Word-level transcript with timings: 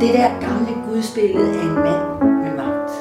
Det 0.00 0.14
der 0.14 0.30
gamle 0.46 0.74
gudsbillede 0.86 1.50
af 1.60 1.64
en 1.68 1.74
mand 1.74 2.04
med 2.44 2.52
magt, 2.62 2.92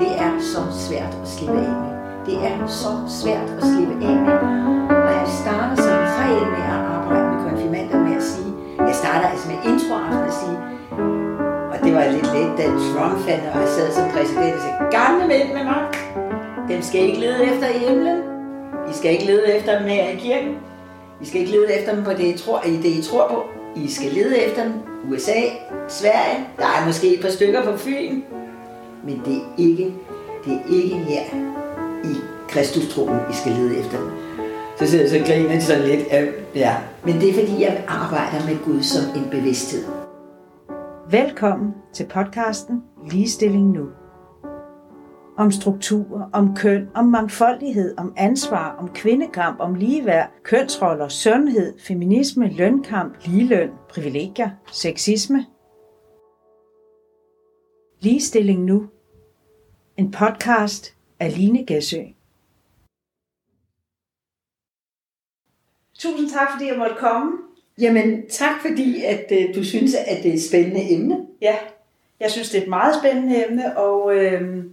det 0.00 0.10
er 0.26 0.32
så 0.52 0.62
svært 0.86 1.12
at 1.22 1.28
slippe 1.34 1.58
af 1.68 1.74
med. 1.82 1.94
Det 2.26 2.36
er 2.50 2.66
så 2.66 2.92
svært 3.20 3.48
at 3.58 3.62
slippe 3.70 3.94
af 4.08 4.16
med. 4.26 4.38
Og 5.06 5.10
jeg 5.20 5.28
starter 5.42 5.76
som 5.86 5.98
regel 6.20 6.46
med 6.56 6.64
at 6.74 6.80
arbejde 6.96 7.26
med 7.30 7.38
konfirmander 7.46 7.98
med 8.06 8.16
at 8.16 8.22
sige, 8.22 8.52
jeg 8.88 8.94
starter 9.02 9.28
altså 9.32 9.46
med 9.52 9.58
introaften 9.70 10.24
at 10.30 10.34
sige, 10.40 10.58
og 11.72 11.76
det 11.84 11.92
var 11.96 12.04
lidt 12.14 12.28
let, 12.34 12.52
da 12.58 12.64
Trump 12.88 13.18
fandt, 13.26 13.44
og 13.52 13.60
jeg 13.62 13.68
sad 13.76 13.88
som 13.96 14.06
præsident 14.14 14.54
og 14.56 14.60
sagde, 14.64 14.78
gamle 14.98 15.24
mænd 15.32 15.48
med 15.56 15.64
magt, 15.72 15.96
dem 16.70 16.82
skal 16.82 17.00
I 17.00 17.06
ikke 17.08 17.20
lede 17.20 17.40
efter 17.50 17.68
i 17.76 17.78
himlen. 17.86 18.18
I 18.90 18.92
skal 18.98 19.10
ikke 19.10 19.26
lede 19.26 19.46
efter 19.56 19.78
dem 19.78 19.88
her 19.88 20.04
i 20.14 20.16
kirken. 20.16 20.52
I 21.22 21.24
skal 21.26 21.40
ikke 21.40 21.52
lede 21.52 21.68
efter 21.78 21.94
dem 21.94 22.04
på 22.04 22.12
det, 22.18 22.26
I 22.34 22.38
tror, 22.38 22.58
det, 22.84 22.92
I 23.00 23.02
tror 23.10 23.28
på. 23.34 23.57
I 23.76 23.90
skal 23.90 24.12
lede 24.12 24.38
efter 24.38 24.62
dem. 24.64 24.72
USA, 25.10 25.40
Sverige, 25.88 26.46
der 26.56 26.64
er 26.64 26.86
måske 26.86 27.14
et 27.14 27.20
par 27.20 27.28
stykker 27.28 27.64
på 27.64 27.76
Fyn. 27.76 28.22
Men 29.04 29.22
det 29.24 29.36
er 29.36 29.54
ikke, 29.58 29.94
det 30.44 30.52
er 30.52 30.74
ikke 30.74 30.96
her 30.96 31.22
i 32.04 32.14
Kristustroen, 32.48 33.18
I 33.30 33.34
skal 33.34 33.52
lede 33.52 33.78
efter 33.78 33.98
dem. 33.98 34.10
Så 34.78 34.86
sidder 34.86 35.04
jeg 35.04 35.26
så 35.26 35.32
griner 35.32 35.60
sådan 35.60 35.84
lidt. 35.84 36.06
Ja. 36.54 36.76
Men 37.04 37.14
det 37.14 37.28
er 37.28 37.34
fordi, 37.34 37.62
jeg 37.62 37.84
arbejder 37.88 38.46
med 38.46 38.56
Gud 38.64 38.82
som 38.82 39.22
en 39.22 39.30
bevidsthed. 39.30 39.84
Velkommen 41.10 41.74
til 41.94 42.06
podcasten 42.06 42.82
Ligestilling 43.10 43.70
Nu. 43.70 43.86
Om 45.38 45.52
struktur, 45.52 46.30
om 46.32 46.56
køn, 46.56 46.88
om 46.94 47.04
mangfoldighed, 47.04 47.98
om 47.98 48.14
ansvar, 48.16 48.76
om 48.76 48.88
kvindekamp, 48.94 49.60
om 49.60 49.74
ligeværd, 49.74 50.30
kønsroller, 50.42 51.08
sundhed, 51.08 51.78
feminisme, 51.78 52.48
lønkamp, 52.48 53.16
ligeløn, 53.26 53.70
privilegier, 53.88 54.50
sexisme. 54.72 55.46
Ligestilling 58.00 58.64
Nu. 58.64 58.88
En 59.96 60.10
podcast 60.10 60.96
af 61.20 61.36
Line 61.38 61.66
Gæsø. 61.66 62.02
Tusind 65.98 66.30
tak, 66.30 66.48
fordi 66.52 66.68
jeg 66.70 66.78
måtte 66.78 66.96
komme. 66.98 67.32
Jamen, 67.80 68.28
tak 68.30 68.60
fordi, 68.60 69.04
at 69.04 69.32
øh, 69.32 69.54
du 69.54 69.64
synes, 69.64 69.94
at 69.94 70.22
det 70.22 70.30
er 70.30 70.34
et 70.34 70.42
spændende 70.42 70.90
emne. 70.90 71.26
Ja, 71.40 71.56
jeg 72.20 72.30
synes, 72.30 72.50
det 72.50 72.58
er 72.58 72.62
et 72.62 72.68
meget 72.68 72.94
spændende 73.02 73.46
emne, 73.46 73.78
og 73.78 74.16
øh, 74.16 74.64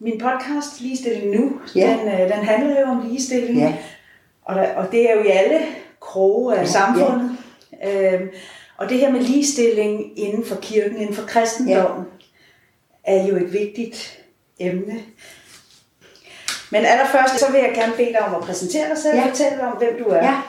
min 0.00 0.18
podcast, 0.20 0.80
Ligestilling 0.80 1.30
Nu, 1.40 1.60
Ja. 1.76 1.96
den, 2.00 2.08
øh, 2.08 2.20
den 2.20 2.44
handler 2.44 2.80
jo 2.80 2.86
om 2.86 3.08
ligestilling. 3.08 3.58
Ja. 3.58 3.74
Og, 4.44 4.54
der, 4.54 4.74
og 4.74 4.92
det 4.92 5.10
er 5.10 5.14
jo 5.14 5.22
i 5.22 5.28
alle 5.28 5.60
kroge 6.00 6.54
af 6.56 6.60
Ja, 6.62 6.66
samfundet. 6.66 7.30
Ja. 7.82 8.14
Øhm, 8.14 8.28
og 8.76 8.88
det 8.88 8.98
her 8.98 9.12
med 9.12 9.20
ligestilling 9.20 10.18
inden 10.18 10.44
for 10.44 10.56
kirken, 10.56 10.96
inden 10.96 11.14
for 11.14 11.26
kristendommen, 11.26 12.06
ja. 13.08 13.12
er 13.18 13.26
jo 13.26 13.36
et 13.36 13.52
vigtigt 13.52 14.18
emne. 14.60 14.94
Men 16.70 16.84
allerførst, 16.84 17.38
så 17.40 17.52
vil 17.52 17.60
jeg 17.60 17.72
gerne 17.74 17.92
bede 17.96 18.08
dig 18.12 18.20
om 18.20 18.34
at 18.34 18.40
præsentere 18.40 18.88
dig 18.88 18.98
selv 18.98 19.16
Ja. 19.16 19.22
og 19.22 19.28
fortælle 19.28 19.62
om, 19.66 19.76
hvem 19.78 20.04
du 20.04 20.08
er. 20.10 20.16
Ja. 20.24 20.40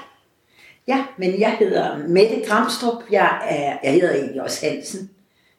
Ja, 0.87 1.03
men 1.17 1.39
jeg 1.39 1.51
hedder 1.59 1.97
Mette 2.07 2.43
Gramstrup. 2.47 3.03
Jeg, 3.11 3.37
er, 3.49 3.77
jeg 3.83 3.93
hedder 3.93 4.15
egentlig 4.15 4.41
også 4.41 4.65
Hansen. 4.65 5.09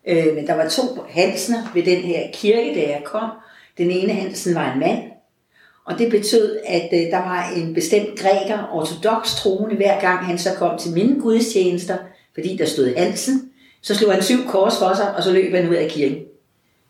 Øh, 0.08 0.34
men 0.34 0.46
der 0.46 0.54
var 0.54 0.68
to 0.68 0.82
Hansener 1.10 1.70
ved 1.74 1.82
den 1.82 1.96
her 1.98 2.22
kirke, 2.32 2.74
da 2.74 2.80
jeg 2.80 3.02
kom. 3.04 3.30
Den 3.78 3.90
ene 3.90 4.12
Hansen 4.12 4.54
var 4.54 4.72
en 4.72 4.80
mand. 4.80 5.02
Og 5.84 5.98
det 5.98 6.10
betød, 6.10 6.58
at 6.66 6.88
øh, 6.92 7.10
der 7.10 7.18
var 7.18 7.50
en 7.56 7.74
bestemt 7.74 8.18
græker, 8.18 8.70
ortodox 8.72 9.34
troende, 9.36 9.76
hver 9.76 10.00
gang 10.00 10.26
han 10.26 10.38
så 10.38 10.54
kom 10.54 10.78
til 10.78 10.92
mine 10.92 11.20
gudstjenester, 11.20 11.96
fordi 12.34 12.56
der 12.56 12.66
stod 12.66 12.96
Hansen, 12.96 13.50
så 13.82 13.94
slog 13.94 14.12
han 14.12 14.22
syv 14.22 14.46
kors 14.46 14.78
for 14.78 14.94
sig, 14.96 15.16
og 15.16 15.22
så 15.22 15.32
løb 15.32 15.54
han 15.54 15.68
ud 15.68 15.74
af 15.74 15.90
kirken, 15.90 16.18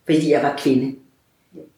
fordi 0.04 0.30
jeg 0.30 0.42
var 0.42 0.54
kvinde. 0.58 0.96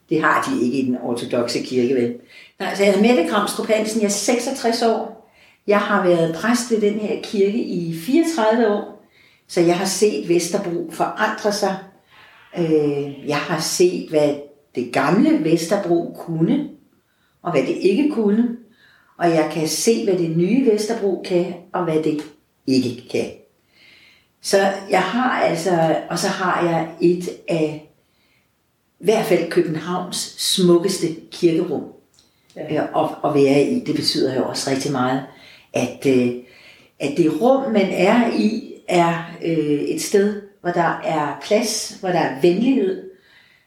Det 0.09 0.21
har 0.21 0.49
de 0.49 0.65
ikke 0.65 0.77
i 0.77 0.85
den 0.85 0.97
ortodoxe 1.03 1.59
kirke, 1.59 1.95
vel? 1.95 2.15
Nej, 2.59 2.75
så 2.75 2.83
jeg 2.83 2.93
hedder 2.93 3.07
Mette 3.07 3.29
Kramstrup 3.29 3.67
Hansen, 3.67 4.01
jeg 4.01 4.07
er 4.07 4.11
66 4.11 4.81
år. 4.81 5.31
Jeg 5.67 5.79
har 5.79 6.07
været 6.07 6.35
præst 6.35 6.71
i 6.71 6.79
den 6.79 6.93
her 6.93 7.21
kirke 7.23 7.57
i 7.57 7.95
34 7.99 8.67
år, 8.67 9.05
så 9.47 9.61
jeg 9.61 9.77
har 9.77 9.85
set 9.85 10.29
Vesterbro 10.29 10.89
forandre 10.91 11.51
sig. 11.51 11.77
Øh, 12.57 13.27
jeg 13.29 13.37
har 13.37 13.59
set, 13.59 14.09
hvad 14.09 14.33
det 14.75 14.93
gamle 14.93 15.43
Vesterbro 15.43 16.15
kunne, 16.19 16.69
og 17.41 17.51
hvad 17.51 17.61
det 17.61 17.77
ikke 17.81 18.11
kunne. 18.11 18.57
Og 19.17 19.29
jeg 19.29 19.49
kan 19.53 19.67
se, 19.67 20.03
hvad 20.03 20.17
det 20.17 20.37
nye 20.37 20.71
Vesterbro 20.71 21.23
kan, 21.25 21.53
og 21.73 21.83
hvad 21.83 22.03
det 22.03 22.21
ikke 22.67 23.09
kan. 23.11 23.31
Så 24.41 24.57
jeg 24.89 25.01
har 25.01 25.41
altså, 25.41 25.95
og 26.09 26.19
så 26.19 26.27
har 26.27 26.69
jeg 26.69 26.89
et 27.01 27.29
af, 27.47 27.91
i 28.99 29.03
hvert 29.03 29.25
fald 29.25 29.51
Københavns 29.51 30.35
smukkeste 30.37 31.07
kirkerum 31.31 31.83
Ja. 32.55 32.73
ja. 32.73 33.03
at, 33.03 33.09
at 33.25 33.33
være 33.33 33.63
i. 33.63 33.79
Det 33.79 33.95
betyder 33.95 34.35
jo 34.35 34.45
også 34.45 34.71
rigtig 34.71 34.91
meget, 34.91 35.23
at, 35.73 36.05
øh, 36.07 36.33
at 36.99 37.17
det 37.17 37.41
rum, 37.41 37.71
man 37.71 37.89
er 37.91 38.31
i, 38.37 38.73
er 38.87 39.31
øh, 39.43 39.81
et 39.81 40.01
sted, 40.01 40.41
hvor 40.61 40.71
der 40.71 41.01
er 41.03 41.39
plads, 41.43 41.97
hvor 41.99 42.09
der 42.09 42.19
er 42.19 42.41
venlighed, 42.41 43.10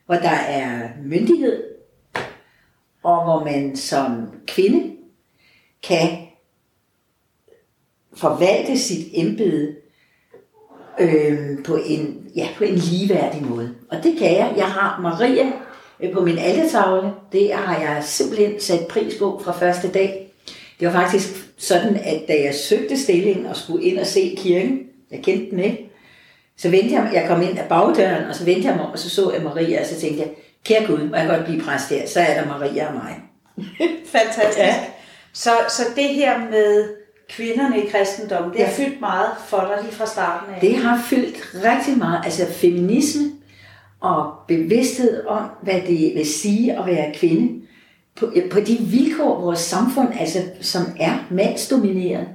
hvor 0.06 0.14
der 0.14 0.38
er 0.48 0.88
myndighed, 1.04 1.64
og 3.02 3.24
hvor 3.24 3.44
man 3.44 3.76
som 3.76 4.26
kvinde 4.46 4.92
kan 5.82 6.08
forvalte 8.16 8.78
sit 8.78 9.06
embede 9.14 9.76
øh, 11.00 11.64
på, 11.64 11.78
en, 11.86 12.30
ja, 12.36 12.48
på 12.56 12.64
en 12.64 12.74
ligeværdig 12.74 13.42
måde. 13.42 13.74
Og 13.90 13.96
det 14.02 14.18
kan 14.18 14.32
jeg. 14.32 14.54
Jeg 14.56 14.66
har 14.66 15.00
Maria 15.00 15.52
øh, 16.00 16.12
på 16.12 16.20
min 16.20 16.38
altertavle. 16.38 17.12
Det 17.32 17.52
har 17.52 17.80
jeg 17.80 18.04
simpelthen 18.04 18.60
sat 18.60 18.86
pris 18.86 19.14
på 19.18 19.40
fra 19.44 19.52
første 19.52 19.92
dag. 19.92 20.32
Det 20.80 20.88
var 20.88 20.94
faktisk 20.94 21.28
sådan, 21.56 21.96
at 21.96 22.22
da 22.28 22.42
jeg 22.44 22.54
søgte 22.54 22.98
stillingen 22.98 23.46
og 23.46 23.56
skulle 23.56 23.84
ind 23.84 23.98
og 23.98 24.06
se 24.06 24.34
kirken, 24.38 24.80
jeg 25.10 25.22
kendte 25.22 25.50
den 25.50 25.58
ikke, 25.58 25.83
så 26.58 26.68
vendte 26.70 26.94
jeg, 26.94 27.10
jeg 27.14 27.24
kom 27.28 27.42
ind 27.42 27.58
ad 27.58 27.68
bagdøren, 27.68 28.24
og 28.28 28.34
så 28.34 28.44
vendte 28.44 28.68
jeg 28.68 28.76
mig 28.76 28.84
om, 28.84 28.90
og 28.92 28.98
så 28.98 29.10
så 29.10 29.32
jeg 29.32 29.42
Maria, 29.42 29.80
og 29.80 29.86
så 29.86 30.00
tænkte 30.00 30.20
jeg, 30.20 30.30
kære 30.64 30.86
Gud, 30.86 31.08
må 31.08 31.16
jeg 31.16 31.28
godt 31.28 31.44
blive 31.44 31.62
præst 31.62 31.90
her, 31.90 32.06
så 32.08 32.20
er 32.20 32.40
der 32.40 32.48
Maria 32.48 32.86
og 32.86 32.94
mig. 32.94 33.20
Fantastisk. 34.16 34.58
Ja. 34.58 34.74
Så, 35.32 35.50
så 35.68 35.82
det 35.96 36.08
her 36.08 36.38
med 36.50 36.88
kvinderne 37.28 37.82
i 37.84 37.86
kristendommen, 37.90 38.52
det 38.52 38.60
har 38.60 38.66
Ja. 38.66 38.84
fyldt 38.84 39.00
meget 39.00 39.28
for 39.46 39.60
dig 39.60 39.84
lige 39.84 39.94
fra 39.94 40.06
starten 40.06 40.54
af. 40.54 40.60
Det 40.60 40.76
har 40.76 41.02
fyldt 41.02 41.36
rigtig 41.64 41.98
meget, 41.98 42.20
altså 42.24 42.46
feminisme 42.52 43.22
og 44.00 44.32
bevidsthed 44.48 45.26
om, 45.26 45.42
hvad 45.62 45.80
det 45.86 46.12
vil 46.14 46.26
sige 46.26 46.78
at 46.78 46.86
være 46.86 47.14
kvinde, 47.14 47.60
på, 48.16 48.32
på 48.52 48.60
de 48.60 48.76
vilkår, 48.80 49.40
vores 49.40 49.58
samfund, 49.58 50.08
altså, 50.20 50.38
som 50.60 50.82
er 51.00 51.26
mandsdomineret. 51.30 52.28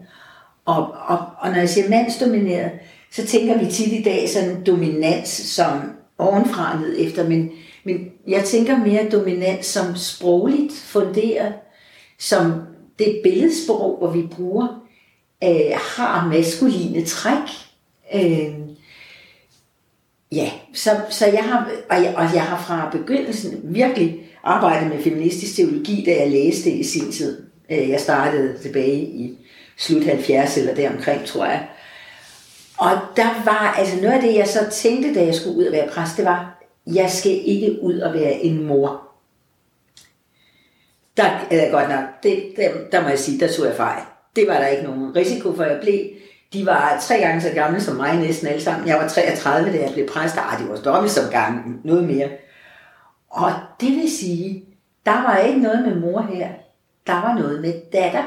Og, 0.66 0.96
og, 1.08 1.18
og 1.40 1.50
når 1.50 1.58
jeg 1.58 1.70
siger 1.70 1.90
mandsdomineret, 1.90 2.72
så 3.12 3.28
tænker 3.28 3.58
vi 3.58 3.72
tit 3.72 3.94
i 3.94 4.04
dag 4.04 4.30
sådan 4.30 4.64
dominans 4.64 5.30
som 5.30 5.80
ovenfra 6.18 6.74
og 6.74 6.82
ned 6.82 6.96
efter, 7.00 7.30
men, 7.30 7.50
men 7.84 8.12
jeg 8.28 8.44
tænker 8.44 8.78
mere 8.78 9.10
dominans 9.10 9.66
som 9.66 9.96
sprogligt 9.96 10.74
funderet, 10.74 11.54
som 12.20 12.54
det 13.00 13.20
billedsprog, 13.24 13.98
hvor 13.98 14.12
vi 14.12 14.22
bruger, 14.32 14.86
øh, 15.44 15.80
har 15.98 16.28
maskuline 16.34 17.06
træk. 17.06 17.50
Øh, 18.14 18.54
ja, 20.32 20.52
så, 20.74 20.90
så 21.10 21.26
jeg 21.26 21.44
har, 21.44 21.72
og 21.90 22.04
jeg, 22.04 22.16
og 22.16 22.24
jeg 22.34 22.44
har 22.44 22.64
fra 22.64 22.90
begyndelsen 22.98 23.60
virkelig 23.64 24.20
arbejdet 24.44 24.90
med 24.90 25.04
feministisk 25.04 25.56
teologi, 25.56 26.04
da 26.06 26.12
jeg 26.22 26.32
læste 26.32 26.70
det 26.70 26.76
i 26.76 26.84
sin 26.84 27.12
tid. 27.12 27.44
Øh, 27.70 27.90
Jeg 27.90 28.00
startede 28.00 28.58
tilbage 28.58 29.02
i 29.02 29.38
slut 29.78 30.04
70 30.04 30.58
eller 30.58 30.76
deromkring, 30.76 31.26
tror 31.26 31.46
jeg. 31.46 31.68
Og 32.80 32.92
der 33.16 33.44
var, 33.46 33.76
altså 33.78 33.96
noget 34.02 34.14
af 34.14 34.22
det, 34.22 34.36
jeg 34.36 34.48
så 34.48 34.70
tænkte, 34.72 35.14
da 35.14 35.26
jeg 35.26 35.36
skulle 35.36 35.58
ud 35.58 35.66
og 35.66 35.72
være 35.72 35.88
præst, 35.88 36.18
det 36.18 36.26
var, 36.26 36.64
jeg 36.86 37.10
skal 37.10 37.42
ikke 37.46 37.78
ud 37.82 38.00
og 38.00 38.14
være 38.14 38.34
en 38.34 38.64
mor. 38.68 39.02
Der 41.18 41.24
er 41.52 41.72
godt 41.72 41.90
nok, 41.90 42.24
det, 42.24 42.44
der, 42.58 42.70
der 42.92 43.02
må 43.02 43.08
jeg 43.08 43.20
sige, 43.20 43.40
der 43.40 43.54
tog 43.54 43.66
jeg 43.66 43.76
fejl. 43.76 44.02
Det 44.36 44.48
var 44.48 44.54
der 44.54 44.68
ikke 44.68 44.84
nogen 44.84 45.16
risiko 45.16 45.56
for, 45.56 45.64
jeg 45.64 45.80
blev. 45.82 46.00
De 46.54 46.66
var 46.66 46.98
tre 47.02 47.18
gange 47.18 47.42
så 47.42 47.50
gamle 47.50 47.82
som 47.82 47.96
mig 47.96 48.18
næsten 48.18 48.48
alle 48.48 48.62
sammen. 48.62 48.88
Jeg 48.88 48.98
var 48.98 49.08
33, 49.08 49.72
da 49.72 49.84
jeg 49.84 49.94
blev 49.94 50.08
præst. 50.08 50.38
Ah, 50.38 50.60
det 50.60 50.70
var 50.70 50.76
dobbelt 50.76 51.12
som 51.12 51.32
gamle, 51.32 51.62
noget 51.84 52.04
mere. 52.04 52.30
Og 53.30 53.52
det 53.82 53.92
vil 53.92 54.12
sige, 54.12 54.66
der 55.06 55.24
var 55.24 55.38
ikke 55.38 55.60
noget 55.60 55.82
med 55.88 55.96
mor 55.96 56.22
her. 56.22 56.50
Der 57.08 57.14
var 57.14 57.38
noget 57.40 57.62
med 57.62 57.74
datter. 57.94 58.24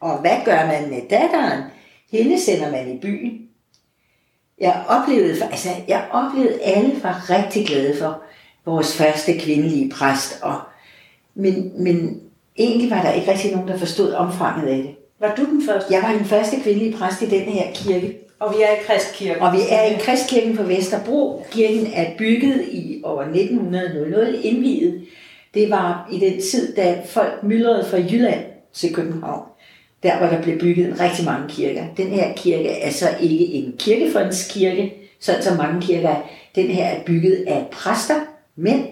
Og 0.00 0.20
hvad 0.20 0.36
gør 0.44 0.66
man 0.66 0.90
med 0.90 1.00
datteren? 1.10 1.62
Hende 2.12 2.40
sender 2.40 2.70
man 2.70 2.88
i 2.88 2.98
byen. 3.00 3.45
Jeg 4.60 4.84
oplevede, 4.88 5.44
altså, 5.44 5.68
jeg 5.88 6.04
oplevede, 6.12 6.62
at 6.62 6.76
alle 6.76 7.02
var 7.02 7.30
rigtig 7.30 7.66
glade 7.66 7.98
for 7.98 8.22
vores 8.64 8.96
første 8.96 9.38
kvindelige 9.38 9.90
præst. 9.90 10.38
Og, 10.42 10.60
men, 11.34 11.72
men 11.82 12.20
egentlig 12.58 12.90
var 12.90 13.02
der 13.02 13.12
ikke 13.12 13.30
rigtig 13.30 13.52
nogen, 13.52 13.68
der 13.68 13.78
forstod 13.78 14.12
omfanget 14.12 14.68
af 14.68 14.76
det. 14.76 14.94
Var 15.20 15.34
du 15.34 15.44
den 15.44 15.62
første? 15.66 15.94
Jeg 15.94 16.02
var 16.02 16.12
den 16.12 16.24
første 16.24 16.56
kvindelige 16.62 16.96
præst 16.96 17.22
i 17.22 17.26
den 17.26 17.40
her 17.40 17.72
kirke. 17.74 18.18
Og 18.38 18.54
vi 18.54 18.62
er 18.62 18.70
i 18.70 18.82
Kristkirken. 18.86 19.42
Og 19.42 19.52
vi 19.52 19.58
er 19.70 19.82
i 19.82 19.98
Kristkirken 20.00 20.56
på 20.56 20.62
Vesterbro. 20.62 21.46
Kirken 21.50 21.92
er 21.94 22.16
bygget 22.18 22.68
i 22.68 23.00
år 23.04 23.22
1900, 23.22 24.42
indviet. 24.42 25.06
Det 25.54 25.70
var 25.70 26.08
i 26.12 26.18
den 26.18 26.40
tid, 26.40 26.76
da 26.76 27.02
folk 27.06 27.42
myldrede 27.42 27.84
fra 27.90 27.96
Jylland 27.96 28.44
til 28.72 28.94
København. 28.94 29.42
Der 30.06 30.18
hvor 30.18 30.26
der 30.26 30.42
blev 30.42 30.58
bygget 30.58 30.86
en 30.86 31.00
rigtig 31.00 31.24
mange 31.24 31.48
kirker. 31.48 31.84
Den 31.96 32.06
her 32.06 32.32
kirke 32.36 32.68
er 32.68 32.90
så 32.90 33.08
ikke 33.20 33.44
en 33.44 33.74
kirkefondskirke, 33.78 34.94
sådan 35.20 35.42
som 35.42 35.56
mange 35.56 35.80
kirker 35.80 36.08
er. 36.08 36.22
Den 36.54 36.66
her 36.66 36.84
er 36.84 37.02
bygget 37.02 37.44
af 37.46 37.66
præster, 37.72 38.14
mænd, 38.56 38.84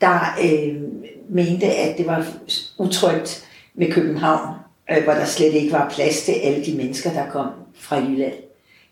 der 0.00 0.38
øh, 0.44 0.74
mente, 1.28 1.66
at 1.66 1.98
det 1.98 2.06
var 2.06 2.26
utrygt 2.78 3.48
med 3.74 3.92
København, 3.92 4.54
øh, 4.90 5.04
hvor 5.04 5.12
der 5.12 5.24
slet 5.24 5.54
ikke 5.54 5.72
var 5.72 5.92
plads 5.94 6.22
til 6.22 6.32
alle 6.32 6.64
de 6.64 6.76
mennesker, 6.76 7.12
der 7.12 7.30
kom 7.30 7.46
fra 7.74 7.96
Jylland. 7.96 8.34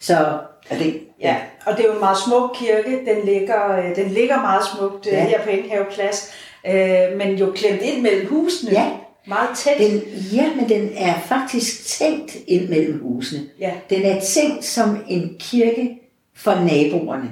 Så 0.00 0.38
er 0.70 0.79
det, 0.79 1.00
ja. 1.20 1.37
og 1.67 1.76
det 1.76 1.85
er 1.85 1.88
jo 1.88 1.94
en 1.94 2.00
meget 2.00 2.19
smuk 2.19 2.50
kirke. 2.55 3.00
Den 3.06 3.25
ligger, 3.25 3.79
øh, 3.79 3.96
den 3.96 4.11
ligger 4.11 4.40
meget 4.40 4.62
smukt 4.75 5.06
øh, 5.06 5.12
ja. 5.12 5.25
her 5.25 5.43
på 5.44 5.50
Enghave 5.50 5.87
Plads, 5.94 6.32
øh, 6.67 7.19
men 7.19 7.37
jo 7.37 7.52
klemt 7.52 7.82
ind 7.82 8.02
mellem 8.02 8.29
husene. 8.29 8.73
Ja. 8.73 8.90
Meget 9.28 9.58
tæt. 9.58 9.78
Den, 9.78 10.02
ja, 10.32 10.54
men 10.56 10.69
den 10.69 10.90
er 10.96 11.20
faktisk 11.20 11.86
tænkt 11.86 12.36
ind 12.46 12.69
mellem 12.69 13.00
husene. 13.02 13.48
Ja. 13.60 13.72
Den 13.90 14.02
er 14.02 14.20
tænkt 14.20 14.64
som 14.64 15.04
en 15.08 15.36
kirke 15.38 15.98
for 16.34 16.54
naboerne. 16.54 17.30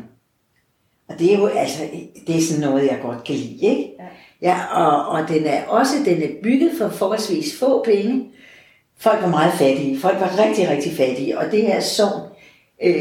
Og 1.09 1.19
det 1.19 1.35
er 1.35 1.39
jo 1.39 1.47
altså, 1.47 1.83
det 2.27 2.37
er 2.37 2.41
sådan 2.41 2.71
noget, 2.71 2.87
jeg 2.87 2.99
godt 3.03 3.25
kan 3.25 3.35
lide, 3.35 3.67
ikke? 3.67 3.91
Ja. 3.99 4.07
Ja, 4.43 4.59
og, 4.73 5.09
og 5.09 5.29
den 5.29 5.45
er 5.45 5.67
også 5.67 5.95
den 6.05 6.23
er 6.23 6.29
bygget 6.43 6.71
for 6.79 6.89
forholdsvis 6.89 7.59
få 7.59 7.85
penge. 7.85 8.25
Folk 8.99 9.23
var 9.23 9.29
meget 9.29 9.53
fattige. 9.53 9.99
Folk 9.99 10.21
var 10.21 10.47
rigtig, 10.47 10.69
rigtig 10.69 10.93
fattige. 10.93 11.39
Og 11.39 11.45
det 11.53 11.63
her 11.63 11.81
sovn, 11.81 12.23
øh, 12.83 12.97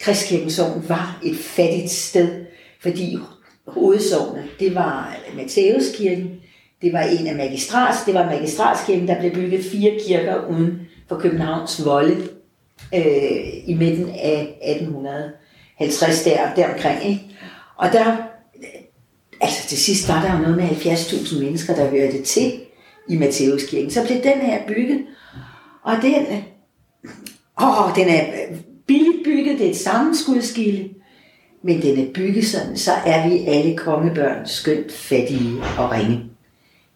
Kristkirken 0.00 0.50
sovn, 0.50 0.84
var 0.88 1.20
et 1.24 1.36
fattigt 1.36 1.90
sted, 1.90 2.44
fordi 2.80 3.18
hovedsovnet, 3.66 4.44
det 4.60 4.74
var 4.74 5.16
Matthæuskirken, 5.36 6.41
det 6.82 6.92
var 6.92 7.00
en 7.00 7.26
af 7.26 7.34
magistrats, 7.36 8.04
det 8.06 8.14
var 8.14 8.26
magistratskirken, 8.26 9.08
der 9.08 9.20
blev 9.20 9.32
bygget 9.32 9.64
fire 9.64 9.98
kirker 10.06 10.46
uden 10.50 10.80
for 11.08 11.18
Københavns 11.18 11.84
volde 11.84 12.28
øh, 12.94 13.68
i 13.68 13.74
midten 13.78 14.08
af 14.08 14.58
1850 14.62 16.24
der, 16.24 16.54
deromkring. 16.54 17.06
Ikke? 17.06 17.20
Og 17.76 17.92
der, 17.92 18.16
altså 19.40 19.68
til 19.68 19.78
sidst 19.78 20.08
var 20.08 20.22
der 20.22 20.32
jo 20.32 20.38
noget 20.38 20.56
med 20.56 20.64
70.000 20.64 21.38
mennesker, 21.42 21.74
der 21.74 21.90
hørte 21.90 22.22
til 22.22 22.52
i 23.08 23.16
Matteuskirken. 23.16 23.90
Så 23.90 24.06
blev 24.06 24.22
den 24.22 24.40
her 24.40 24.66
bygget, 24.68 25.02
og 25.82 25.96
den, 26.02 26.26
åh, 27.62 27.96
den 27.96 28.08
er 28.08 28.24
billigt 28.86 29.24
bygget, 29.24 29.58
det 29.58 29.66
er 29.66 29.70
et 29.70 29.76
sammenskudskilde, 29.76 30.88
men 31.64 31.82
den 31.82 32.06
er 32.06 32.12
bygget 32.12 32.46
sådan, 32.46 32.76
så 32.76 32.92
er 33.06 33.28
vi 33.28 33.38
alle 33.46 33.76
kongebørn 33.76 34.46
skønt 34.46 34.92
fattige 34.92 35.62
og 35.78 35.92
ringe. 35.92 36.31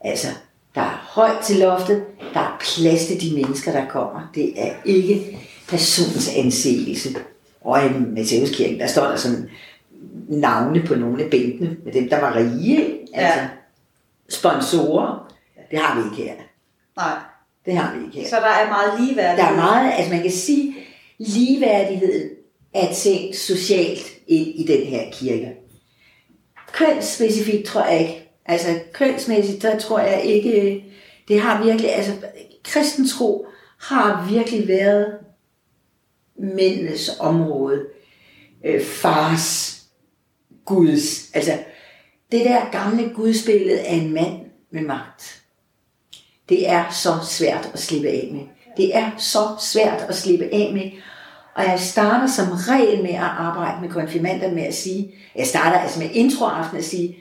Altså, 0.00 0.28
der 0.74 0.80
er 0.80 1.08
højt 1.14 1.44
til 1.44 1.56
loftet, 1.56 2.04
der 2.34 2.40
er 2.40 2.60
plads 2.60 3.06
til 3.06 3.20
de 3.20 3.34
mennesker, 3.34 3.72
der 3.72 3.88
kommer. 3.88 4.30
Det 4.34 4.52
er 4.56 4.72
ikke 4.84 5.38
persons 5.68 6.28
anseelse. 6.36 7.08
Og 7.60 7.86
i 7.86 7.88
Matthæuskirken, 7.88 8.80
der 8.80 8.86
står 8.86 9.04
der 9.04 9.16
sådan 9.16 9.50
navne 10.28 10.82
på 10.82 10.94
nogle 10.94 11.24
af 11.24 11.30
bænkene, 11.30 11.76
med 11.84 11.92
dem, 11.92 12.08
der 12.08 12.20
var 12.20 12.36
rige. 12.36 12.98
Altså, 13.14 13.40
ja. 13.40 13.48
sponsorer. 14.28 15.32
Det 15.70 15.78
har 15.78 16.00
vi 16.00 16.04
ikke 16.10 16.30
her. 16.30 16.36
Nej. 16.96 17.18
Det 17.66 17.76
har 17.76 17.96
vi 17.96 18.04
ikke 18.04 18.18
her. 18.18 18.28
Så 18.28 18.36
der 18.36 18.46
er 18.46 18.68
meget 18.68 19.00
ligeværdighed. 19.00 19.44
Der 19.44 19.52
er 19.52 19.56
meget, 19.56 19.92
altså 19.92 20.12
man 20.12 20.22
kan 20.22 20.30
sige, 20.30 20.74
ligeværdigheden 21.18 22.28
er 22.74 22.94
tænkt 22.94 23.36
socialt 23.36 24.06
ind 24.26 24.46
i 24.46 24.66
den 24.68 24.86
her 24.86 25.10
kirke. 25.12 25.52
Kønsspecifikt 26.72 27.66
tror 27.66 27.84
jeg 27.84 28.00
ikke. 28.00 28.25
Altså 28.48 28.80
kønsmæssigt, 28.92 29.62
der 29.62 29.78
tror 29.78 29.98
jeg 29.98 30.24
ikke, 30.24 30.84
det 31.28 31.40
har 31.40 31.64
virkelig, 31.64 31.94
altså 31.94 32.12
kristen 32.64 33.08
tro 33.08 33.46
har 33.80 34.26
virkelig 34.30 34.68
været 34.68 35.06
mændenes 36.38 37.10
område. 37.20 37.86
Øh, 38.64 38.84
fars, 38.84 39.76
Guds, 40.64 41.30
altså 41.34 41.58
det 42.32 42.44
der 42.44 42.70
gamle 42.70 43.10
gudsbillede 43.14 43.80
af 43.80 43.94
en 43.94 44.12
mand 44.12 44.40
med 44.70 44.82
magt. 44.82 45.42
Det 46.48 46.68
er 46.68 46.90
så 46.90 47.10
svært 47.28 47.70
at 47.72 47.78
slippe 47.78 48.08
af 48.08 48.28
med. 48.32 48.42
Det 48.76 48.96
er 48.96 49.10
så 49.18 49.48
svært 49.60 50.06
at 50.08 50.16
slippe 50.16 50.44
af 50.44 50.70
med. 50.72 50.90
Og 51.54 51.64
jeg 51.64 51.80
starter 51.80 52.26
som 52.26 52.46
regel 52.52 53.02
med 53.02 53.10
at 53.10 53.20
arbejde 53.20 53.80
med 53.80 53.90
konfirmander 53.90 54.50
med 54.50 54.62
at 54.62 54.74
sige, 54.74 55.14
jeg 55.36 55.46
starter 55.46 55.78
altså 55.78 55.98
med 55.98 56.10
introaften 56.12 56.78
at 56.78 56.84
sige, 56.84 57.16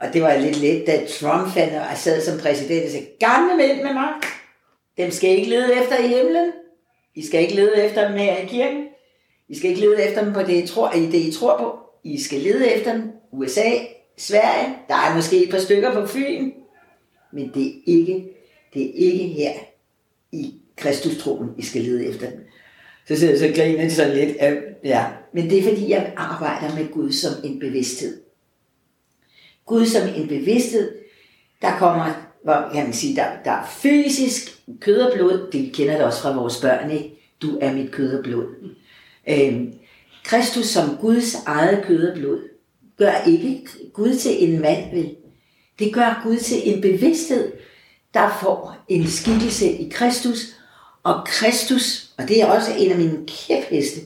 og 0.00 0.12
det 0.12 0.22
var 0.22 0.36
lidt 0.36 0.60
let, 0.60 0.86
da 0.86 1.06
Trump 1.06 1.54
fandt, 1.54 1.74
og 1.74 1.96
sad 1.96 2.22
som 2.22 2.38
præsident 2.38 2.84
og 2.84 2.90
sagde, 2.90 3.06
gamle 3.20 3.56
mænd 3.56 3.82
med 3.82 3.94
magt, 3.94 4.26
dem 4.96 5.10
skal 5.10 5.30
I 5.30 5.34
ikke 5.34 5.50
lede 5.50 5.82
efter 5.82 5.98
i 5.98 6.08
himlen. 6.08 6.52
I 7.14 7.26
skal 7.26 7.40
ikke 7.40 7.54
lede 7.54 7.84
efter 7.84 8.08
dem 8.08 8.18
her 8.18 8.36
i 8.36 8.46
kirken. 8.46 8.84
I 9.48 9.56
skal 9.56 9.70
ikke 9.70 9.82
lede 9.82 10.02
efter 10.02 10.24
dem 10.24 10.32
på 10.32 10.40
det, 10.40 10.64
I 10.64 10.66
tror, 10.66 10.92
i 10.92 11.06
det, 11.06 11.18
I 11.18 11.32
tror 11.32 11.58
på. 11.58 11.78
I 12.04 12.20
skal 12.20 12.40
lede 12.40 12.70
efter 12.70 12.92
dem. 12.92 13.12
USA, 13.32 13.70
Sverige, 14.16 14.76
der 14.88 14.94
er 14.94 15.14
måske 15.14 15.44
et 15.44 15.50
par 15.50 15.58
stykker 15.58 15.92
på 15.92 16.06
Fyn. 16.06 16.52
Men 17.32 17.50
det 17.54 17.66
er 17.66 17.72
ikke, 17.86 18.28
det 18.74 18.82
er 18.82 18.92
ikke 18.94 19.24
her 19.24 19.52
i 20.32 20.54
Kristustroen, 20.76 21.50
I 21.58 21.62
skal 21.62 21.82
lede 21.82 22.06
efter 22.06 22.30
dem. 22.30 22.46
Så 23.08 23.16
sidder 23.16 23.32
jeg 23.32 23.40
så 23.40 23.62
griner 23.62 23.88
sådan 23.88 24.16
lidt. 24.16 24.36
Ja. 24.84 25.06
Men 25.32 25.50
det 25.50 25.58
er 25.58 25.62
fordi, 25.62 25.90
jeg 25.90 26.12
arbejder 26.16 26.74
med 26.74 26.88
Gud 26.92 27.12
som 27.12 27.32
en 27.44 27.58
bevidsthed. 27.58 28.23
Gud 29.66 29.86
som 29.86 30.08
en 30.16 30.28
bevidsthed, 30.28 30.92
der 31.62 31.78
kommer, 31.78 32.12
hvor 32.44 32.70
kan 32.72 32.84
man 32.84 32.92
sige, 32.92 33.16
der, 33.16 33.26
der 33.44 33.50
er 33.50 33.66
fysisk 33.66 34.58
kød 34.80 35.00
og 35.00 35.12
blod, 35.14 35.48
det 35.52 35.72
kender 35.72 35.96
det 35.96 36.04
også 36.04 36.22
fra 36.22 36.36
vores 36.36 36.60
børn, 36.60 36.90
ikke? 36.90 37.10
Du 37.42 37.58
er 37.60 37.72
mit 37.72 37.90
kød 37.90 38.18
og 38.18 38.24
blod. 38.24 38.46
Øhm, 39.28 39.72
Kristus 40.24 40.66
som 40.66 40.96
Guds 41.00 41.34
eget 41.46 41.84
kød 41.84 42.08
og 42.08 42.18
blod, 42.18 42.40
gør 42.98 43.24
ikke 43.26 43.68
Gud 43.92 44.14
til 44.14 44.48
en 44.48 44.60
mand, 44.60 44.90
vel? 44.90 45.16
Det 45.78 45.94
gør 45.94 46.20
Gud 46.24 46.36
til 46.36 46.74
en 46.74 46.80
bevidsthed, 46.80 47.52
der 48.14 48.38
får 48.42 48.76
en 48.88 49.06
skikkelse 49.06 49.70
i 49.70 49.88
Kristus, 49.88 50.54
og 51.02 51.26
Kristus, 51.26 52.10
og 52.18 52.28
det 52.28 52.42
er 52.42 52.46
også 52.46 52.70
en 52.78 52.90
af 52.90 52.98
mine 52.98 53.26
kæpheste, 53.26 54.00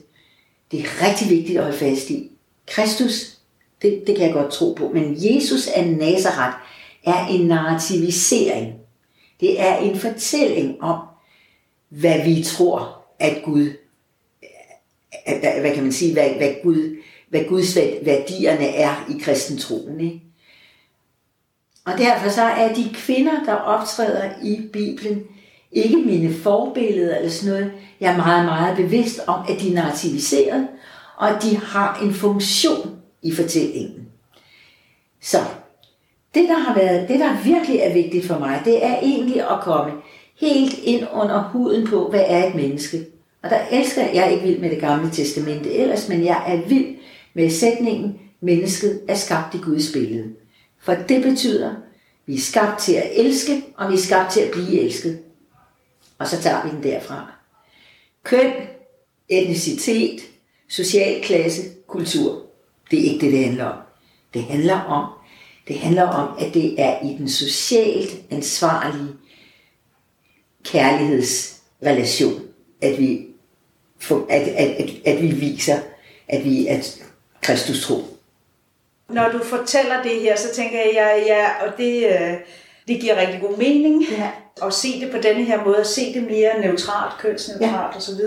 det 0.70 0.80
er 0.80 1.06
rigtig 1.06 1.30
vigtigt 1.30 1.58
at 1.58 1.64
holde 1.64 1.78
fast 1.78 2.10
i. 2.10 2.30
Kristus, 2.66 3.37
det, 3.82 4.02
det 4.06 4.16
kan 4.16 4.26
jeg 4.26 4.34
godt 4.34 4.52
tro 4.52 4.72
på, 4.72 4.90
men 4.94 5.14
Jesus 5.16 5.66
af 5.66 5.88
Nazareth 5.88 6.56
er 7.04 7.26
en 7.26 7.46
narrativisering. 7.46 8.74
Det 9.40 9.60
er 9.60 9.76
en 9.76 9.98
fortælling 9.98 10.82
om, 10.82 10.98
hvad 11.88 12.24
vi 12.24 12.42
tror, 12.42 13.04
at 13.18 13.42
Gud, 13.44 13.70
at, 15.26 15.60
hvad 15.60 15.74
kan 15.74 15.82
man 15.82 15.92
sige, 15.92 16.12
hvad, 16.12 16.30
hvad, 16.30 16.54
Gud, 16.62 16.96
hvad 17.28 17.44
Guds 17.48 17.76
værdierne 18.02 18.68
er 18.68 19.06
i 19.10 19.18
kristen 19.20 19.58
troen. 19.58 20.00
Ikke? 20.00 20.22
Og 21.84 21.98
derfor 21.98 22.28
så 22.28 22.42
er 22.42 22.74
de 22.74 22.90
kvinder, 22.94 23.44
der 23.44 23.54
optræder 23.54 24.30
i 24.42 24.60
Bibelen, 24.72 25.24
ikke 25.72 25.96
mine 25.96 26.34
forbilleder 26.34 27.16
eller 27.16 27.30
sådan 27.30 27.54
noget. 27.54 27.72
Jeg 28.00 28.12
er 28.12 28.16
meget, 28.16 28.44
meget 28.44 28.76
bevidst 28.76 29.20
om, 29.26 29.40
at 29.48 29.60
de 29.60 29.70
er 29.70 29.74
narrativiseret, 29.74 30.68
og 31.16 31.30
at 31.36 31.42
de 31.42 31.56
har 31.56 32.00
en 32.02 32.14
funktion 32.14 32.97
i 33.22 33.32
fortællingen. 33.32 34.08
Så 35.20 35.38
det, 36.34 36.48
der 36.48 36.58
har 36.58 36.74
været, 36.74 37.08
det 37.08 37.20
der 37.20 37.42
virkelig 37.44 37.78
er 37.78 37.92
vigtigt 37.92 38.26
for 38.26 38.38
mig, 38.38 38.62
det 38.64 38.84
er 38.84 38.98
egentlig 38.98 39.50
at 39.50 39.60
komme 39.60 39.92
helt 40.40 40.78
ind 40.82 41.06
under 41.12 41.42
huden 41.42 41.86
på, 41.86 42.08
hvad 42.10 42.24
er 42.26 42.46
et 42.46 42.54
menneske. 42.54 43.06
Og 43.42 43.50
der 43.50 43.60
elsker 43.72 44.02
jeg, 44.02 44.14
jeg 44.14 44.26
er 44.26 44.30
ikke 44.30 44.46
vild 44.46 44.58
med 44.58 44.70
det 44.70 44.80
gamle 44.80 45.10
testamente 45.10 45.72
ellers, 45.72 46.08
men 46.08 46.24
jeg 46.24 46.44
er 46.46 46.68
vild 46.68 46.96
med 47.34 47.50
sætningen, 47.50 48.20
mennesket 48.40 49.00
er 49.08 49.14
skabt 49.14 49.54
i 49.54 49.58
Guds 49.58 49.92
billede. 49.92 50.34
For 50.80 50.94
det 50.94 51.22
betyder, 51.22 51.74
vi 52.26 52.34
er 52.34 52.40
skabt 52.40 52.80
til 52.80 52.94
at 52.94 53.10
elske, 53.12 53.64
og 53.76 53.90
vi 53.90 53.94
er 53.94 53.98
skabt 53.98 54.32
til 54.32 54.40
at 54.40 54.50
blive 54.50 54.80
elsket. 54.80 55.18
Og 56.18 56.26
så 56.26 56.42
tager 56.42 56.64
vi 56.64 56.70
den 56.70 56.82
derfra. 56.82 57.32
Køn, 58.22 58.52
etnicitet, 59.28 60.20
social 60.68 61.22
klasse, 61.22 61.62
kultur. 61.86 62.47
Det 62.90 62.98
er 62.98 63.12
ikke 63.12 63.26
det, 63.26 63.32
det 63.32 63.44
handler 63.44 63.64
om. 63.64 63.78
Det 64.34 64.42
handler 64.42 64.80
om, 64.80 65.04
det 65.68 65.78
handler 65.78 66.02
om, 66.02 66.38
at 66.40 66.54
det 66.54 66.80
er 66.80 67.00
i 67.02 67.16
den 67.18 67.28
socialt 67.28 68.16
ansvarlige 68.30 69.14
kærlighedsrelation, 70.64 72.42
at 72.82 72.98
vi, 72.98 73.26
at, 74.10 74.40
at, 74.40 74.68
at, 74.68 74.90
at 75.06 75.22
vi 75.22 75.26
viser, 75.26 75.78
at 76.28 76.44
vi 76.44 76.66
er 76.66 76.98
Kristus 77.42 77.86
tro. 77.86 78.02
Når 79.08 79.28
du 79.28 79.38
fortæller 79.44 80.02
det 80.02 80.20
her, 80.20 80.36
så 80.36 80.54
tænker 80.54 80.78
jeg, 80.78 80.90
ja, 80.94 81.34
ja 81.34 81.66
og 81.66 81.72
det, 81.78 82.06
øh, 82.06 82.34
det 82.88 83.00
giver 83.00 83.16
rigtig 83.16 83.40
god 83.40 83.56
mening. 83.56 84.02
Ja. 84.10 84.30
At 84.62 84.74
se 84.74 85.00
det 85.00 85.10
på 85.10 85.16
denne 85.16 85.44
her 85.44 85.64
måde, 85.64 85.76
at 85.76 85.86
se 85.86 86.14
det 86.14 86.22
mere 86.22 86.60
neutralt, 86.60 87.18
kønsneutralt 87.18 87.94
ja. 87.94 87.96
osv. 87.96 88.20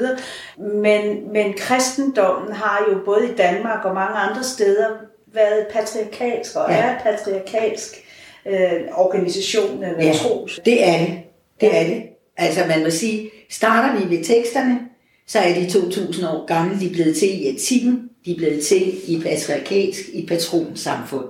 Men, 0.58 1.34
men 1.34 1.54
kristendommen 1.58 2.54
har 2.54 2.86
jo 2.90 3.00
både 3.06 3.32
i 3.32 3.36
Danmark 3.36 3.86
og 3.86 3.94
mange 3.94 4.16
andre 4.16 4.44
steder 4.44 4.88
været 5.34 5.68
patriarkalsk 5.72 6.56
og 6.56 6.66
ja. 6.70 6.78
er 6.78 7.00
patriarkalsk 7.00 8.04
øh, 8.46 8.82
organisation 8.94 9.84
eller 9.84 10.06
ja, 10.06 10.14
tros. 10.14 10.60
det 10.66 10.88
er 10.88 10.98
det. 10.98 11.20
Det 11.62 11.78
er 11.78 11.84
det. 11.84 12.04
Altså 12.38 12.66
man 12.68 12.84
må 12.84 12.90
sige, 12.90 13.30
starter 13.50 14.00
vi 14.00 14.18
ved 14.18 14.24
teksterne, 14.24 14.80
så 15.28 15.40
er 15.40 15.54
de 15.54 15.70
2000 15.70 16.28
år 16.28 16.46
gamle, 16.46 16.80
de 16.80 16.86
er 16.86 16.94
blevet 16.94 17.18
til 17.18 17.30
i 17.30 17.50
etikken, 17.50 18.10
de 18.26 18.32
er 18.32 18.38
blevet 18.38 18.66
til 18.66 19.12
i 19.12 19.22
patriarkalsk, 19.22 20.00
i 20.14 20.26
patronsamfund. 20.26 21.26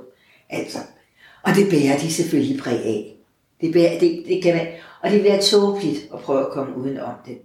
Altså. 0.49 0.77
Og 1.43 1.55
det 1.55 1.69
bærer 1.69 1.97
de 1.97 2.13
selvfølgelig 2.13 2.59
præg 2.59 2.85
af. 2.85 3.20
Det, 3.61 3.71
bliver, 3.71 3.99
det, 3.99 4.23
det 4.27 4.43
kan 4.43 4.53
være, 4.53 4.67
og 5.01 5.11
det 5.11 5.21
bliver 5.21 5.41
tåbeligt 5.41 5.99
at 6.13 6.19
prøve 6.19 6.39
at 6.39 6.51
komme 6.51 6.77
udenom 6.77 7.13
det. 7.25 7.37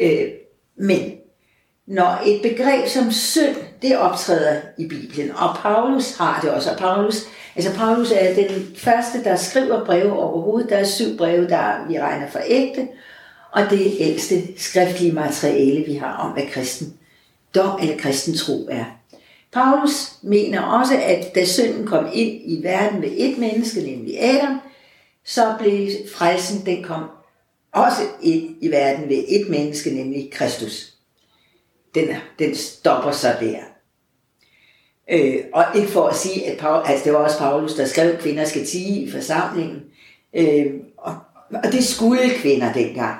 Øh, 0.00 0.28
men 0.76 1.12
når 1.86 2.22
et 2.26 2.42
begreb 2.42 2.86
som 2.86 3.10
synd, 3.10 3.56
det 3.82 3.98
optræder 3.98 4.60
i 4.78 4.88
Bibelen, 4.88 5.30
og 5.30 5.56
Paulus 5.62 6.16
har 6.16 6.40
det 6.40 6.50
også, 6.50 6.70
og 6.70 6.78
Paulus, 6.78 7.16
altså 7.56 7.74
Paulus 7.74 8.12
er 8.12 8.34
den 8.34 8.76
første, 8.76 9.24
der 9.24 9.36
skriver 9.36 9.84
breve 9.84 10.12
overhovedet, 10.12 10.70
der 10.70 10.76
er 10.76 10.84
syv 10.84 11.16
breve, 11.16 11.48
der 11.48 11.88
vi 11.88 12.00
regner 12.00 12.30
for 12.30 12.40
ægte, 12.46 12.88
og 13.52 13.62
det 13.70 13.92
ældste 13.98 14.34
skriftlige 14.56 15.12
materiale, 15.12 15.84
vi 15.86 15.94
har 15.94 16.16
om, 16.16 16.32
hvad 16.32 16.46
kristen 16.52 16.94
dom 17.54 17.80
eller 17.82 17.96
kristen 17.96 18.34
tro 18.34 18.68
er. 18.70 18.84
Paulus 19.52 20.12
mener 20.22 20.60
også, 20.60 20.94
at 21.04 21.34
da 21.34 21.44
synden 21.44 21.86
kom 21.86 22.06
ind 22.12 22.40
i 22.44 22.60
verden 22.62 23.00
med 23.00 23.08
et 23.16 23.38
menneske, 23.38 23.80
nemlig 23.80 24.24
Adam, 24.24 24.60
så 25.24 25.54
blev 25.58 25.88
frelsen, 26.14 26.66
den 26.66 26.84
kom 26.84 27.04
også 27.72 28.02
ind 28.22 28.56
i 28.60 28.70
verden 28.70 29.08
ved 29.08 29.24
et 29.28 29.48
menneske, 29.48 29.90
nemlig 29.90 30.30
Kristus. 30.32 30.92
Den, 31.94 32.08
den 32.38 32.54
stopper 32.54 33.10
så 33.10 33.36
der. 33.40 33.58
Øh, 35.10 35.44
og 35.52 35.64
ikke 35.74 35.88
for 35.88 36.06
at 36.06 36.16
sige, 36.16 36.46
at 36.46 36.58
Paul, 36.58 36.82
altså 36.86 37.04
det 37.04 37.12
var 37.12 37.18
også 37.18 37.38
Paulus, 37.38 37.74
der 37.74 37.86
skrev, 37.86 38.10
at 38.10 38.20
kvinder 38.20 38.44
skal 38.44 38.66
tige 38.66 39.00
i 39.00 39.10
forsamlingen. 39.10 39.82
Øh, 40.34 40.66
og, 40.98 41.16
og 41.64 41.72
det 41.72 41.84
skulle 41.84 42.30
kvinder 42.36 42.72
dengang. 42.72 43.16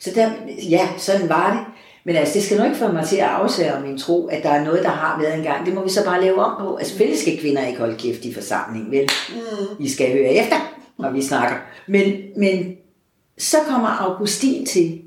Så 0.00 0.10
der, 0.14 0.30
ja, 0.70 0.88
sådan 0.96 1.28
var 1.28 1.52
det. 1.52 1.64
Men 2.04 2.16
altså, 2.16 2.34
det 2.34 2.42
skal 2.42 2.58
nu 2.58 2.64
ikke 2.64 2.76
få 2.76 2.92
mig 2.92 3.06
til 3.06 3.16
at 3.16 3.28
afsvære 3.28 3.80
min 3.80 3.98
tro, 3.98 4.26
at 4.26 4.42
der 4.42 4.50
er 4.50 4.64
noget, 4.64 4.82
der 4.82 4.88
har 4.88 5.20
været 5.20 5.34
engang. 5.34 5.66
Det 5.66 5.74
må 5.74 5.82
vi 5.82 5.90
så 5.90 6.04
bare 6.04 6.20
lave 6.20 6.44
om 6.44 6.62
på. 6.62 6.76
Altså, 6.76 6.90
selvfølgelig 6.90 7.20
skal 7.20 7.40
kvinder 7.40 7.66
ikke 7.66 7.78
holde 7.78 7.96
kæft 7.98 8.24
i 8.24 8.34
forsamlingen, 8.34 8.90
vel? 8.90 9.10
Mm. 9.34 9.84
I 9.84 9.88
skal 9.88 10.12
høre 10.12 10.32
efter, 10.32 10.56
når 10.98 11.10
vi 11.10 11.22
snakker. 11.22 11.56
Men, 11.86 12.22
men 12.36 12.76
så 13.38 13.56
kommer 13.68 13.88
Augustin 13.88 14.66
til. 14.66 15.02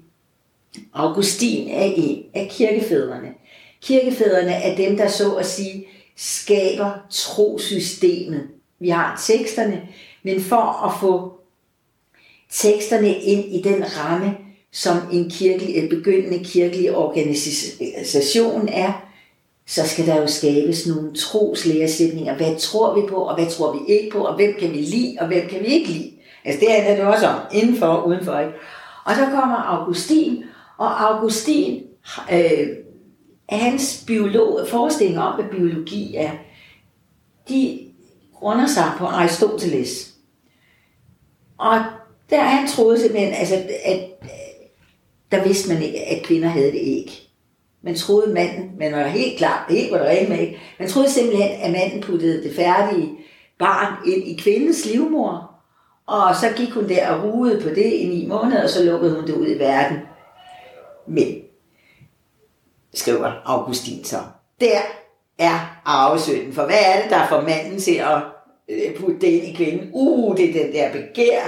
Augustin 0.93 1.69
er 1.69 1.83
en 1.95 2.23
af 2.33 2.47
kirkefædrene. 2.51 3.33
Kirkefædrene 3.81 4.51
er 4.51 4.75
dem, 4.75 4.97
der 4.97 5.07
så 5.07 5.35
at 5.35 5.45
sige 5.45 5.87
skaber 6.15 6.91
trosystemet. 7.09 8.47
Vi 8.79 8.89
har 8.89 9.23
teksterne, 9.27 9.87
men 10.23 10.41
for 10.41 10.85
at 10.87 10.99
få 10.99 11.39
teksterne 12.49 13.15
ind 13.15 13.45
i 13.45 13.61
den 13.61 13.83
ramme, 13.97 14.37
som 14.71 14.97
en 15.11 15.29
kirkelig, 15.29 15.89
begyndende 15.89 16.43
kirkelig 16.43 16.95
organisation 16.95 18.67
er, 18.67 19.08
så 19.69 19.87
skal 19.87 20.07
der 20.07 20.21
jo 20.21 20.27
skabes 20.27 20.87
nogle 20.87 21.15
troslæresætninger. 21.15 22.35
Hvad 22.35 22.55
tror 22.59 23.01
vi 23.01 23.07
på, 23.09 23.15
og 23.15 23.35
hvad 23.35 23.49
tror 23.51 23.73
vi 23.73 23.93
ikke 23.93 24.09
på, 24.11 24.19
og 24.19 24.35
hvem 24.35 24.55
kan 24.59 24.71
vi 24.71 24.77
lide, 24.77 25.17
og 25.19 25.27
hvem 25.27 25.49
kan 25.49 25.61
vi 25.61 25.65
ikke 25.65 25.87
lide. 25.87 26.11
Altså 26.45 26.59
det 26.59 26.71
handler 26.71 26.95
det 26.95 27.13
også 27.13 27.27
om, 27.27 27.39
indenfor 27.53 27.85
og 27.85 28.07
udenfor. 28.07 28.39
Ikke? 28.39 28.53
Og 29.05 29.15
så 29.15 29.25
kommer 29.25 29.55
Augustin, 29.55 30.43
og 30.77 31.03
Augustin, 31.07 31.83
øh, 32.33 32.67
hans 33.49 34.03
biolog, 34.07 34.67
forestilling 34.67 35.19
om, 35.19 35.35
hvad 35.35 35.51
biologi 35.51 36.15
er, 36.15 36.31
de 37.49 37.79
grunder 38.33 38.67
sig 38.67 38.91
på 38.97 39.05
Aristoteles. 39.05 40.13
Og 41.57 41.83
der 42.29 42.41
han 42.41 42.67
troede 42.67 42.99
simpelthen, 42.99 43.33
altså, 43.33 43.55
at 43.85 43.99
der 45.31 45.43
vidste 45.43 45.73
man 45.73 45.83
ikke, 45.83 45.99
at 45.99 46.23
kvinder 46.23 46.47
havde 46.49 46.71
det 46.71 46.81
æg. 46.81 47.28
Man 47.81 47.95
troede 47.95 48.33
manden, 48.33 48.71
men 48.77 48.91
var 48.91 49.03
helt 49.03 49.37
klar, 49.37 49.65
helt 49.69 49.91
var 49.91 49.97
der 49.97 50.09
rent 50.09 50.29
med 50.29 50.39
ikke. 50.39 50.59
Man 50.79 50.89
troede 50.89 51.09
simpelthen, 51.09 51.51
at 51.61 51.71
manden 51.71 52.01
puttede 52.01 52.43
det 52.43 52.55
færdige 52.55 53.11
barn 53.59 53.93
ind 54.07 54.27
i 54.27 54.41
kvindens 54.43 54.85
livmor, 54.85 55.51
og 56.07 56.35
så 56.35 56.47
gik 56.55 56.71
hun 56.71 56.89
der 56.89 57.11
og 57.11 57.23
ruede 57.23 57.61
på 57.61 57.69
det 57.69 57.93
i 57.93 58.07
ni 58.07 58.27
måneder, 58.27 58.63
og 58.63 58.69
så 58.69 58.83
lukkede 58.83 59.15
hun 59.15 59.27
det 59.27 59.33
ud 59.33 59.47
i 59.47 59.59
verden. 59.59 59.97
Men, 61.07 61.35
skriver 62.93 63.31
Augustin 63.45 64.03
så, 64.03 64.17
der 64.59 64.79
er 65.37 65.81
arvesynden, 65.85 66.53
For 66.53 66.65
hvad 66.65 66.79
er 66.95 67.01
det, 67.01 67.09
der 67.09 67.27
får 67.27 67.41
manden 67.41 67.79
til 67.79 67.95
at 67.95 68.21
øh, 68.69 68.95
putte 68.95 69.21
det 69.21 69.27
ind 69.27 69.45
i 69.45 69.53
kvinden? 69.53 69.89
Uh, 69.93 70.37
det 70.37 70.49
er 70.49 70.63
den 70.63 70.73
der 70.73 70.91
begær, 70.91 71.41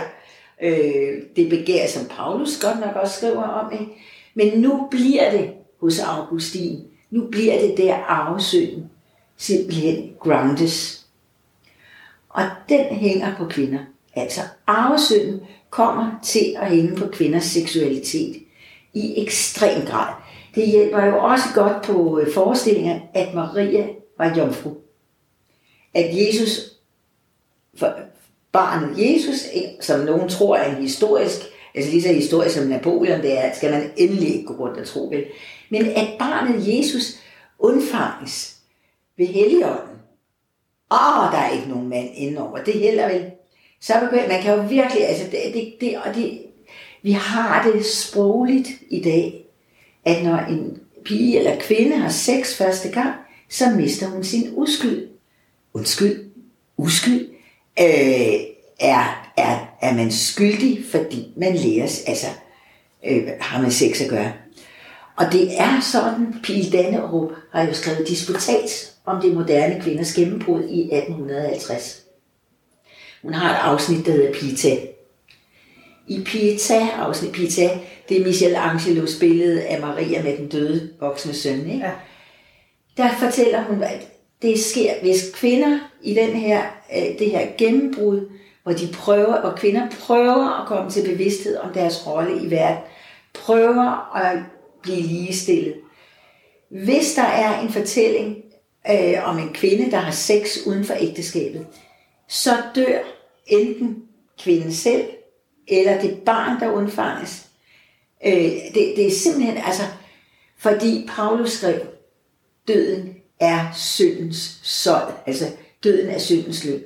Øh, 0.61 1.21
det 1.35 1.49
begær, 1.49 1.87
som 1.87 2.07
Paulus 2.07 2.61
godt 2.61 2.79
nok 2.79 2.95
også 2.95 3.15
skriver 3.17 3.43
om. 3.43 3.71
Ikke? 3.73 3.85
Men 4.33 4.61
nu 4.61 4.87
bliver 4.91 5.31
det 5.31 5.49
hos 5.81 5.99
Augustin, 5.99 6.83
nu 7.09 7.27
bliver 7.27 7.61
det 7.61 7.77
der 7.77 7.95
arvesøen 7.95 8.89
simpelthen 9.37 10.13
groundes. 10.19 11.05
Og 12.29 12.43
den 12.69 12.85
hænger 12.85 13.37
på 13.37 13.45
kvinder. 13.45 13.79
Altså 14.15 14.41
arvesynden 14.67 15.41
kommer 15.69 16.11
til 16.23 16.55
at 16.57 16.69
hænge 16.69 16.95
på 16.95 17.07
kvinders 17.07 17.45
seksualitet 17.45 18.43
i 18.93 19.21
ekstrem 19.21 19.85
grad. 19.85 20.13
Det 20.55 20.67
hjælper 20.67 21.05
jo 21.05 21.23
også 21.23 21.45
godt 21.55 21.83
på 21.83 22.19
øh, 22.19 22.33
forestillingen, 22.33 23.01
at 23.13 23.33
Maria 23.33 23.87
var 24.17 24.35
jomfru. 24.37 24.73
At 25.93 26.09
Jesus 26.17 26.71
barnet 28.51 28.93
Jesus, 28.97 29.39
som 29.81 29.99
nogen 29.99 30.29
tror 30.29 30.55
er 30.55 30.75
en 30.75 30.81
historisk, 30.81 31.39
altså 31.75 31.91
lige 31.91 32.03
så 32.03 32.13
historisk 32.13 32.55
som 32.55 32.67
Napoleon 32.67 33.21
det 33.21 33.37
er, 33.37 33.53
skal 33.55 33.71
man 33.71 33.91
endelig 33.97 34.35
ikke 34.35 34.45
gå 34.45 34.53
rundt 34.53 34.77
og 34.77 34.87
tro 34.87 35.07
vel. 35.11 35.25
Men 35.69 35.85
at 35.85 36.07
barnet 36.19 36.77
Jesus 36.77 37.03
undfanges 37.59 38.57
ved 39.17 39.27
Helligånden. 39.27 39.95
Åh, 40.91 41.31
der 41.31 41.37
er 41.37 41.51
ikke 41.51 41.69
nogen 41.69 41.89
mand 41.89 42.09
indenover. 42.13 42.63
Det 42.63 42.73
heller 42.73 43.07
vel. 43.07 43.31
Så 43.79 43.93
begynder, 44.03 44.27
man 44.27 44.41
kan 44.41 44.55
jo 44.55 44.61
virkelig, 44.61 45.07
altså 45.07 45.25
det, 45.25 45.53
det, 45.53 45.73
det, 45.81 45.97
og 45.97 46.15
det, 46.15 46.41
vi 47.01 47.11
har 47.11 47.71
det 47.71 47.85
sprogligt 47.85 48.69
i 48.89 49.01
dag, 49.01 49.45
at 50.05 50.23
når 50.23 50.37
en 50.37 50.79
pige 51.05 51.37
eller 51.37 51.59
kvinde 51.59 51.97
har 51.97 52.09
sex 52.09 52.57
første 52.57 52.89
gang, 52.89 53.15
så 53.49 53.69
mister 53.69 54.07
hun 54.07 54.23
sin 54.23 54.49
uskyld. 54.51 55.07
Undskyld, 55.73 56.31
uskyld 56.77 57.29
øh, 57.79 58.39
er, 58.79 59.31
er, 59.37 59.70
er 59.81 59.93
man 59.93 60.11
skyldig, 60.11 60.85
fordi 60.91 61.27
man 61.37 61.55
læres, 61.55 62.03
altså 62.07 62.27
øh, 63.07 63.27
har 63.39 63.61
man 63.61 63.71
sex 63.71 64.01
at 64.01 64.09
gøre. 64.09 64.33
Og 65.15 65.25
det 65.31 65.59
er 65.59 65.81
sådan, 65.91 66.35
Pil 66.43 66.71
Dannerup 66.71 67.31
har 67.51 67.63
jo 67.67 67.73
skrevet 67.73 68.07
disputat 68.07 68.93
om 69.05 69.21
det 69.21 69.33
moderne 69.33 69.81
kvinders 69.81 70.13
gennembrud 70.13 70.63
i 70.63 70.81
1850. 70.81 72.01
Hun 73.21 73.33
har 73.33 73.53
et 73.53 73.71
afsnit, 73.71 74.05
der 74.05 74.11
hedder 74.11 74.33
Pita. 74.33 74.77
I 76.07 76.23
Pieta, 76.25 76.87
afsnit 76.97 77.31
Pita, 77.31 77.69
det 78.09 78.21
er 78.21 78.25
Michelangelos 78.25 79.15
billede 79.19 79.63
af 79.63 79.81
Maria 79.81 80.23
med 80.23 80.37
den 80.37 80.47
døde 80.47 80.89
voksne 80.99 81.33
søn. 81.33 81.69
Ikke? 81.69 81.85
Ja. 81.85 81.91
Der 82.97 83.09
fortæller 83.19 83.63
hun, 83.63 83.83
at 83.83 84.07
det 84.41 84.59
sker, 84.59 84.93
hvis 85.01 85.31
kvinder 85.33 85.79
i 86.03 86.13
den 86.13 86.29
her, 86.29 86.61
øh, 86.97 87.19
det 87.19 87.31
her 87.31 87.47
gennembrud, 87.57 88.29
hvor 88.63 88.71
de 88.71 88.87
prøver, 88.93 89.33
og 89.33 89.57
kvinder 89.57 89.89
prøver 89.99 90.61
at 90.61 90.67
komme 90.67 90.91
til 90.91 91.09
bevidsthed 91.09 91.57
om 91.57 91.73
deres 91.73 92.07
rolle 92.07 92.43
i 92.43 92.51
verden, 92.51 92.83
prøver 93.33 94.15
at 94.15 94.39
blive 94.81 95.01
ligestillet. 95.01 95.75
Hvis 96.69 97.13
der 97.13 97.23
er 97.23 97.61
en 97.61 97.69
fortælling 97.69 98.37
øh, 98.89 99.13
om 99.23 99.39
en 99.39 99.53
kvinde, 99.53 99.91
der 99.91 99.97
har 99.97 100.11
sex 100.11 100.57
uden 100.65 100.85
for 100.85 100.93
ægteskabet, 100.99 101.67
så 102.27 102.51
dør 102.75 102.99
enten 103.47 104.03
kvinden 104.39 104.73
selv, 104.73 105.05
eller 105.67 106.01
det 106.01 106.21
barn, 106.25 106.59
der 106.59 106.71
undfanges. 106.71 107.45
Øh, 108.25 108.33
det, 108.73 108.93
det 108.95 109.07
er 109.07 109.11
simpelthen, 109.11 109.57
altså, 109.57 109.83
fordi 110.57 111.09
Paulus 111.15 111.51
skrev, 111.51 111.79
døden 112.67 113.15
er 113.39 113.65
syndens 113.75 114.59
sold. 114.63 115.13
Altså, 115.25 115.45
døden 115.83 116.09
er 116.09 116.19
syndens 116.19 116.65
løn. 116.65 116.83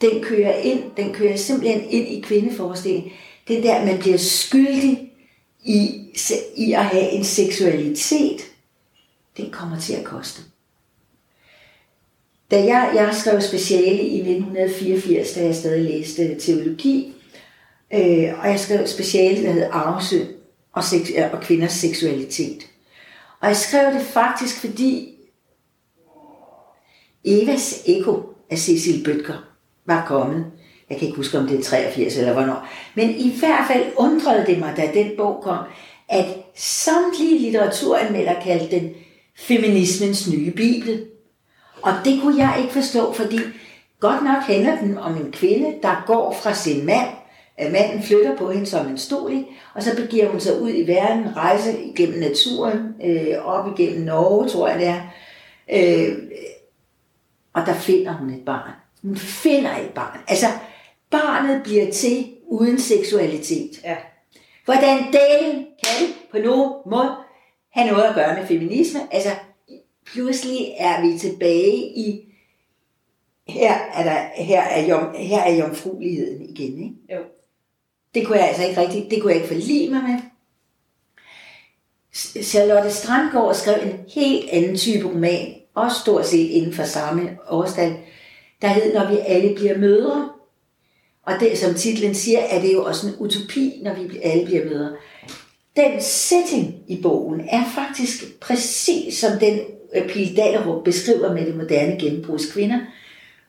Den 0.00 0.22
kører 0.22 0.56
ind, 0.56 0.82
den 0.96 1.14
kører 1.14 1.36
simpelthen 1.36 1.90
ind 1.90 2.08
i 2.08 2.20
kvindeforestillingen. 2.20 3.12
Det 3.48 3.62
der, 3.62 3.84
man 3.84 3.98
bliver 3.98 4.16
skyldig 4.16 5.12
i, 5.64 6.04
i 6.56 6.72
at 6.72 6.84
have 6.84 7.10
en 7.10 7.24
seksualitet, 7.24 8.40
den 9.36 9.50
kommer 9.50 9.80
til 9.80 9.94
at 9.94 10.04
koste. 10.04 10.42
Da 12.50 12.64
jeg, 12.64 12.92
jeg 12.94 13.14
skrev 13.14 13.40
speciale 13.40 14.02
i 14.02 14.18
1984, 14.18 15.32
da 15.32 15.44
jeg 15.44 15.54
stadig 15.54 15.84
læste 15.84 16.40
teologi, 16.40 17.14
Øh, 17.94 18.38
og 18.40 18.48
jeg 18.48 18.60
skrev 18.60 18.86
speciale, 18.86 19.42
der 19.42 19.52
hed 19.52 19.68
Arvesø 19.72 20.24
og, 20.72 20.82
øh, 21.16 21.32
og 21.32 21.40
kvinders 21.40 21.72
seksualitet. 21.72 22.70
Og 23.40 23.48
jeg 23.48 23.56
skrev 23.56 23.92
det 23.94 24.02
faktisk, 24.02 24.60
fordi 24.60 25.14
Evas 27.24 27.82
Eko 27.86 28.22
af 28.50 28.58
Cecil 28.58 29.04
Bøtger 29.04 29.47
var 29.88 30.04
kommet. 30.06 30.46
Jeg 30.90 30.98
kan 30.98 31.06
ikke 31.06 31.16
huske, 31.16 31.38
om 31.38 31.46
det 31.46 31.58
er 31.58 31.62
83 31.62 32.16
eller 32.16 32.32
hvornår. 32.32 32.68
Men 32.94 33.10
i 33.10 33.34
hvert 33.38 33.64
fald 33.72 33.84
undrede 33.96 34.46
det 34.46 34.58
mig, 34.58 34.74
da 34.76 34.90
den 34.94 35.10
bog 35.16 35.40
kom, 35.42 35.58
at 36.08 36.26
samtlige 36.54 37.38
litteraturanmelder 37.38 38.34
kaldte 38.42 38.80
den 38.80 38.90
feminismens 39.36 40.30
nye 40.32 40.50
bibel. 40.50 41.04
Og 41.82 41.92
det 42.04 42.20
kunne 42.22 42.38
jeg 42.38 42.58
ikke 42.60 42.72
forstå, 42.72 43.12
fordi 43.12 43.38
godt 44.00 44.24
nok 44.24 44.42
handler 44.42 44.78
den 44.80 44.98
om 44.98 45.16
en 45.16 45.32
kvinde, 45.32 45.74
der 45.82 46.04
går 46.06 46.38
fra 46.42 46.54
sin 46.54 46.86
mand, 46.86 47.08
at 47.56 47.72
manden 47.72 48.02
flytter 48.02 48.36
på 48.36 48.50
hende 48.50 48.66
som 48.66 48.86
en 48.86 48.98
stol, 48.98 49.44
og 49.74 49.82
så 49.82 49.96
begiver 49.96 50.28
hun 50.28 50.40
sig 50.40 50.60
ud 50.60 50.70
i 50.74 50.86
verden, 50.86 51.36
rejser 51.36 51.72
igennem 51.84 52.18
naturen, 52.18 52.94
øh, 53.04 53.44
op 53.44 53.78
igennem 53.78 54.04
Norge, 54.04 54.48
tror 54.48 54.68
jeg 54.68 54.78
det 54.78 54.86
er, 54.86 55.00
øh, 55.72 56.18
og 57.52 57.66
der 57.66 57.74
finder 57.74 58.12
hun 58.12 58.30
et 58.30 58.44
barn. 58.44 58.87
Hun 59.02 59.16
finder 59.16 59.76
et 59.76 59.90
barn. 59.94 60.18
Altså, 60.28 60.46
barnet 61.10 61.62
bliver 61.62 61.90
til 61.90 62.34
uden 62.46 62.80
seksualitet. 62.80 63.80
Ja. 63.84 63.96
Hvordan 64.64 64.98
delen 64.98 65.66
kan 65.84 66.06
det 66.06 66.14
på 66.30 66.38
nogen 66.38 66.72
måde 66.86 67.16
have 67.70 67.90
noget 67.90 68.04
at 68.04 68.14
gøre 68.14 68.38
med 68.38 68.46
feminisme? 68.46 69.00
Altså, 69.10 69.30
pludselig 70.12 70.74
er 70.78 71.00
vi 71.00 71.18
tilbage 71.18 71.76
i, 71.76 72.34
her 73.48 73.74
er, 73.74 74.04
der, 74.04 74.42
her 74.44 74.62
er, 74.62 74.86
jom, 74.88 75.14
her 75.14 75.40
er 75.40 75.54
jomfrueligheden 75.54 76.42
igen. 76.42 76.82
Ikke? 76.82 77.14
Jo. 77.14 77.18
Det 78.14 78.26
kunne 78.26 78.38
jeg 78.38 78.48
altså 78.48 78.64
ikke 78.64 78.80
rigtig, 78.80 79.10
det 79.10 79.22
kunne 79.22 79.32
jeg 79.32 79.42
ikke 79.42 79.54
forlige 79.54 79.90
mig 79.90 80.02
med. 80.02 80.18
Charlotte 82.42 82.90
Strandgaard 82.90 83.54
skrev 83.54 83.82
en 83.82 84.00
helt 84.14 84.50
anden 84.50 84.76
type 84.76 85.08
roman, 85.08 85.54
også 85.74 86.00
stort 86.00 86.26
set 86.26 86.50
inden 86.50 86.74
for 86.74 86.82
samme 86.82 87.38
årstal, 87.48 87.96
der 88.62 88.68
hed 88.68 88.94
Når 88.94 89.10
vi 89.10 89.18
alle 89.26 89.54
bliver 89.54 89.78
mødre. 89.78 90.28
Og 91.22 91.34
det, 91.40 91.58
som 91.58 91.74
titlen 91.74 92.14
siger, 92.14 92.38
er 92.38 92.60
det 92.60 92.72
jo 92.72 92.84
også 92.84 93.06
en 93.06 93.14
utopi, 93.18 93.80
når 93.82 93.94
vi 93.94 94.18
alle 94.22 94.46
bliver 94.46 94.64
mødre. 94.64 94.96
Den 95.76 96.00
setting 96.00 96.74
i 96.86 97.02
bogen 97.02 97.40
er 97.50 97.64
faktisk 97.74 98.40
præcis 98.40 99.18
som 99.18 99.38
den 99.38 99.58
øh, 99.94 100.08
Pil 100.08 100.40
beskriver 100.84 101.34
med 101.34 101.46
det 101.46 101.56
moderne 101.56 102.00
gennembrudskvinder. 102.00 102.78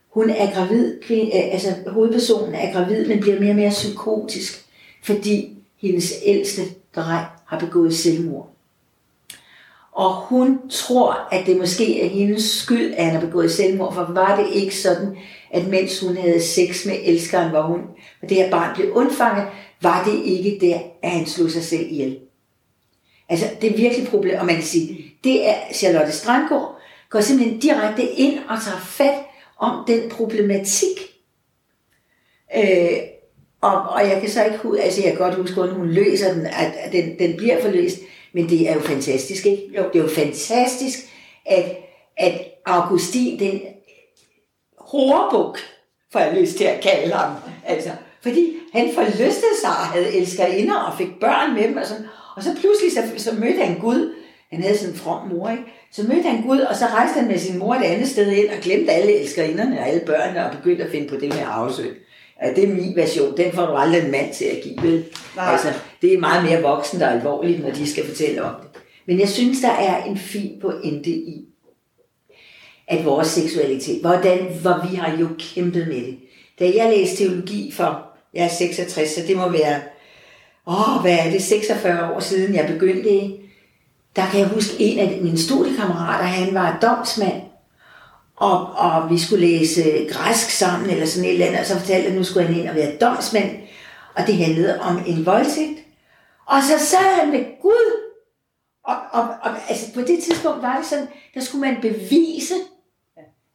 Hun 0.10 0.30
er 0.30 0.54
gravid, 0.54 1.02
kvinde, 1.02 1.38
øh, 1.38 1.54
altså 1.54 1.76
hovedpersonen 1.88 2.56
er 2.56 2.74
gravid, 2.74 3.08
men 3.08 3.20
bliver 3.20 3.40
mere 3.40 3.50
og 3.50 3.56
mere 3.56 3.70
psykotisk, 3.70 4.66
fordi 5.04 5.58
hendes 5.78 6.14
ældste 6.26 6.62
dreng 6.96 7.26
har 7.46 7.60
begået 7.60 7.96
selvmord. 7.96 8.59
Og 10.00 10.16
hun 10.16 10.70
tror, 10.70 11.28
at 11.32 11.46
det 11.46 11.58
måske 11.58 12.02
er 12.02 12.10
hendes 12.10 12.44
skyld, 12.44 12.94
at 12.94 13.06
han 13.06 13.14
har 13.14 13.22
begået 13.22 13.52
selvmord, 13.52 13.94
for 13.94 14.12
var 14.14 14.36
det 14.36 14.56
ikke 14.56 14.76
sådan, 14.76 15.18
at 15.52 15.68
mens 15.68 16.00
hun 16.00 16.18
havde 16.18 16.42
sex 16.42 16.86
med 16.86 16.96
elskeren, 17.04 17.50
hvor 17.50 17.62
hun, 17.62 17.82
og 18.22 18.30
det 18.30 18.38
her 18.38 18.50
barn 18.52 18.76
blev 18.76 18.92
undfanget, 18.92 19.48
var 19.82 20.04
det 20.04 20.26
ikke 20.26 20.58
der, 20.62 20.80
at 21.04 21.12
han 21.12 21.26
slog 21.26 21.50
sig 21.50 21.64
selv 21.64 21.92
ihjel. 21.92 22.20
Altså, 23.30 23.46
det 23.62 23.72
er 23.72 23.78
virkelig 23.78 24.04
et 24.04 24.10
problem, 24.10 24.40
og 24.40 24.46
man 24.46 24.56
kan 24.56 24.64
sige, 24.64 25.16
det 25.24 25.50
er 25.50 25.56
Charlotte 25.74 26.12
Strandgaard, 26.12 26.80
går 27.10 27.22
simpelthen 27.22 27.60
direkte 27.60 28.04
ind 28.04 28.40
og 28.50 28.58
tager 28.64 28.80
fat 28.80 29.20
om 29.58 29.84
den 29.88 30.10
problematik. 30.10 31.00
Øh, 32.58 32.98
og, 33.62 33.82
og 33.82 34.10
jeg 34.10 34.22
kan 34.22 34.30
så 34.30 34.44
ikke 34.46 34.84
altså 34.84 35.02
jeg 35.02 35.12
kan 35.12 35.20
godt 35.20 35.36
huske, 35.36 35.62
at 35.62 35.70
hun 35.70 35.90
løser 35.90 36.34
den, 36.34 36.46
at, 36.46 36.74
at 36.80 36.92
den, 36.92 37.20
den 37.20 37.38
bliver 37.38 37.62
forløst, 37.62 38.00
men 38.34 38.50
det 38.50 38.70
er 38.70 38.74
jo 38.74 38.82
fantastisk, 38.82 39.46
ikke? 39.46 39.64
Jo. 39.78 39.84
Det 39.94 40.00
er 40.00 40.04
jo 40.04 40.10
fantastisk, 40.10 41.00
at, 41.46 41.78
at 42.18 42.42
Augustin, 42.66 43.40
den 43.40 43.62
horebuk, 44.78 45.60
får 46.12 46.20
jeg 46.20 46.42
lyst 46.42 46.58
til 46.58 46.64
at 46.64 46.82
kalde 46.82 47.14
ham, 47.14 47.36
altså, 47.66 47.90
fordi 48.22 48.54
han 48.74 48.90
forlystede 48.94 49.60
sig 49.62 49.70
og 49.70 49.86
havde 49.86 50.18
elskerinder 50.18 50.76
og 50.76 50.98
fik 50.98 51.20
børn 51.22 51.54
med 51.54 51.64
dem, 51.64 51.78
og, 51.78 51.86
sådan, 51.86 52.06
og 52.36 52.44
så 52.44 52.50
pludselig 52.60 52.92
så, 52.92 53.24
så 53.24 53.36
mødte 53.36 53.66
han 53.66 53.80
Gud, 53.80 54.14
han 54.52 54.64
havde 54.64 54.78
sådan 54.78 54.94
en 54.94 55.00
from 55.00 55.28
mor, 55.28 55.50
ikke? 55.50 55.64
Så 55.92 56.04
mødte 56.04 56.30
han 56.30 56.42
Gud, 56.42 56.60
og 56.60 56.76
så 56.76 56.86
rejste 56.86 57.20
han 57.20 57.28
med 57.28 57.38
sin 57.38 57.60
mor 57.60 57.76
et 57.76 57.84
andet 57.84 58.10
sted 58.10 58.32
ind, 58.32 58.50
og 58.50 58.58
glemte 58.62 58.92
alle 58.92 59.20
elskerinderne 59.20 59.80
og 59.80 59.88
alle 59.88 60.02
børnene, 60.06 60.46
og 60.46 60.58
begyndte 60.58 60.84
at 60.84 60.92
finde 60.92 61.08
på 61.08 61.16
det 61.16 61.30
med 61.30 61.44
arvesøg. 61.46 61.98
Ja, 62.44 62.54
det 62.54 62.64
er 62.64 62.68
min 62.68 62.96
version. 62.96 63.38
Den 63.38 63.52
får 63.52 63.66
du 63.66 63.76
aldrig 63.76 64.04
en 64.04 64.12
mand 64.12 64.34
til 64.34 64.46
at 64.46 64.62
give, 64.64 64.82
vel? 64.82 65.06
Altså, 65.38 65.74
det 66.02 66.14
er 66.14 66.20
meget 66.20 66.44
mere 66.44 66.62
voksen, 66.62 67.00
der 67.00 67.06
er 67.06 67.20
alvorligt, 67.20 67.64
når 67.64 67.72
de 67.72 67.92
skal 67.92 68.08
fortælle 68.08 68.44
om 68.44 68.56
det. 68.62 68.82
Men 69.06 69.20
jeg 69.20 69.30
synes, 69.30 69.62
der 69.62 69.72
er 69.72 70.04
en 70.04 70.18
fin 70.18 70.52
pointe 70.62 71.10
i, 71.10 71.46
at 72.88 73.06
vores 73.06 73.28
seksualitet, 73.28 74.02
hvordan, 74.02 74.38
hvor 74.62 74.90
vi 74.90 74.96
har 74.96 75.18
jo 75.18 75.28
kæmpet 75.40 75.88
med 75.88 75.96
det. 75.96 76.18
Da 76.60 76.72
jeg 76.76 76.94
læste 76.98 77.18
teologi 77.18 77.72
for, 77.72 78.06
jeg 78.34 78.46
er 78.46 78.50
66, 78.50 79.10
så 79.10 79.22
det 79.28 79.38
må 79.38 79.50
være, 79.50 79.82
åh, 80.68 81.02
hvad 81.02 81.18
er 81.20 81.32
det, 81.32 81.44
46 81.44 82.14
år 82.14 82.20
siden 82.20 82.56
jeg 82.56 82.68
begyndte, 82.68 83.32
der 84.16 84.26
kan 84.32 84.40
jeg 84.40 84.48
huske 84.48 84.76
en 84.80 85.00
af 85.00 85.20
mine 85.22 85.38
studiekammerater, 85.38 86.26
han 86.26 86.54
var 86.54 86.80
domsmand, 86.82 87.42
og, 88.36 88.74
og 88.76 89.10
vi 89.12 89.20
skulle 89.20 89.48
læse 89.48 90.08
græsk 90.12 90.50
sammen, 90.50 90.90
eller 90.90 91.06
sådan 91.06 91.30
et 91.30 91.34
eller 91.34 91.46
andet, 91.46 91.60
og 91.60 91.66
så 91.66 91.80
fortalte 91.80 92.08
at 92.08 92.16
nu 92.16 92.24
skulle 92.24 92.48
han 92.48 92.60
ind 92.60 92.70
og 92.70 92.76
være 92.76 92.96
domsmand, 93.02 93.52
og 94.16 94.28
det 94.28 94.36
handlede 94.38 94.80
om 94.80 95.04
en 95.08 95.26
voldtægt. 95.26 95.80
Og 96.50 96.64
så 96.64 96.86
sad 96.86 97.16
han 97.20 97.32
med 97.32 97.62
Gud, 97.62 98.10
og, 98.84 98.96
og, 99.12 99.24
og 99.42 99.52
altså 99.70 99.94
på 99.94 100.02
det 100.02 100.24
tidspunkt 100.24 100.62
var 100.62 100.78
det 100.78 100.86
sådan, 100.86 101.08
der 101.34 101.42
skulle 101.42 101.62
man 101.62 101.82
bevise, 101.82 102.54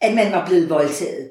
at 0.01 0.15
man 0.15 0.33
var 0.33 0.47
blevet 0.47 0.71
voldtaget, 0.71 1.31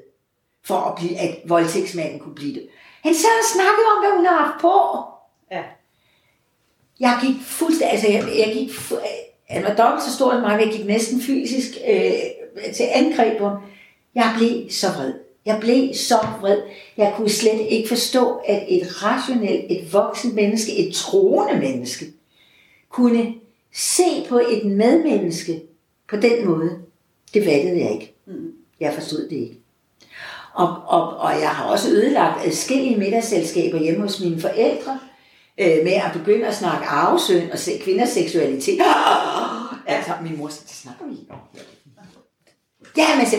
for 0.64 0.74
at, 0.74 0.94
blive, 0.94 1.18
at 1.18 1.36
voldtægtsmanden 1.44 2.18
kunne 2.18 2.34
blive 2.34 2.54
det. 2.54 2.68
Han 3.02 3.14
sad 3.14 3.30
og 3.42 3.52
snakkede 3.54 3.86
om, 3.96 4.04
hvad 4.04 4.16
hun 4.16 4.26
har 4.26 4.44
haft 4.44 4.60
på. 4.60 5.04
Ja. 5.50 5.62
Jeg 7.00 7.18
gik 7.22 7.42
fuldstændig, 7.42 7.92
altså 7.92 8.08
jeg, 8.08 8.22
jeg 8.38 8.54
gik, 8.54 8.70
han 9.48 9.64
var 9.64 9.74
dobbelt 9.74 10.02
så 10.02 10.12
stor 10.16 10.32
som 10.32 10.40
mig, 10.40 10.60
jeg 10.60 10.72
gik 10.72 10.86
næsten 10.86 11.20
fysisk 11.20 11.70
øh, 11.88 12.12
til 12.74 12.86
angreb 12.92 13.38
på 13.38 13.50
Jeg 14.14 14.34
blev 14.38 14.70
så 14.70 14.86
vred. 14.92 15.23
Jeg 15.46 15.58
blev 15.60 15.94
så 15.94 16.18
vred. 16.40 16.58
Jeg 16.96 17.12
kunne 17.16 17.30
slet 17.30 17.60
ikke 17.68 17.88
forstå, 17.88 18.34
at 18.34 18.64
et 18.68 19.02
rationelt, 19.02 19.64
et 19.72 19.92
voksen 19.92 20.34
menneske, 20.34 20.76
et 20.76 20.94
troende 20.94 21.60
menneske, 21.60 22.04
kunne 22.90 23.34
se 23.74 24.26
på 24.28 24.38
et 24.38 24.64
medmenneske 24.64 25.62
på 26.08 26.16
den 26.16 26.46
måde. 26.46 26.78
Det 27.34 27.44
fattede 27.44 27.80
jeg 27.80 27.92
ikke. 27.92 28.14
Jeg 28.80 28.94
forstod 28.94 29.28
det 29.28 29.36
ikke. 29.36 29.60
Og, 30.54 30.82
og, 30.86 31.16
og 31.16 31.40
jeg 31.40 31.48
har 31.48 31.64
også 31.64 31.90
ødelagt 31.90 32.46
adskillige 32.46 32.96
middagsselskaber 32.96 33.78
hjemme 33.78 34.02
hos 34.02 34.20
mine 34.20 34.40
forældre, 34.40 34.98
øh, 35.60 35.84
med 35.84 35.92
at 35.92 36.12
begynde 36.12 36.46
at 36.46 36.54
snakke 36.54 36.86
arvesøn 36.86 37.50
og 37.52 37.58
se 37.58 37.78
kvinders 37.78 38.08
seksualitet. 38.08 38.80
Altså, 39.86 40.12
min 40.22 40.36
mor 40.38 40.48
siger, 40.48 40.62
det 40.66 40.76
snakker 40.76 41.04
vi 41.06 41.20
ikke 41.20 41.32
om. 41.32 41.38
Ja, 42.96 43.16
men 43.16 43.26
så 43.26 43.36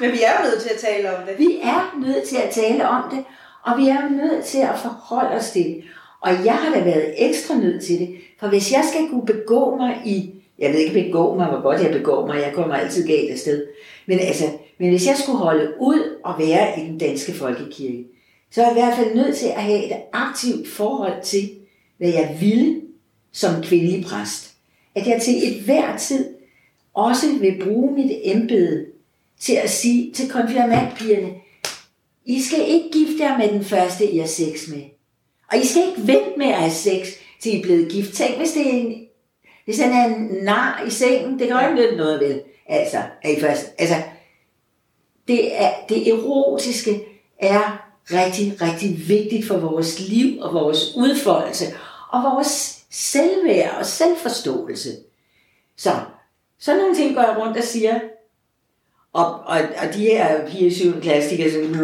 men 0.00 0.12
vi 0.12 0.22
er 0.22 0.32
jo 0.38 0.50
nødt 0.50 0.62
til 0.62 0.70
at 0.74 0.80
tale 0.80 1.16
om 1.16 1.26
det. 1.26 1.38
Vi 1.38 1.58
er 1.62 1.98
nødt 2.06 2.24
til 2.24 2.36
at 2.36 2.50
tale 2.50 2.88
om 2.88 3.10
det, 3.10 3.24
og 3.62 3.78
vi 3.78 3.88
er 3.88 4.08
nødt 4.08 4.44
til 4.44 4.58
at 4.58 4.78
forholde 4.82 5.36
os 5.36 5.50
til 5.50 5.64
det. 5.64 5.84
Og 6.20 6.30
jeg 6.44 6.54
har 6.54 6.74
da 6.74 6.84
været 6.84 7.14
ekstra 7.28 7.54
nødt 7.54 7.84
til 7.84 7.98
det, 7.98 8.16
for 8.40 8.48
hvis 8.48 8.72
jeg 8.72 8.84
skal 8.92 9.08
kunne 9.10 9.26
begå 9.26 9.76
mig 9.76 9.96
i, 10.04 10.34
jeg 10.58 10.72
ved 10.72 10.78
ikke 10.78 11.06
begå 11.06 11.34
mig, 11.34 11.46
hvor 11.46 11.62
godt 11.62 11.82
jeg 11.82 11.92
begår 11.92 12.26
mig, 12.26 12.36
jeg 12.36 12.52
kommer 12.54 12.74
altid 12.74 13.06
galt 13.06 13.30
afsted, 13.30 13.66
men 14.06 14.18
altså, 14.18 14.44
men 14.78 14.88
hvis 14.88 15.06
jeg 15.06 15.16
skulle 15.16 15.38
holde 15.38 15.72
ud 15.80 16.18
og 16.24 16.34
være 16.38 16.80
i 16.80 16.84
den 16.84 16.98
danske 16.98 17.32
folkekirke, 17.32 18.04
så 18.50 18.62
er 18.62 18.66
jeg 18.66 18.76
i 18.76 18.80
hvert 18.80 18.96
fald 18.96 19.14
nødt 19.14 19.36
til 19.36 19.46
at 19.46 19.62
have 19.62 19.84
et 19.84 19.92
aktivt 20.12 20.68
forhold 20.68 21.22
til, 21.22 21.50
hvad 21.98 22.08
jeg 22.08 22.36
ville 22.40 22.80
som 23.32 23.62
kvindelig 23.62 24.04
præst. 24.04 24.54
At 24.94 25.06
jeg 25.06 25.22
til 25.22 25.34
et 25.34 25.62
hver 25.64 25.96
tid 25.96 26.28
også 26.94 27.26
vil 27.40 27.62
bruge 27.64 27.94
mit 27.94 28.12
embede 28.24 28.86
til 29.40 29.54
at 29.54 29.70
sige 29.70 30.12
til 30.12 30.30
konfirmandpigerne, 30.30 31.34
I 32.24 32.42
skal 32.42 32.68
ikke 32.68 32.90
gifte 32.92 33.24
jer 33.24 33.38
med 33.38 33.48
den 33.48 33.64
første, 33.64 34.10
I 34.10 34.18
har 34.18 34.26
sex 34.26 34.68
med. 34.68 34.82
Og 35.52 35.58
I 35.58 35.66
skal 35.66 35.82
ikke 35.88 36.06
vente 36.06 36.38
med 36.38 36.46
at 36.46 36.54
have 36.54 36.70
sex, 36.70 37.08
til 37.40 37.54
I 37.54 37.58
er 37.58 37.62
blevet 37.62 37.92
gift. 37.92 38.14
Tænk, 38.14 38.36
hvis 38.36 38.52
det 38.52 38.66
er 38.66 38.70
en, 38.70 39.06
hvis 39.64 39.80
han 39.80 39.92
er 39.92 40.04
en 40.04 40.44
nar 40.44 40.84
i 40.86 40.90
sengen, 40.90 41.38
det 41.38 41.48
kan 41.48 41.56
jo 41.56 41.68
ikke 41.68 41.82
nytte 41.82 41.96
noget 41.96 42.20
vel. 42.20 42.42
Altså, 42.66 43.02
er 43.22 43.30
I 43.30 43.40
først, 43.40 43.66
altså, 43.78 43.94
det, 45.28 45.62
er, 45.62 45.70
det 45.88 46.08
erotiske 46.08 47.00
er 47.38 47.88
rigtig, 48.10 48.62
rigtig 48.62 49.08
vigtigt 49.08 49.46
for 49.46 49.56
vores 49.56 50.08
liv 50.08 50.40
og 50.40 50.54
vores 50.54 50.94
udfoldelse 50.96 51.64
og 52.12 52.22
vores 52.22 52.78
selvværd 52.90 53.78
og 53.78 53.86
selvforståelse. 53.86 54.88
Så 55.76 55.90
sådan 56.58 56.80
nogle 56.80 56.96
ting 56.96 57.14
går 57.14 57.22
jeg 57.22 57.36
rundt 57.38 57.56
og 57.56 57.64
siger. 57.64 58.00
Og, 59.18 59.40
og, 59.46 59.58
og 59.82 59.94
de 59.94 60.00
her 60.00 60.48
piger 60.48 60.66
i 60.66 60.70
7. 60.70 61.00
klasse, 61.00 61.30
de 61.30 61.36
kan 61.36 61.50
sådan, 61.50 61.74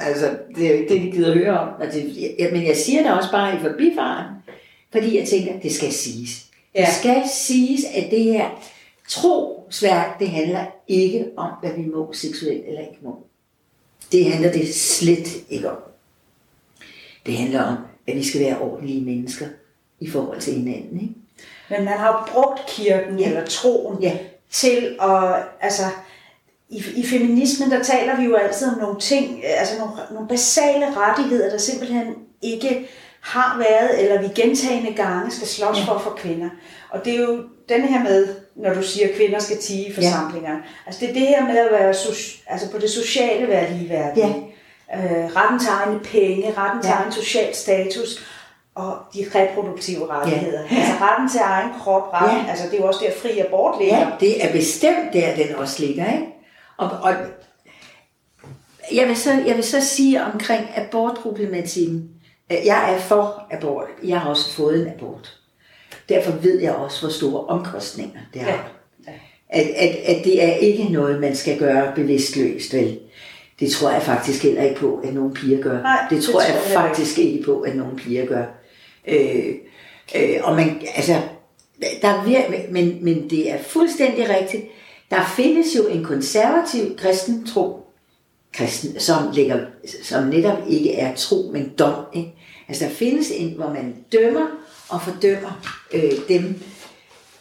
Altså, 0.00 0.38
det 0.56 0.66
er 0.66 0.70
jo 0.70 0.76
ikke 0.76 0.94
det, 0.94 1.02
de 1.02 1.10
gider 1.10 1.32
at 1.32 1.38
høre 1.38 1.58
om. 1.58 1.68
Altså, 1.80 2.00
jeg, 2.38 2.48
men 2.52 2.66
jeg 2.66 2.76
siger 2.76 3.02
det 3.02 3.12
også 3.12 3.30
bare 3.30 3.56
i 3.56 3.58
forbifaren, 3.58 4.26
fordi 4.92 5.18
jeg 5.18 5.28
tænker, 5.28 5.60
det 5.60 5.74
skal 5.74 5.92
siges. 5.92 6.46
Ja. 6.74 6.80
Det 6.80 6.88
skal 6.88 7.22
siges, 7.32 7.84
at 7.94 8.10
det 8.10 8.24
her 8.24 8.48
trosværk, 9.08 10.18
det 10.18 10.28
handler 10.28 10.66
ikke 10.88 11.26
om, 11.36 11.50
hvad 11.60 11.70
vi 11.76 11.84
må 11.84 12.12
seksuelt 12.12 12.64
eller 12.66 12.80
ikke 12.80 12.98
må. 13.02 13.26
Det 14.12 14.32
handler 14.32 14.52
det 14.52 14.74
slet 14.74 15.28
ikke 15.50 15.70
om. 15.70 15.78
Det 17.26 17.36
handler 17.36 17.62
om, 17.62 17.76
at 18.06 18.16
vi 18.16 18.24
skal 18.24 18.40
være 18.40 18.58
ordentlige 18.58 19.04
mennesker 19.04 19.46
i 20.00 20.10
forhold 20.10 20.40
til 20.40 20.54
hinanden. 20.54 21.00
Ikke? 21.00 21.14
Men 21.70 21.84
man 21.84 21.98
har 21.98 22.30
brugt 22.32 22.60
kirken 22.68 23.18
ja. 23.18 23.28
eller 23.28 23.44
troen 23.46 24.02
ja. 24.02 24.18
Til 24.50 24.96
at, 25.02 25.34
altså, 25.60 25.82
i, 26.68 26.84
i 26.96 27.06
feminismen, 27.06 27.70
der 27.70 27.82
taler 27.82 28.16
vi 28.16 28.24
jo 28.24 28.34
altid 28.34 28.68
om 28.68 28.78
nogle 28.78 29.00
ting, 29.00 29.44
altså 29.44 29.78
nogle, 29.78 29.92
nogle 30.10 30.28
basale 30.28 30.86
rettigheder, 30.96 31.50
der 31.50 31.58
simpelthen 31.58 32.14
ikke 32.42 32.88
har 33.20 33.58
været, 33.58 34.02
eller 34.02 34.20
vi 34.20 34.42
gentagende 34.42 34.92
gange 34.92 35.30
skal 35.30 35.48
slås 35.48 35.78
ja. 35.78 35.92
for 35.92 35.98
for 35.98 36.10
kvinder. 36.10 36.48
Og 36.90 37.04
det 37.04 37.14
er 37.14 37.20
jo 37.20 37.42
den 37.68 37.82
her 37.82 38.02
med, 38.02 38.28
når 38.56 38.74
du 38.74 38.82
siger, 38.82 39.08
at 39.08 39.14
kvinder 39.14 39.38
skal 39.38 39.58
tige 39.58 39.86
i 39.86 39.94
forsamlinger. 39.94 40.52
Ja. 40.52 40.58
Altså 40.86 41.00
det 41.00 41.08
er 41.10 41.12
det 41.12 41.22
her 41.22 41.44
med 41.44 41.58
at 41.58 41.72
være 41.72 41.94
altså 42.46 42.70
på 42.70 42.78
det 42.78 42.90
sociale 42.90 43.48
være 43.48 43.72
ligeværdige. 43.72 44.26
Ja. 44.26 44.96
Øh, 44.96 45.36
retten 45.36 45.58
til 45.58 45.68
egne 45.68 46.00
penge, 46.00 46.54
retten 46.56 46.82
til 46.82 46.88
ja. 46.88 46.94
egen 46.94 47.12
social 47.12 47.54
status 47.54 48.22
og 48.78 48.98
de 49.14 49.26
reproduktive 49.34 50.10
rettigheder. 50.10 50.60
Ja. 50.60 50.76
Altså 50.76 50.92
retten 51.00 51.28
til 51.28 51.40
egen 51.44 51.70
krop, 51.80 52.12
retten, 52.12 52.44
ja. 52.44 52.50
altså 52.50 52.64
det 52.64 52.74
er 52.74 52.78
jo 52.78 52.86
også 52.86 53.00
der 53.04 53.12
fri 53.22 53.38
abort 53.38 53.80
ligger. 53.80 53.98
Ja, 53.98 54.06
det 54.20 54.44
er 54.44 54.52
bestemt 54.52 55.12
der, 55.12 55.36
den 55.36 55.54
også 55.54 55.82
ligger. 55.82 56.12
Ikke? 56.12 56.26
Og, 56.76 56.90
og 57.02 57.12
jeg, 58.92 59.08
vil 59.08 59.16
så, 59.16 59.32
jeg 59.46 59.56
vil 59.56 59.64
så 59.64 59.80
sige 59.80 60.24
omkring 60.24 60.66
abortproblematikken, 60.76 62.10
at 62.50 62.66
jeg 62.66 62.94
er 62.94 62.98
for 62.98 63.46
abort. 63.50 63.88
Jeg 64.04 64.20
har 64.20 64.30
også 64.30 64.52
fået 64.52 64.82
en 64.82 64.88
abort. 64.88 65.38
Derfor 66.08 66.32
ved 66.32 66.60
jeg 66.60 66.74
også, 66.74 67.00
hvor 67.00 67.10
store 67.10 67.44
omkostninger 67.44 68.20
det 68.34 68.42
har. 68.42 68.50
Ja. 69.06 69.12
At, 69.50 69.66
at, 69.76 69.96
at 70.16 70.24
det 70.24 70.44
er 70.44 70.52
ikke 70.52 70.84
noget, 70.84 71.20
man 71.20 71.36
skal 71.36 71.58
gøre 71.58 71.92
bevidstløst, 71.94 72.74
vel? 72.74 72.98
Det 73.60 73.70
tror 73.70 73.90
jeg 73.90 74.02
faktisk 74.02 74.42
heller 74.42 74.62
ikke 74.62 74.80
på, 74.80 75.00
at 75.04 75.14
nogle 75.14 75.34
piger 75.34 75.62
gør. 75.62 75.82
Nej, 75.82 76.06
det, 76.10 76.24
tror 76.24 76.40
det 76.40 76.48
tror 76.48 76.56
jeg, 76.56 76.62
jeg 76.66 76.90
faktisk 76.90 77.18
ikke 77.18 77.42
på, 77.44 77.60
at 77.60 77.76
nogle 77.76 77.96
piger 77.96 78.26
gør. 78.26 78.44
Øh, 79.08 79.54
øh, 80.16 80.38
og 80.42 80.56
man, 80.56 80.82
altså, 80.96 81.20
der 82.02 82.08
er 82.08 82.22
vir- 82.24 82.70
men, 82.70 82.98
men 83.04 83.30
det 83.30 83.52
er 83.52 83.58
fuldstændig 83.62 84.28
rigtigt. 84.28 84.64
Der 85.10 85.24
findes 85.36 85.66
jo 85.76 85.86
en 85.86 86.04
konservativ 86.04 86.96
kristen 86.96 87.46
tro, 87.46 87.86
kristen, 88.52 89.00
som, 89.00 89.30
ligger, 89.32 89.60
som 90.02 90.24
netop 90.24 90.58
ikke 90.68 90.94
er 90.94 91.14
tro, 91.14 91.50
men 91.52 91.72
dom. 91.78 92.04
Ikke? 92.14 92.32
Altså 92.68 92.84
der 92.84 92.90
findes 92.90 93.30
en, 93.30 93.52
hvor 93.56 93.68
man 93.68 93.96
dømmer 94.12 94.46
og 94.88 95.02
fordømmer 95.02 95.68
øh, 95.94 96.12
dem, 96.28 96.62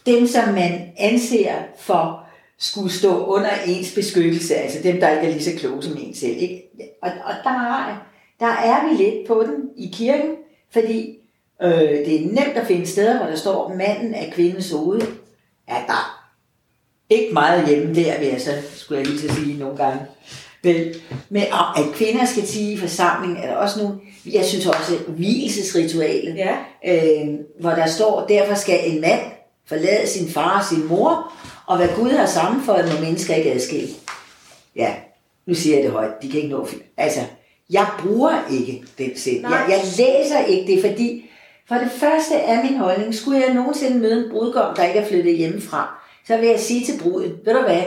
dem, 0.06 0.28
som 0.28 0.54
man 0.54 0.92
anser 0.98 1.54
for 1.80 2.24
skulle 2.60 2.92
stå 2.92 3.26
under 3.26 3.50
ens 3.68 3.94
beskyttelse, 3.96 4.56
altså 4.56 4.80
dem, 4.84 5.00
der 5.00 5.10
ikke 5.10 5.28
er 5.28 5.32
lige 5.32 5.44
så 5.44 5.52
kloge 5.58 5.84
som 5.84 5.98
en 6.00 6.16
selv. 6.16 6.38
Ikke? 6.38 6.64
Og, 7.02 7.10
og 7.26 7.34
der, 7.44 8.08
der 8.40 8.48
er 8.48 8.90
vi 8.90 9.04
lidt 9.04 9.28
på 9.28 9.44
den 9.44 9.70
i 9.78 9.90
kirken, 9.94 10.32
fordi 10.74 11.18
øh, 11.64 11.72
det 11.82 12.16
er 12.16 12.28
nemt 12.28 12.58
at 12.58 12.68
finde 12.68 12.88
steder, 12.88 13.18
hvor 13.18 13.28
der 13.28 13.36
står, 13.36 13.74
manden 13.78 14.14
er 14.14 14.32
kvindens 14.32 14.72
hoved. 14.72 15.02
Ja, 15.70 15.76
der 15.88 15.94
er 15.94 16.18
ikke 17.10 17.34
meget 17.34 17.68
hjemme 17.68 17.96
der, 17.96 18.20
vil 18.20 18.28
jeg 18.28 18.42
så, 18.42 18.52
skulle 18.76 19.00
jeg 19.00 19.08
lige 19.08 19.20
til 19.20 19.28
at 19.28 19.34
sige 19.34 19.60
nogle 19.60 19.78
gange. 19.78 20.00
Vel, 20.64 20.96
men 21.30 21.44
at 21.78 21.84
kvinder 21.94 22.26
skal 22.26 22.44
tige 22.44 22.74
i 22.74 22.78
forsamling, 22.78 23.38
er 23.38 23.48
der 23.48 23.56
også 23.56 23.80
nogle, 23.80 23.96
jeg 24.34 24.46
synes 24.46 24.66
også, 24.66 24.98
hvilesesritualet, 25.08 26.36
ja. 26.36 26.58
øh, 26.86 27.28
hvor 27.60 27.70
der 27.70 27.86
står, 27.86 28.26
derfor 28.28 28.56
skal 28.56 28.92
en 28.92 29.02
mand 29.02 29.22
forlade 29.66 30.08
sin 30.08 30.30
far 30.30 30.60
og 30.60 30.66
sin 30.66 30.88
mor, 30.88 31.34
og 31.66 31.78
hvad 31.78 31.88
Gud 31.96 32.10
har 32.10 32.26
sammenføjet, 32.26 32.94
må 32.94 33.00
mennesker 33.00 33.36
ikke 33.36 33.52
adskille. 33.52 33.88
Ja, 34.76 34.94
nu 35.46 35.54
siger 35.54 35.76
jeg 35.76 35.84
det 35.84 35.92
højt, 35.92 36.22
de 36.22 36.30
kan 36.30 36.42
ikke 36.42 36.56
nå 36.56 36.68
Altså, 36.98 37.20
jeg 37.70 37.88
bruger 38.00 38.52
ikke 38.52 38.84
den 38.98 39.18
selv. 39.18 39.42
Jeg, 39.42 39.66
jeg 39.70 39.80
læser 39.98 40.46
ikke 40.48 40.72
det, 40.72 40.82
fordi 40.82 41.27
for 41.68 41.76
det 41.76 41.92
første 41.92 42.36
er 42.36 42.64
min 42.64 42.78
holdning, 42.78 43.16
skulle 43.16 43.42
jeg 43.42 43.54
nogensinde 43.54 44.00
møde 44.00 44.26
en 44.26 44.32
brudgom, 44.32 44.76
der 44.76 44.84
ikke 44.84 45.00
er 45.00 45.08
flyttet 45.08 45.38
hjemmefra, 45.38 46.00
så 46.28 46.38
vil 46.38 46.50
jeg 46.50 46.60
sige 46.60 46.86
til 46.86 47.04
bruden, 47.04 47.34
ved 47.46 47.54
du 47.54 47.62
hvad, 47.62 47.84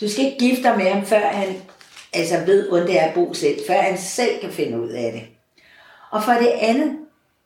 du 0.00 0.08
skal 0.08 0.24
ikke 0.24 0.38
gifte 0.38 0.62
dig 0.62 0.76
med 0.76 0.86
ham, 0.86 1.06
før 1.06 1.20
han 1.20 1.54
altså 2.12 2.34
ved, 2.46 2.68
hvordan 2.68 2.86
det 2.86 3.00
er 3.00 3.04
at 3.04 3.14
bo 3.14 3.34
selv, 3.34 3.58
før 3.66 3.80
han 3.80 3.98
selv 3.98 4.40
kan 4.40 4.50
finde 4.50 4.80
ud 4.80 4.88
af 4.88 5.12
det. 5.12 5.22
Og 6.10 6.22
for 6.22 6.32
det 6.32 6.52
andet, 6.60 6.98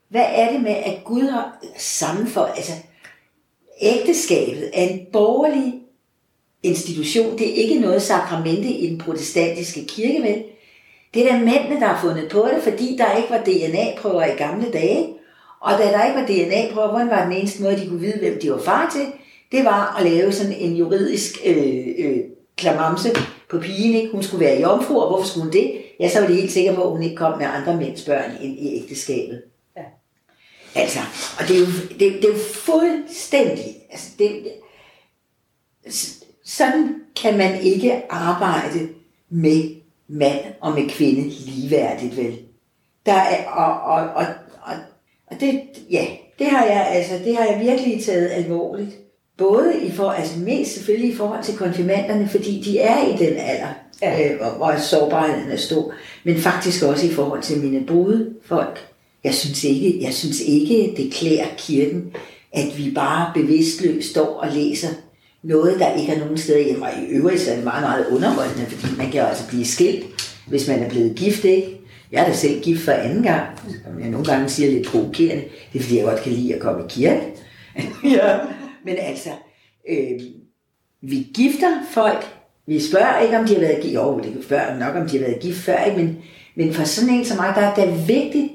hvad 0.09 0.25
er 0.29 0.53
det 0.53 0.61
med, 0.61 0.77
at 0.85 1.05
Gud 1.05 1.23
har 1.23 1.65
sammenfor, 1.77 2.45
altså 2.45 2.73
ægteskabet 3.81 4.71
er 4.75 4.83
en 4.83 5.07
borgerlig 5.13 5.75
institution, 6.63 7.39
det 7.39 7.51
er 7.51 7.55
ikke 7.55 7.81
noget 7.81 8.03
sakramente 8.03 8.69
i 8.69 8.91
den 8.91 8.99
protestantiske 8.99 9.85
kirke, 9.87 10.23
vel? 10.23 10.45
Det 11.15 11.27
er 11.27 11.33
da 11.33 11.39
mændene, 11.39 11.81
der 11.81 11.87
har 11.87 12.01
fundet 12.01 12.31
på 12.31 12.49
det, 12.55 12.63
fordi 12.63 12.97
der 12.97 13.17
ikke 13.17 13.31
var 13.31 13.39
DNA-prøver 13.39 14.25
i 14.25 14.37
gamle 14.37 14.73
dage. 14.73 15.15
Og 15.61 15.79
da 15.79 15.85
der 15.85 16.05
ikke 16.05 16.21
var 16.21 16.27
DNA-prøver, 16.27 16.89
hvordan 16.89 17.11
var 17.11 17.25
den 17.25 17.33
eneste 17.33 17.63
måde, 17.63 17.77
de 17.77 17.89
kunne 17.89 18.01
vide, 18.01 18.19
hvem 18.19 18.39
de 18.43 18.51
var 18.51 18.59
far 18.59 18.91
til? 18.93 19.07
Det 19.53 19.65
var 19.65 19.97
at 19.99 20.13
lave 20.13 20.33
sådan 20.33 20.53
en 20.53 20.77
juridisk 20.77 21.39
øh, 21.47 21.87
øh, 21.99 22.19
klamamse 22.57 23.11
på 23.51 23.59
pigen. 23.59 23.95
Ikke? 23.95 24.13
Hun 24.13 24.23
skulle 24.23 24.45
være 24.45 24.61
jomfru, 24.61 25.01
og 25.01 25.09
hvorfor 25.09 25.29
skulle 25.29 25.45
hun 25.45 25.53
det? 25.53 25.73
Ja, 26.01 26.09
så 26.09 26.21
var 26.21 26.27
de 26.27 26.35
helt 26.35 26.53
sikre 26.53 26.75
på, 26.75 26.83
at 26.83 26.91
hun 26.91 27.03
ikke 27.03 27.17
kom 27.17 27.39
med 27.39 27.47
andre 27.47 27.77
mænds 27.77 28.05
børn 28.05 28.31
ind 28.41 28.59
i 28.59 28.83
ægteskabet. 28.83 29.43
Ja. 29.77 29.83
Altså, 30.75 30.99
og 31.41 31.49
det 31.49 31.57
er 31.57 31.61
jo, 31.61 31.67
det, 31.91 31.99
det 31.99 32.25
er 32.25 32.33
jo 32.33 32.39
fuldstændig... 32.55 33.77
Altså, 33.91 34.09
det, 34.19 34.53
sådan 36.45 36.95
kan 37.23 37.39
man 37.39 37.61
ikke 37.61 38.03
arbejde 38.11 38.89
med 39.29 39.71
mand 40.09 40.41
og 40.61 40.73
med 40.73 40.89
kvinde 40.89 41.29
ligeværdigt, 41.29 42.17
vel? 42.17 42.39
Der 43.07 43.13
er, 43.13 43.51
og, 43.51 43.81
og, 43.81 44.09
og, 44.15 44.27
og, 45.31 45.37
det, 45.41 45.61
ja, 45.91 46.07
det 46.39 46.47
har 46.47 46.65
jeg, 46.65 46.87
altså, 46.91 47.15
det 47.25 47.37
har 47.37 47.45
jeg 47.45 47.61
virkelig 47.61 48.05
taget 48.05 48.31
alvorligt. 48.31 48.91
Både 49.39 49.75
i 49.83 49.91
for, 49.91 50.11
altså 50.11 50.39
mest 50.39 50.75
selvfølgelig 50.75 51.11
i 51.11 51.17
forhold 51.17 51.45
til 51.45 51.57
konfirmanderne, 51.57 52.29
fordi 52.29 52.63
de 52.65 52.79
er 52.79 53.07
i 53.07 53.13
den 53.13 53.37
alder, 53.37 53.69
ja. 54.03 54.33
øh, 54.33 54.57
hvor 54.57 54.79
sårbarheden 54.79 55.51
er 55.51 55.57
stor, 55.57 55.93
men 56.25 56.37
faktisk 56.37 56.85
også 56.85 57.07
i 57.07 57.11
forhold 57.11 57.43
til 57.43 57.59
mine 57.59 57.87
brudefolk. 57.87 58.81
Jeg 59.25 59.35
synes 59.35 59.65
ikke, 59.65 60.03
jeg 60.03 60.15
synes 60.15 60.41
ikke 60.41 60.95
det 60.97 61.13
klæder 61.13 61.45
kirken, 61.59 62.13
at 62.53 62.79
vi 62.79 62.91
bare 62.95 63.33
bevidstløst 63.35 64.11
står 64.11 64.27
og 64.27 64.49
læser 64.55 64.89
noget, 65.43 65.81
der 65.81 65.95
ikke 65.95 66.13
er 66.13 66.19
nogen 66.19 66.39
steder 66.39 66.65
hjemme. 66.65 66.85
Og 66.85 66.91
i 67.03 67.07
øvrigt 67.07 67.41
så 67.41 67.51
er 67.51 67.55
det 67.55 67.65
meget, 67.65 67.83
meget 67.83 68.07
underholdende, 68.07 68.67
fordi 68.67 68.97
man 68.97 69.11
kan 69.11 69.21
altså 69.21 69.49
blive 69.49 69.65
skilt, 69.65 70.05
hvis 70.47 70.69
man 70.69 70.83
er 70.83 70.89
blevet 70.89 71.17
gift, 71.17 71.45
ikke? 71.45 71.80
Jeg 72.13 72.23
er 72.23 72.27
da 72.27 72.33
selv 72.33 72.63
gift 72.63 72.85
for 72.85 72.93
anden 72.93 73.23
gang, 73.23 73.47
som 73.85 74.01
jeg 74.01 74.11
nogle 74.11 74.27
gange 74.27 74.49
siger 74.49 74.71
lidt 74.71 74.87
provokerende. 74.87 75.45
Det 75.73 75.79
er 75.79 75.83
fordi, 75.83 75.97
jeg 75.97 76.05
godt 76.05 76.23
kan 76.23 76.33
lide 76.33 76.55
at 76.55 76.61
komme 76.61 76.85
i 76.85 76.87
kirke. 76.89 77.21
ja. 78.17 78.39
Men 78.85 78.97
altså, 78.99 79.31
øh, 79.89 80.21
vi 81.03 81.27
gifter 81.35 81.83
folk. 81.91 82.27
Vi 82.67 82.81
spørger 82.81 83.21
ikke, 83.21 83.39
om 83.39 83.47
de 83.47 83.55
har 83.55 83.61
været 83.61 83.83
gift. 83.83 83.95
Jo, 83.95 84.21
det 84.21 84.45
spørger 84.45 84.79
nok, 84.79 84.97
om 84.97 85.09
de 85.09 85.19
har 85.19 85.27
været 85.27 85.41
gift 85.41 85.59
før. 85.59 85.85
Ikke? 85.85 85.97
Men, 85.97 86.19
men 86.55 86.75
for 86.75 86.85
sådan 86.85 87.15
en 87.15 87.25
som 87.25 87.37
mig, 87.37 87.53
der 87.55 87.61
er 87.61 87.75
det 87.75 88.09
vigtigt, 88.09 88.53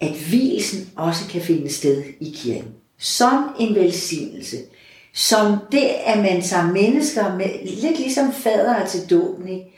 at 0.00 0.12
hvilesen 0.28 0.90
også 0.96 1.28
kan 1.30 1.40
finde 1.40 1.72
sted 1.72 2.02
i 2.20 2.34
kirken. 2.36 2.68
Som 2.98 3.44
en 3.60 3.74
velsignelse. 3.74 4.56
Som 5.14 5.56
det, 5.72 5.88
at 6.06 6.18
man 6.18 6.42
som 6.42 6.64
mennesker, 6.64 7.36
med, 7.36 7.46
lidt 7.64 7.98
ligesom 7.98 8.32
fader 8.32 8.86
til 8.86 9.00
dåben, 9.10 9.48
ikke? 9.48 9.74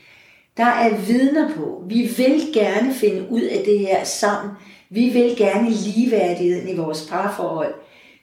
Der 0.57 0.65
er 0.65 0.97
vidner 0.97 1.55
på. 1.55 1.83
Vi 1.89 2.11
vil 2.17 2.43
gerne 2.55 2.95
finde 2.95 3.27
ud 3.31 3.43
af 3.43 3.63
det 3.65 3.79
her 3.79 4.05
sammen. 4.05 4.53
Vi 4.91 5.09
vil 5.09 5.37
gerne 5.37 5.71
ligeværdigheden 5.71 6.69
i 6.69 6.77
vores 6.77 7.07
parforhold. 7.11 7.75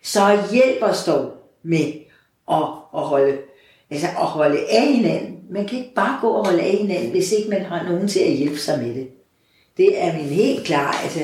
Så 0.01 0.39
hjælp 0.51 0.77
os 0.81 1.03
dog 1.03 1.31
med 1.63 1.93
at, 2.51 2.63
at, 2.95 3.01
holde, 3.01 3.37
altså 3.89 4.07
at 4.07 4.25
holde 4.25 4.59
af 4.69 4.93
hinanden. 4.93 5.39
Man 5.49 5.67
kan 5.67 5.77
ikke 5.77 5.93
bare 5.93 6.17
gå 6.21 6.27
og 6.27 6.45
holde 6.45 6.63
af 6.63 6.77
hinanden, 6.77 7.11
hvis 7.11 7.31
ikke 7.31 7.49
man 7.49 7.61
har 7.61 7.83
nogen 7.83 8.07
til 8.07 8.19
at 8.19 8.31
hjælpe 8.31 8.57
sig 8.57 8.79
med 8.79 8.95
det. 8.95 9.07
Det 9.77 10.03
er 10.03 10.13
min 10.13 10.25
helt 10.25 10.65
klar. 10.65 11.01
Altså. 11.03 11.19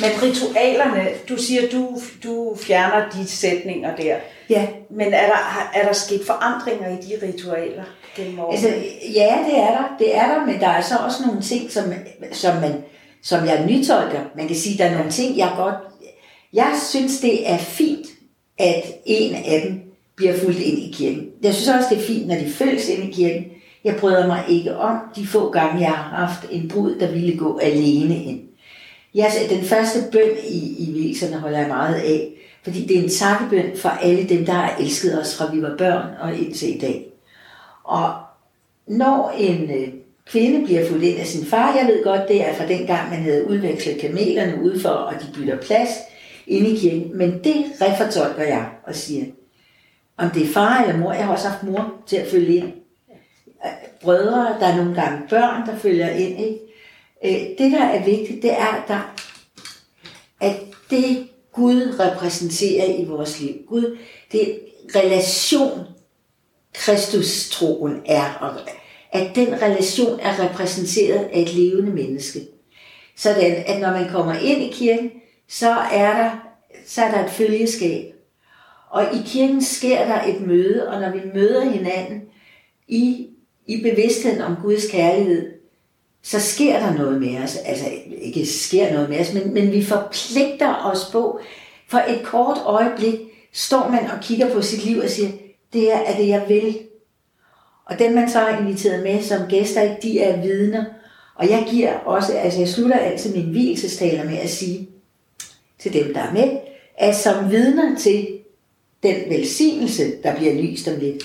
Men 0.00 0.10
ritualerne, 0.22 1.08
du 1.28 1.36
siger, 1.36 1.62
du, 1.72 2.00
du 2.24 2.56
fjerner 2.60 3.10
de 3.10 3.26
sætninger 3.28 3.96
der. 3.96 4.16
Ja. 4.50 4.66
Men 4.90 5.06
er 5.06 5.26
der, 5.26 5.70
er 5.74 5.86
der 5.86 5.92
sket 5.92 6.20
forandringer 6.26 6.88
i 6.88 6.96
de 6.96 7.26
ritualer 7.26 7.84
gennem 8.16 8.38
årene? 8.38 8.52
Altså, 8.52 8.68
ja, 9.14 9.36
det 9.46 9.58
er 9.58 9.70
der. 9.70 9.96
Det 9.98 10.16
er 10.16 10.34
der, 10.34 10.46
men 10.46 10.60
der 10.60 10.68
er 10.68 10.82
så 10.82 10.94
også 10.96 11.18
nogle 11.26 11.42
ting, 11.42 11.70
som, 11.70 11.84
som, 12.32 12.56
man, 12.60 12.74
som 13.22 13.46
jeg 13.46 13.66
nytolker. 13.66 14.20
Man 14.36 14.46
kan 14.46 14.56
sige, 14.56 14.78
der 14.78 14.84
er 14.84 14.94
nogle 14.94 15.10
ting, 15.10 15.38
jeg 15.38 15.52
godt... 15.56 15.74
Jeg 16.52 16.72
synes, 16.88 17.20
det 17.20 17.50
er 17.50 17.58
fint, 17.58 18.06
at 18.58 18.84
en 19.06 19.34
af 19.34 19.60
dem 19.64 19.80
bliver 20.16 20.38
fuldt 20.38 20.58
ind 20.58 20.78
i 20.78 20.94
kirken. 20.96 21.26
Jeg 21.42 21.54
synes 21.54 21.68
også, 21.68 21.88
det 21.90 21.98
er 21.98 22.06
fint, 22.06 22.28
når 22.28 22.34
de 22.34 22.50
følges 22.50 22.88
ind 22.88 23.08
i 23.08 23.12
kirken. 23.12 23.44
Jeg 23.84 23.96
bryder 23.96 24.26
mig 24.26 24.44
ikke 24.48 24.76
om 24.76 24.98
de 25.16 25.26
få 25.26 25.50
gange, 25.50 25.80
jeg 25.80 25.90
har 25.90 26.26
haft 26.26 26.50
en 26.50 26.68
brud, 26.68 26.94
der 27.00 27.12
ville 27.12 27.38
gå 27.38 27.58
alene 27.58 28.24
ind. 28.24 28.40
Ja, 29.14 29.26
Jeg, 29.40 29.50
den 29.50 29.64
første 29.64 29.98
bøn 30.12 30.30
i, 30.48 30.84
i 30.84 30.92
viserne 30.92 31.38
holder 31.38 31.58
jeg 31.58 31.68
meget 31.68 31.94
af, 31.94 32.28
fordi 32.62 32.86
det 32.86 32.98
er 32.98 33.02
en 33.02 33.10
takkebøn 33.10 33.76
for 33.76 33.88
alle 33.88 34.28
dem, 34.28 34.46
der 34.46 34.52
har 34.52 34.76
elsket 34.80 35.20
os 35.20 35.36
fra 35.36 35.54
vi 35.54 35.62
var 35.62 35.76
børn 35.76 36.06
og 36.20 36.34
indtil 36.36 36.76
i 36.76 36.78
dag. 36.78 37.06
Og 37.84 38.14
når 38.86 39.34
en 39.38 39.70
øh, 39.70 39.88
kvinde 40.26 40.66
bliver 40.66 40.88
fuldt 40.88 41.04
ind 41.04 41.18
af 41.18 41.26
sin 41.26 41.46
far, 41.46 41.76
jeg 41.76 41.86
ved 41.86 42.04
godt, 42.04 42.28
det 42.28 42.48
er 42.48 42.54
fra 42.54 42.66
den 42.66 42.86
gang, 42.86 43.10
man 43.10 43.22
havde 43.22 43.48
udvekslet 43.48 44.00
kamelerne 44.00 44.62
udenfor, 44.62 44.88
og 44.88 45.14
de 45.14 45.26
bytter 45.34 45.56
plads 45.56 45.88
inde 46.46 46.70
i 46.70 46.76
kirken. 46.76 47.18
Men 47.18 47.44
det 47.44 47.64
refortolker 47.80 48.42
jeg 48.42 48.66
og 48.86 48.94
siger, 48.94 49.24
om 50.16 50.30
det 50.30 50.42
er 50.42 50.52
far 50.52 50.82
eller 50.82 50.98
mor, 50.98 51.12
jeg 51.12 51.24
har 51.24 51.32
også 51.32 51.48
haft 51.48 51.62
mor 51.62 51.94
til 52.06 52.16
at 52.16 52.28
følge 52.28 52.56
ind. 52.56 52.72
Brødre, 54.00 54.56
der 54.60 54.66
er 54.66 54.76
nogle 54.76 54.94
gange 54.94 55.28
børn, 55.30 55.66
der 55.66 55.76
følger 55.76 56.08
ind. 56.08 56.40
Ikke? 56.40 56.58
Øh, 57.24 57.32
det, 57.58 57.72
der 57.72 57.82
er 57.82 58.04
vigtigt, 58.04 58.42
det 58.42 58.52
er, 58.52 58.84
der, 58.88 59.14
at 60.40 60.56
det 60.90 61.28
Gud 61.52 62.00
repræsenterer 62.00 62.98
i 62.98 63.04
vores 63.04 63.40
liv, 63.40 63.54
Gud, 63.68 63.98
det 64.32 64.58
relation, 64.96 65.80
Kristus-troen 66.74 68.02
er, 68.06 68.32
og 68.40 68.60
at 69.12 69.34
den 69.34 69.62
relation 69.62 70.20
er 70.20 70.44
repræsenteret 70.44 71.24
af 71.32 71.40
et 71.40 71.54
levende 71.54 71.92
menneske. 71.92 72.40
Sådan, 73.16 73.64
at 73.66 73.80
når 73.80 73.90
man 73.90 74.08
kommer 74.10 74.34
ind 74.34 74.62
i 74.62 74.70
kirken, 74.72 75.10
så 75.48 75.70
er 75.92 76.16
der, 76.16 76.30
så 76.86 77.02
er 77.02 77.10
der 77.10 77.24
et 77.24 77.30
følgeskab. 77.30 78.14
Og 78.90 79.04
i 79.14 79.18
kirken 79.26 79.62
sker 79.62 80.04
der 80.06 80.22
et 80.22 80.40
møde, 80.40 80.88
og 80.88 81.00
når 81.00 81.10
vi 81.10 81.20
møder 81.34 81.70
hinanden 81.70 82.22
i, 82.88 83.28
i 83.66 83.82
bevidstheden 83.82 84.40
om 84.40 84.56
Guds 84.62 84.90
kærlighed, 84.90 85.52
så 86.22 86.40
sker 86.40 86.78
der 86.78 86.94
noget 86.94 87.20
med 87.20 87.38
os. 87.38 87.56
Altså 87.56 87.86
ikke 88.22 88.46
sker 88.46 88.92
noget 88.92 89.10
med 89.10 89.20
os, 89.20 89.34
men, 89.34 89.54
men 89.54 89.72
vi 89.72 89.84
forpligter 89.84 90.74
os 90.74 91.08
på, 91.12 91.40
for 91.88 91.98
et 91.98 92.20
kort 92.24 92.58
øjeblik 92.64 93.20
står 93.52 93.88
man 93.88 94.10
og 94.10 94.20
kigger 94.22 94.54
på 94.54 94.62
sit 94.62 94.84
liv 94.84 94.98
og 94.98 95.10
siger, 95.10 95.30
det 95.72 95.92
er, 95.92 96.16
det, 96.16 96.28
jeg 96.28 96.44
vil. 96.48 96.78
Og 97.84 97.98
dem, 97.98 98.12
man 98.12 98.30
så 98.30 98.38
har 98.38 98.58
inviteret 98.58 99.02
med 99.02 99.22
som 99.22 99.48
gæster, 99.48 99.96
de 100.02 100.20
er 100.20 100.42
vidner. 100.42 100.84
Og 101.34 101.50
jeg 101.50 101.66
giver 101.70 101.92
også, 101.92 102.32
altså 102.32 102.58
jeg 102.58 102.68
slutter 102.68 102.96
altid 102.96 103.36
min 103.36 103.50
hvilesestaler 103.50 104.24
med 104.24 104.38
at 104.38 104.50
sige 104.50 104.88
til 105.78 105.92
dem, 105.92 106.14
der 106.14 106.20
er 106.20 106.32
med, 106.32 106.58
at 106.98 107.16
som 107.16 107.50
vidner 107.50 107.98
til 107.98 108.28
den 109.02 109.16
velsignelse, 109.28 110.12
der 110.22 110.36
bliver 110.36 110.62
lyst 110.62 110.88
om 110.88 110.98
lidt, 111.00 111.22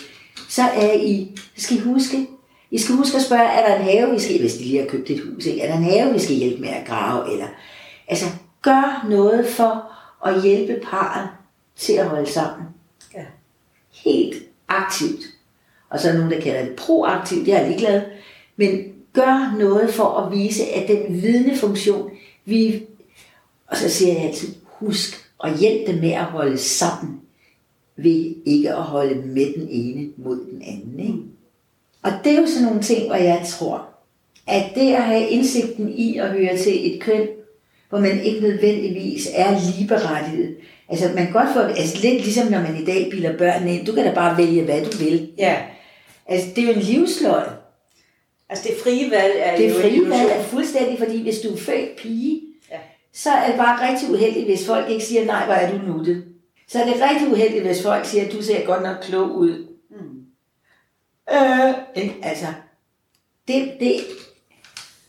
så 0.50 0.62
er 0.62 0.94
I, 0.94 1.38
skal 1.56 1.78
I 1.78 1.80
huske, 1.80 2.28
i 2.72 2.78
skal 2.78 2.96
huske 2.96 3.18
at 3.18 3.24
spørge, 3.24 3.44
er 3.44 3.68
der 3.68 3.76
en 3.76 3.84
have, 3.84 4.12
vi 4.12 4.20
skal, 4.20 4.40
hvis 4.40 4.54
de 4.54 4.64
lige 4.64 4.80
har 4.80 4.88
købt 4.88 5.10
et 5.10 5.22
hus, 5.22 5.46
ikke? 5.46 5.62
er 5.62 5.68
der 5.68 5.78
en 5.78 5.84
have, 5.84 6.14
vi 6.14 6.20
skal 6.20 6.36
hjælpe 6.36 6.62
med 6.62 6.70
at 6.70 6.88
grave, 6.88 7.32
eller, 7.32 7.48
altså, 8.08 8.26
gør 8.62 9.06
noget 9.10 9.48
for 9.48 9.92
at 10.26 10.42
hjælpe 10.42 10.80
parret 10.84 11.30
til 11.76 11.94
at 11.94 12.10
holde 12.10 12.30
sammen. 12.32 12.68
Ja. 13.14 13.26
Helt 13.92 14.36
aktivt. 14.68 15.22
Og 15.90 16.00
så 16.00 16.08
er 16.08 16.12
der 16.12 16.20
nogen, 16.20 16.34
der 16.34 16.42
kalder 16.42 16.66
det 16.66 16.76
proaktivt, 16.76 17.48
jeg 17.48 17.62
er 17.62 17.68
ligeglad. 17.68 18.02
Men 18.56 18.84
gør 19.14 19.56
noget 19.60 19.94
for 19.94 20.04
at 20.04 20.32
vise, 20.32 20.66
at 20.66 20.88
den 20.88 21.22
vidnefunktion, 21.22 22.12
vi, 22.46 22.84
og 23.68 23.78
så 23.78 23.90
siger 23.90 24.14
jeg 24.14 24.24
altid, 24.24 24.56
husk 24.64 25.32
at 25.44 25.60
hjælpe 25.60 25.92
dem 25.92 26.02
med 26.02 26.12
at 26.12 26.24
holde 26.24 26.58
sammen, 26.58 27.22
ved 27.96 28.36
ikke 28.46 28.74
at 28.74 28.84
holde 28.84 29.16
med 29.16 29.54
den 29.54 29.68
ene 29.70 30.12
mod 30.18 30.46
den 30.52 30.62
anden. 30.62 31.00
Ikke? 31.00 31.37
Og 32.04 32.12
det 32.24 32.32
er 32.32 32.42
jo 32.42 32.48
sådan 32.48 32.66
nogle 32.68 32.82
ting, 32.82 33.08
hvor 33.08 33.16
jeg 33.16 33.42
tror, 33.48 33.88
at 34.48 34.64
det 34.76 34.94
at 34.94 35.04
have 35.04 35.28
indsigten 35.30 35.94
i 35.98 36.18
at 36.18 36.30
høre 36.30 36.58
til 36.58 36.94
et 36.96 37.02
køn, 37.02 37.28
hvor 37.90 38.00
man 38.00 38.20
ikke 38.24 38.40
nødvendigvis 38.42 39.28
er 39.34 39.58
ligeberettiget. 39.60 40.56
Altså 40.90 41.08
man 41.16 41.24
kan 41.24 41.34
godt 41.34 41.50
få, 41.54 41.60
altså 41.60 41.98
lidt 42.04 42.24
ligesom 42.24 42.48
når 42.48 42.62
man 42.62 42.82
i 42.82 42.86
dag 42.86 43.08
bilder 43.12 43.38
børn 43.38 43.68
ind, 43.68 43.86
du 43.86 43.92
kan 43.92 44.06
da 44.06 44.14
bare 44.14 44.38
vælge, 44.38 44.64
hvad 44.64 44.82
du 44.82 44.98
vil. 44.98 45.30
Ja. 45.38 45.56
Altså 46.28 46.48
det 46.56 46.64
er 46.64 46.68
jo 46.68 46.74
en 46.74 46.80
livsløg. 46.80 47.44
Altså 48.50 48.68
det 48.68 48.78
frie 48.84 49.12
valg 49.12 49.34
er 49.40 49.58
Det 49.58 49.70
jo 49.70 49.74
frie 49.74 50.10
valg 50.10 50.32
er 50.32 50.44
fuldstændig, 50.44 50.98
fordi 50.98 51.22
hvis 51.22 51.40
du 51.40 51.54
er 51.54 51.58
født 51.58 51.96
pige, 51.98 52.42
Ja. 52.72 52.78
så 53.14 53.30
er 53.30 53.48
det 53.48 53.58
bare 53.58 53.92
rigtig 53.92 54.10
uheldigt, 54.12 54.46
hvis 54.46 54.66
folk 54.68 54.90
ikke 54.90 55.06
siger, 55.06 55.26
nej, 55.26 55.46
hvor 55.46 55.54
er 55.54 55.72
du 55.72 55.78
nuttet. 55.78 56.24
Så 56.68 56.80
er 56.80 56.86
det 56.86 56.96
rigtig 57.12 57.28
uheldigt, 57.32 57.66
hvis 57.66 57.84
folk 57.84 58.06
siger, 58.06 58.30
du 58.30 58.42
ser 58.42 58.66
godt 58.66 58.84
nok 58.84 58.96
klog 59.02 59.36
ud. 59.36 59.67
Øh, 61.34 61.74
ikke? 61.96 62.16
altså, 62.24 62.46
det, 63.48 63.72
det, 63.80 63.96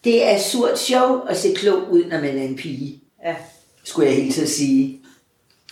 det 0.04 0.32
er 0.32 0.38
surt 0.38 0.78
sjov 0.78 1.26
at 1.28 1.36
se 1.36 1.54
klog 1.54 1.90
ud, 1.90 2.04
når 2.04 2.20
man 2.20 2.38
er 2.38 2.42
en 2.42 2.56
pige, 2.56 3.02
Ja. 3.24 3.34
skulle 3.84 4.08
jeg 4.08 4.16
helt 4.16 4.34
så 4.34 4.46
sige. 4.46 5.00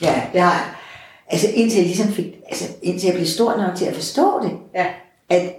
Ja, 0.02 0.22
det 0.32 0.40
har 0.40 0.52
jeg. 0.52 0.74
Altså 1.28 1.48
indtil 1.54 1.76
jeg 1.78 1.86
ligesom 1.86 2.12
fik, 2.12 2.26
altså 2.48 2.64
indtil 2.82 3.06
jeg 3.06 3.14
blev 3.14 3.26
stor 3.26 3.56
nok 3.56 3.76
til 3.76 3.84
at 3.84 3.94
forstå 3.94 4.40
det, 4.42 4.50
Ja. 4.74 4.86
at 5.28 5.54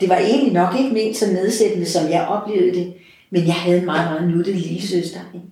det 0.00 0.08
var 0.08 0.16
egentlig 0.16 0.52
nok 0.52 0.74
ikke 0.78 0.90
ment 0.94 1.16
så 1.16 1.26
nedsættende, 1.26 1.86
som 1.86 2.08
jeg 2.10 2.26
oplevede 2.28 2.74
det, 2.78 2.94
men 3.30 3.46
jeg 3.46 3.54
havde 3.54 3.78
en 3.78 3.84
meget, 3.84 4.10
meget 4.10 4.30
nuttet 4.36 4.54
lille 4.56 4.88
søster. 4.88 5.20
Ikke? 5.34 5.46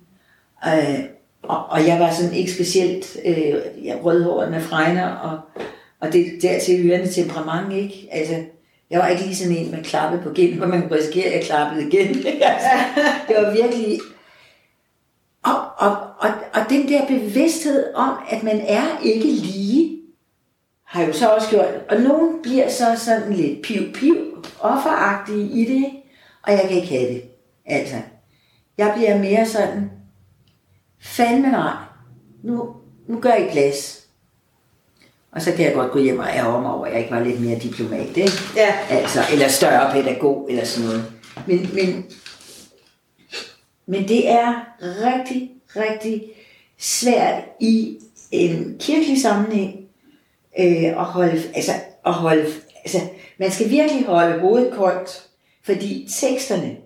Øh, 0.99 0.99
og, 1.43 1.65
og 1.65 1.87
jeg 1.87 1.99
var 1.99 2.13
sådan 2.13 2.33
ikke 2.33 2.51
specielt 2.53 3.17
øh, 3.25 3.55
jeg 3.85 3.99
rødhåret 4.03 4.51
med 4.51 4.61
fregner, 4.61 5.07
og, 5.09 5.39
og 5.99 6.13
det 6.13 6.21
er 6.21 6.39
dertil 6.41 6.83
hørende 6.83 7.13
temperament, 7.13 7.73
ikke? 7.73 8.07
Altså, 8.11 8.35
jeg 8.89 8.99
var 8.99 9.07
ikke 9.07 9.23
lige 9.23 9.35
sådan 9.35 9.57
en 9.57 9.71
med 9.71 9.83
klappe 9.83 10.19
på 10.23 10.33
gen, 10.33 10.57
hvor 10.57 10.67
man 10.67 10.81
kunne 10.81 10.97
risikere, 10.97 11.25
at 11.25 11.33
jeg 11.33 11.43
klappede 11.43 11.87
igen. 11.87 12.07
altså, 12.41 13.01
det 13.27 13.35
var 13.37 13.51
virkelig... 13.51 13.99
Og, 15.43 15.55
og, 15.77 15.91
og, 16.19 16.29
og 16.53 16.69
den 16.69 16.87
der 16.87 17.07
bevidsthed 17.07 17.93
om, 17.93 18.17
at 18.29 18.43
man 18.43 18.59
er 18.59 18.99
ikke 19.03 19.27
lige, 19.27 20.01
har 20.83 21.03
jo 21.03 21.13
så 21.13 21.29
også 21.29 21.49
gjort, 21.49 21.65
og 21.89 22.01
nogen 22.01 22.41
bliver 22.43 22.69
så 22.69 22.85
sådan 22.95 23.33
lidt 23.33 23.61
piv-piv, 23.61 24.15
offeragtige 24.59 25.49
i 25.51 25.65
det, 25.65 25.91
og 26.43 26.51
jeg 26.51 26.61
kan 26.61 26.77
ikke 26.77 26.87
have 26.87 27.13
det. 27.13 27.21
Altså, 27.65 27.95
jeg 28.77 28.93
bliver 28.95 29.17
mere 29.17 29.45
sådan, 29.45 29.91
fandme 30.99 31.51
nej, 31.51 31.73
nu, 32.43 32.75
nu 33.07 33.19
gør 33.19 33.33
I 33.33 33.49
plads. 33.51 34.06
Og 35.31 35.41
så 35.41 35.51
kan 35.51 35.65
jeg 35.65 35.73
godt 35.73 35.91
gå 35.91 35.99
hjem 35.99 36.19
og 36.19 36.27
ærge 36.27 36.61
mig 36.61 36.71
over, 36.71 36.85
at 36.85 36.91
jeg 36.91 37.01
ikke 37.01 37.15
var 37.15 37.23
lidt 37.23 37.41
mere 37.41 37.59
diplomat, 37.59 38.17
ikke? 38.17 38.31
Ja. 38.55 38.75
Altså, 38.89 39.19
eller 39.31 39.47
større 39.47 39.91
pædagog, 39.91 40.47
eller 40.49 40.65
sådan 40.65 40.89
noget. 40.89 41.05
Men, 41.47 41.69
men, 41.73 42.05
men 43.85 44.07
det 44.07 44.29
er 44.29 44.67
rigtig, 44.79 45.51
rigtig 45.75 46.23
svært 46.77 47.43
i 47.59 47.99
en 48.31 48.75
kirkelig 48.79 49.21
sammenhæng 49.21 49.79
øh, 50.59 50.83
at 50.83 51.05
holde, 51.05 51.43
altså, 51.55 51.71
at 52.05 52.13
holde, 52.13 52.45
altså, 52.75 52.99
man 53.39 53.51
skal 53.51 53.69
virkelig 53.69 54.05
holde 54.05 54.39
hovedet 54.39 54.73
koldt, 54.73 55.23
fordi 55.63 56.09
teksterne, 56.19 56.77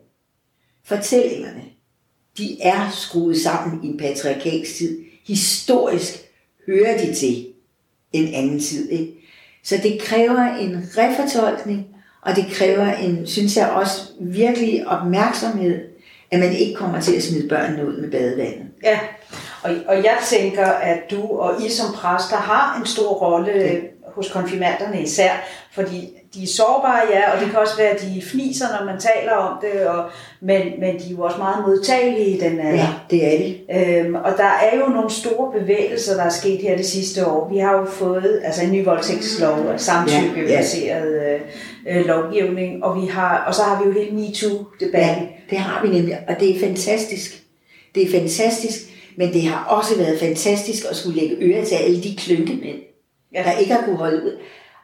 fortællingerne, 0.86 1.64
de 2.38 2.62
er 2.62 2.90
skruet 2.90 3.38
sammen 3.38 3.84
i 3.84 3.88
en 3.88 3.98
patriarkalsk 3.98 4.76
tid. 4.76 5.04
Historisk 5.28 6.14
hører 6.68 6.98
de 6.98 7.14
til 7.14 7.51
en 8.14 8.34
anden 8.34 8.60
tid. 8.60 8.90
Ikke? 8.90 9.14
Så 9.64 9.76
det 9.84 10.02
kræver 10.02 10.56
en 10.56 10.90
refortolkning, 10.98 11.88
og 12.22 12.36
det 12.36 12.46
kræver 12.52 12.94
en, 12.94 13.28
synes 13.28 13.58
jeg 13.58 13.70
også, 13.70 14.02
virkelig 14.22 14.88
opmærksomhed, 14.88 15.80
at 16.32 16.40
man 16.40 16.54
ikke 16.54 16.76
kommer 16.76 17.02
til 17.02 17.16
at 17.16 17.24
smide 17.24 17.50
børnene 17.50 17.88
ud 17.88 18.02
med 18.02 18.12
badevandet. 18.12 18.66
Ja, 18.84 19.00
og, 19.64 19.72
og 19.88 19.96
jeg 19.96 20.18
tænker, 20.30 20.66
at 20.66 21.00
du 21.12 21.22
og 21.22 21.66
I 21.66 21.70
som 21.70 21.94
præster 21.94 22.36
har 22.36 22.80
en 22.80 22.86
stor 22.86 23.14
rolle 23.14 23.52
Ja. 23.52 23.78
Ja. 24.12 24.16
hos 24.16 24.32
konfirmanderne 24.32 25.02
især, 25.02 25.32
fordi 25.74 26.22
de 26.36 26.44
er 26.44 26.48
sårbare, 26.48 27.02
ja, 27.12 27.32
og 27.32 27.42
det 27.42 27.50
kan 27.50 27.60
også 27.60 27.78
være, 27.78 27.90
at 27.90 28.02
de 28.02 28.22
fniser, 28.32 28.66
når 28.80 28.86
man 28.86 29.00
taler 29.00 29.32
om 29.32 29.58
det, 29.62 29.88
og, 29.88 30.10
men, 30.42 30.62
men 30.80 31.00
de 31.00 31.06
er 31.06 31.12
jo 31.12 31.22
også 31.22 31.38
meget 31.38 31.68
modtagelige 31.68 32.28
i 32.28 32.40
den 32.40 32.60
alder. 32.60 32.74
Ja, 32.74 32.88
det 33.10 33.34
er 33.34 33.38
det. 33.38 33.58
Øhm, 33.76 34.16
og 34.16 34.32
der 34.38 34.44
er 34.44 34.78
jo 34.78 34.86
nogle 34.86 35.10
store 35.10 35.60
bevægelser, 35.60 36.16
der 36.16 36.24
er 36.24 36.30
sket 36.30 36.62
her 36.62 36.78
det 36.78 36.86
sidste 36.86 37.28
år. 37.28 37.50
Vi 37.54 37.58
har 37.58 37.74
jo 37.74 37.86
fået 37.86 38.42
altså 38.44 38.64
en 38.64 38.72
ny 38.72 38.84
voldtægtslov, 38.86 39.58
samtykkebaseret 39.78 41.22
øh, 41.34 41.40
øh, 41.88 42.06
lovgivning, 42.06 42.84
og, 42.84 43.02
vi 43.02 43.08
har, 43.08 43.44
og 43.48 43.56
så 43.56 43.62
har 43.62 43.84
vi 43.84 43.88
jo 43.90 43.94
hele 43.94 44.12
MeToo-debatten. 44.12 45.24
Ja, 45.24 45.28
det 45.50 45.58
har 45.58 45.86
vi 45.86 45.90
nemlig, 45.90 46.18
og 46.28 46.36
det 46.40 46.56
er 46.56 46.68
fantastisk. 46.68 47.44
Det 47.96 48.04
er 48.04 48.20
fantastisk, 48.20 48.80
men 49.18 49.34
det 49.34 49.44
har 49.44 49.66
også 49.66 49.98
været 49.98 50.20
fantastisk 50.20 50.84
at 50.90 50.96
skulle 50.96 51.22
lægge 51.22 51.36
øre 51.42 51.66
til 51.66 51.76
alle 51.76 52.04
de 52.04 52.16
klunkemænd, 52.16 52.80
ja. 53.34 53.44
der 53.44 53.52
ikke 53.52 53.74
har 53.74 53.82
kunne 53.82 53.98
holde 53.98 54.24
ud. 54.24 54.38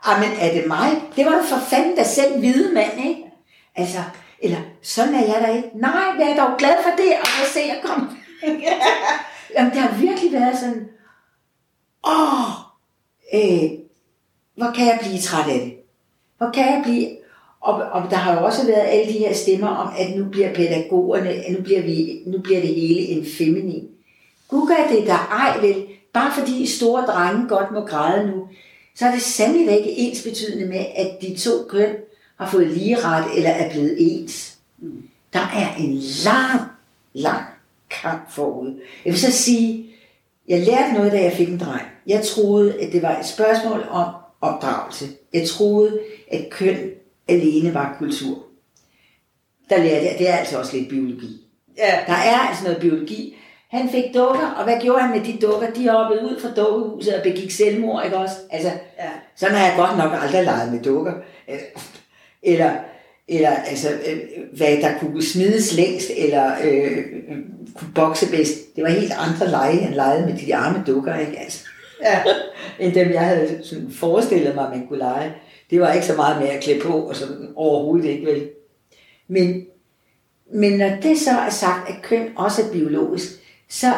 Ah, 0.04 0.20
men 0.20 0.30
er 0.40 0.54
det 0.54 0.68
mig? 0.68 1.02
Det 1.16 1.26
var 1.26 1.44
for 1.44 1.60
fanden 1.70 1.96
da 1.96 2.04
selv 2.04 2.40
hvide 2.40 2.74
mand, 2.74 3.08
ikke? 3.08 3.24
Altså, 3.76 4.00
eller 4.40 4.58
sådan 4.82 5.16
er 5.16 5.26
jeg 5.26 5.48
da 5.48 5.56
ikke. 5.56 5.70
Nej, 5.76 6.14
jeg 6.20 6.32
er 6.32 6.36
dog 6.36 6.58
glad 6.58 6.76
for 6.84 6.90
det, 6.98 7.12
og 7.22 7.28
jeg 7.40 7.48
ser, 7.54 7.66
jeg 7.66 7.82
kom. 7.84 8.18
Jamen, 9.56 9.72
det 9.72 9.82
har 9.82 9.98
virkelig 9.98 10.32
været 10.32 10.60
sådan, 10.60 10.90
åh, 12.08 12.50
øh, 13.34 13.70
hvor 14.56 14.72
kan 14.76 14.86
jeg 14.86 15.00
blive 15.02 15.22
træt 15.22 15.50
af 15.50 15.60
det? 15.60 15.74
Hvor 16.38 16.52
kan 16.52 16.66
jeg 16.66 16.82
blive? 16.84 17.18
og, 17.68 17.74
og 17.92 18.10
der 18.10 18.16
har 18.16 18.34
jo 18.34 18.46
også 18.46 18.66
været 18.66 18.88
alle 18.88 19.14
de 19.14 19.20
her 19.20 19.34
stemmer 19.34 19.68
om, 19.68 19.94
at 20.00 20.18
nu 20.18 20.26
bliver 20.26 20.54
pædagogerne, 20.54 21.30
at 21.30 21.54
nu 21.54 21.62
bliver, 21.62 21.82
vi, 21.82 22.20
nu 22.26 22.40
bliver 22.40 22.60
det 22.60 22.70
hele 22.70 23.00
en 23.00 23.26
feminin. 23.38 23.88
Gud 24.48 24.68
gør 24.68 24.96
det 24.96 25.08
der 25.08 25.28
ej 25.32 25.58
vel, 25.62 25.86
bare 26.18 26.34
fordi 26.34 26.66
store 26.66 27.06
drenge 27.06 27.48
godt 27.48 27.72
må 27.72 27.86
græde 27.86 28.28
nu, 28.28 28.48
så 28.96 29.06
er 29.06 29.12
det 29.12 29.22
sandelig 29.22 29.78
ikke 29.78 29.92
ens 29.92 30.24
betydende 30.24 30.66
med, 30.66 30.86
at 30.96 31.18
de 31.22 31.38
to 31.38 31.52
køn 31.70 31.96
har 32.38 32.50
fået 32.50 32.68
lige 32.68 33.00
ret 33.00 33.26
eller 33.38 33.50
er 33.50 33.72
blevet 33.72 33.96
ens. 34.00 34.58
Der 35.34 35.40
er 35.40 35.76
en 35.80 35.94
lang, 36.26 36.62
lang 37.14 37.44
kamp 37.90 38.32
forud. 38.32 38.80
Jeg 39.06 39.14
vil 39.14 39.20
så 39.20 39.32
sige, 39.32 39.86
jeg 40.48 40.60
lærte 40.60 40.94
noget, 40.94 41.12
da 41.12 41.24
jeg 41.24 41.34
fik 41.34 41.50
en 41.50 41.60
dreng. 41.60 41.88
Jeg 42.08 42.24
troede, 42.24 42.82
at 42.82 42.94
det 42.94 43.02
var 43.02 43.20
et 43.20 43.26
spørgsmål 43.26 43.86
om 43.90 44.14
opdragelse. 44.42 45.06
Jeg 45.34 45.48
troede, 45.48 46.00
at 46.32 46.50
køn 46.52 46.78
alene 47.28 47.74
var 47.74 47.96
kultur. 48.00 48.44
Der 49.70 49.78
lærte 49.78 50.06
jeg, 50.06 50.16
det 50.20 50.30
er 50.30 50.36
altså 50.36 50.60
også 50.60 50.78
lidt 50.78 50.90
biologi. 50.90 51.46
Ja. 51.78 52.00
Der 52.08 52.14
er 52.14 52.40
altså 52.40 52.64
noget 52.64 52.80
biologi. 52.82 53.38
Han 53.70 53.90
fik 53.90 54.04
dukker, 54.14 54.48
og 54.58 54.64
hvad 54.64 54.82
gjorde 54.82 55.02
han 55.02 55.18
med 55.20 55.26
de 55.34 55.38
dukker? 55.48 55.70
De 55.70 55.90
hoppede 55.90 56.24
ud 56.24 56.40
fra 56.42 56.50
dukkehuset 56.62 57.16
og 57.16 57.24
begik 57.24 57.52
selvmord, 57.52 58.06
ikke 58.06 58.18
også? 58.18 58.36
Altså, 58.52 58.72
Ja. 59.00 59.10
sådan 59.36 59.56
har 59.56 59.66
jeg 59.68 59.74
godt 59.78 59.98
nok 59.98 60.12
aldrig 60.24 60.44
leget 60.44 60.74
med 60.74 60.84
dukker. 60.84 61.14
Eller, 62.44 62.72
eller 63.28 63.50
altså, 63.50 63.90
øh, 63.90 64.18
hvad 64.58 64.78
der 64.78 65.00
kunne 65.00 65.24
smides 65.24 65.74
længst, 65.76 66.12
eller 66.18 66.52
øh, 66.64 66.98
kunne 67.76 67.92
bokse 67.96 68.30
bedst. 68.32 68.76
Det 68.76 68.84
var 68.84 68.90
helt 68.90 69.14
andre 69.18 69.48
lege, 69.52 69.78
han 69.78 69.94
legede 69.94 70.26
med 70.26 70.38
de 70.40 70.56
arme 70.56 70.84
dukker, 70.88 71.16
ikke? 71.16 71.40
Altså, 71.40 71.66
Ja. 72.04 72.24
end 72.80 72.94
dem, 72.94 73.12
jeg 73.12 73.22
havde 73.26 73.60
sådan 73.64 73.92
forestillet 73.92 74.56
mig, 74.56 74.70
man 74.70 74.88
kunne 74.88 75.00
lege. 75.00 75.32
Det 75.70 75.82
var 75.82 75.94
ikke 75.94 76.06
så 76.06 76.16
meget 76.16 76.42
med 76.42 76.50
at 76.50 76.64
klæde 76.64 76.80
på, 76.82 76.94
og 76.94 77.16
sådan 77.16 77.48
overhovedet 77.56 78.10
ikke, 78.10 78.26
vel? 78.26 78.50
Men, 79.28 79.66
men 80.54 80.78
når 80.80 80.90
det 81.02 81.20
så 81.20 81.32
er 81.32 81.50
sagt, 81.50 81.90
at 81.90 81.96
køn 82.04 82.30
også 82.36 82.62
er 82.62 82.72
biologisk, 82.72 83.28
så 83.70 83.94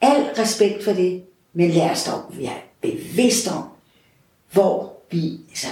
al 0.00 0.22
respekt 0.38 0.84
for 0.84 0.92
det, 0.92 1.22
men 1.52 1.70
lad 1.70 1.90
os 1.90 2.04
dog 2.04 2.22
være 2.30 2.56
bevidst 2.80 3.48
om, 3.48 3.62
hvor 4.52 4.92
vi, 5.10 5.40
altså, 5.48 5.66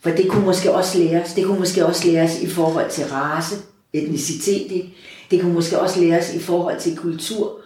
for 0.00 0.10
det 0.10 0.28
kunne 0.30 0.44
måske 0.44 0.74
også 0.74 0.98
læres, 0.98 1.32
det 1.32 1.44
kunne 1.44 1.58
måske 1.58 1.86
også 1.86 2.08
læres 2.08 2.42
i 2.42 2.50
forhold 2.50 2.90
til 2.90 3.04
race, 3.04 3.56
etnicitet, 3.92 4.72
ikke? 4.72 4.94
det 5.30 5.40
kunne 5.40 5.54
måske 5.54 5.80
også 5.80 6.00
læres 6.00 6.34
i 6.34 6.38
forhold 6.38 6.80
til 6.80 6.96
kultur, 6.96 7.60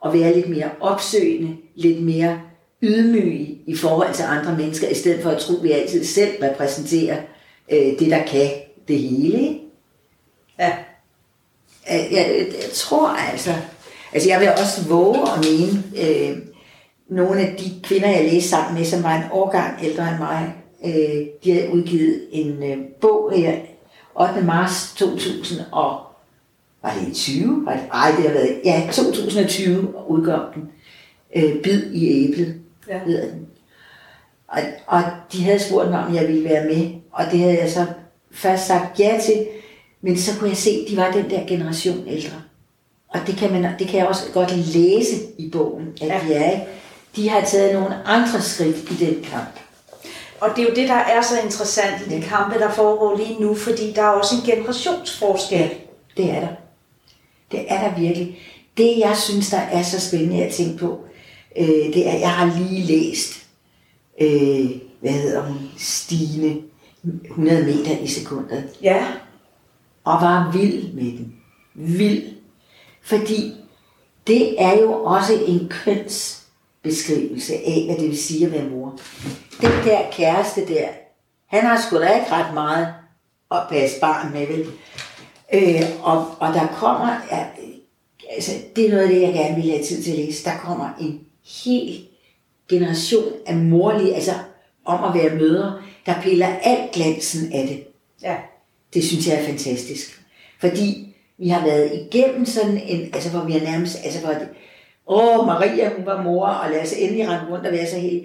og 0.00 0.14
være 0.14 0.34
lidt 0.34 0.48
mere 0.48 0.70
opsøgende, 0.80 1.56
lidt 1.74 2.02
mere 2.02 2.40
ydmyge 2.82 3.58
i 3.66 3.76
forhold 3.76 4.14
til 4.14 4.22
andre 4.22 4.56
mennesker, 4.56 4.88
i 4.88 4.94
stedet 4.94 5.22
for 5.22 5.30
at 5.30 5.38
tro, 5.38 5.56
at 5.56 5.62
vi 5.62 5.70
altid 5.70 6.04
selv 6.04 6.30
repræsenterer 6.42 7.22
øh, 7.72 7.98
det, 7.98 8.10
der 8.10 8.26
kan 8.26 8.50
det 8.88 8.98
hele. 8.98 9.38
Ikke? 9.38 9.60
Ja. 10.58 10.72
Jeg, 11.90 12.08
jeg, 12.12 12.46
jeg 12.62 12.70
tror 12.74 13.08
altså, 13.08 13.54
altså 14.16 14.28
jeg 14.28 14.40
vil 14.40 14.48
også 14.48 14.88
våge 14.88 15.18
at 15.18 15.44
mene, 15.44 15.82
øh, 16.02 16.38
nogle 17.08 17.40
af 17.40 17.56
de 17.56 17.80
kvinder, 17.82 18.08
jeg 18.08 18.32
læste 18.32 18.48
sammen 18.48 18.74
med, 18.74 18.84
som 18.84 19.02
var 19.02 19.16
en 19.16 19.22
årgang 19.32 19.78
ældre 19.84 20.08
end 20.08 20.18
mig, 20.18 20.54
øh, 20.84 21.26
de 21.44 21.52
havde 21.52 21.72
udgivet 21.72 22.20
en 22.32 22.62
øh, 22.62 22.78
bog 23.00 23.32
her 23.36 23.56
8. 24.14 24.44
marts 24.44 24.94
2000 24.96 25.60
og 25.72 26.00
var 26.82 26.94
det 27.00 27.08
i 27.08 27.14
20? 27.14 27.66
Var 27.66 27.72
det, 27.72 27.82
ej, 27.92 28.10
det 28.16 28.24
har 28.24 28.32
været, 28.32 28.60
ja, 28.64 28.88
2020 28.92 29.94
udkom 30.08 30.40
den. 30.54 30.68
Øh, 31.36 31.62
Bid 31.62 31.92
i 31.92 32.24
æblet, 32.24 32.54
ja. 32.88 32.98
hedder 32.98 33.30
den. 33.30 33.46
Og, 34.48 34.58
og 34.86 35.02
de 35.32 35.44
havde 35.44 35.58
spurgt 35.58 35.90
mig, 35.90 36.06
om 36.06 36.14
jeg 36.14 36.28
ville 36.28 36.44
være 36.44 36.64
med, 36.64 36.90
og 37.12 37.24
det 37.32 37.38
havde 37.38 37.58
jeg 37.58 37.70
så 37.70 37.86
først 38.30 38.66
sagt 38.66 39.00
ja 39.00 39.20
til, 39.24 39.46
men 40.00 40.18
så 40.18 40.38
kunne 40.38 40.50
jeg 40.50 40.56
se, 40.56 40.70
at 40.70 40.90
de 40.90 40.96
var 40.96 41.12
den 41.12 41.30
der 41.30 41.46
generation 41.46 42.08
ældre. 42.08 42.42
Og 43.20 43.26
det 43.26 43.36
kan, 43.36 43.52
man, 43.52 43.66
det 43.78 43.88
kan 43.88 43.98
jeg 43.98 44.06
også 44.06 44.22
godt 44.34 44.56
læse 44.56 45.16
i 45.38 45.48
bogen, 45.50 45.86
at 46.00 46.06
Ja. 46.08 46.14
ja. 46.14 46.28
de 46.28 46.34
er. 46.34 46.50
ikke? 46.52 46.64
De 47.16 47.28
har 47.28 47.40
taget 47.40 47.74
nogle 47.80 48.04
andre 48.06 48.40
skridt 48.42 48.76
i 48.90 49.04
den 49.04 49.22
kamp. 49.24 49.60
Og 50.40 50.48
det 50.56 50.62
er 50.64 50.68
jo 50.68 50.74
det, 50.74 50.88
der 50.88 50.94
er 50.94 51.22
så 51.22 51.40
interessant 51.44 52.06
i 52.06 52.16
de 52.16 52.22
kampe, 52.22 52.58
der 52.58 52.70
foregår 52.72 53.16
lige 53.16 53.40
nu, 53.40 53.54
fordi 53.54 53.92
der 53.92 54.02
er 54.02 54.06
også 54.08 54.34
en 54.36 54.50
generationsforskel. 54.52 55.70
Det 56.16 56.30
er 56.30 56.40
der. 56.40 56.48
Det 57.50 57.64
er 57.68 57.80
der 57.90 58.00
virkelig. 58.00 58.38
Det, 58.76 58.98
jeg 58.98 59.16
synes, 59.16 59.50
der 59.50 59.58
er 59.58 59.82
så 59.82 60.00
spændende 60.08 60.44
at 60.44 60.54
tænke 60.54 60.78
på, 60.78 60.98
øh, 61.58 61.66
det 61.66 62.08
er, 62.08 62.18
jeg 62.18 62.30
har 62.30 62.58
lige 62.58 62.82
læst, 62.86 63.32
øh, 64.20 64.70
hvad 65.00 65.12
hedder 65.12 65.42
hun, 65.42 65.56
Stine, 65.78 66.56
100 67.28 67.62
meter 67.64 67.98
i 67.98 68.06
sekundet, 68.06 68.64
Ja. 68.82 69.04
og 70.04 70.12
var 70.22 70.50
vild 70.52 70.92
med 70.92 71.04
den. 71.04 71.32
Vild. 71.74 72.22
Fordi 73.06 73.54
det 74.26 74.62
er 74.62 74.78
jo 74.78 74.92
også 75.04 75.32
en 75.46 75.68
kønsbeskrivelse 75.68 77.54
af, 77.54 77.82
hvad 77.86 77.96
det 77.96 78.08
vil 78.08 78.18
sige 78.18 78.46
at 78.46 78.52
være 78.52 78.68
mor. 78.68 79.00
Den 79.60 79.70
der 79.84 80.10
kæreste 80.12 80.68
der, 80.68 80.88
han 81.46 81.62
har 81.66 81.80
sgu 81.80 81.98
da 81.98 82.14
ikke 82.14 82.32
ret 82.32 82.54
meget 82.54 82.94
at 83.50 83.58
passe 83.70 84.00
barn 84.00 84.32
med, 84.32 84.46
vel? 84.46 84.66
Øh, 85.54 85.82
og, 86.02 86.26
og 86.40 86.54
der 86.54 86.66
kommer, 86.66 87.16
ja, 87.32 87.46
altså, 88.30 88.52
det 88.76 88.86
er 88.86 88.90
noget 88.90 89.02
af 89.02 89.08
det, 89.08 89.22
jeg 89.22 89.32
gerne 89.32 89.54
vil 89.54 89.70
have 89.70 89.84
tid 89.84 90.02
til 90.02 90.10
at 90.10 90.18
læse, 90.18 90.44
der 90.44 90.58
kommer 90.58 90.88
en 91.00 91.20
hel 91.64 92.06
generation 92.68 93.32
af 93.46 93.56
morlige, 93.56 94.14
altså 94.14 94.32
om 94.84 95.04
at 95.04 95.22
være 95.22 95.34
mødre, 95.34 95.82
der 96.06 96.22
piller 96.22 96.56
alt 96.62 96.92
glansen 96.92 97.52
af 97.52 97.66
det. 97.66 97.84
Ja. 98.22 98.36
Det 98.94 99.04
synes 99.04 99.28
jeg 99.28 99.42
er 99.42 99.46
fantastisk. 99.46 100.22
Fordi 100.60 101.05
vi 101.38 101.48
har 101.48 101.64
været 101.64 101.92
igennem 101.94 102.46
sådan 102.46 102.80
en, 102.86 103.00
altså 103.14 103.30
hvor 103.30 103.44
vi 103.44 103.52
har 103.52 103.60
nærmest, 103.60 103.98
altså 104.04 104.20
hvor 104.20 104.30
det, 104.30 104.48
åh, 105.06 105.46
Maria, 105.46 105.90
hun 105.96 106.06
var 106.06 106.22
mor, 106.22 106.46
og 106.46 106.70
lad 106.70 106.82
os 106.82 106.92
endelig 106.92 107.28
rende 107.28 107.52
rundt 107.52 107.66
og 107.66 107.72
være 107.72 107.86
så 107.86 107.98
helt. 107.98 108.24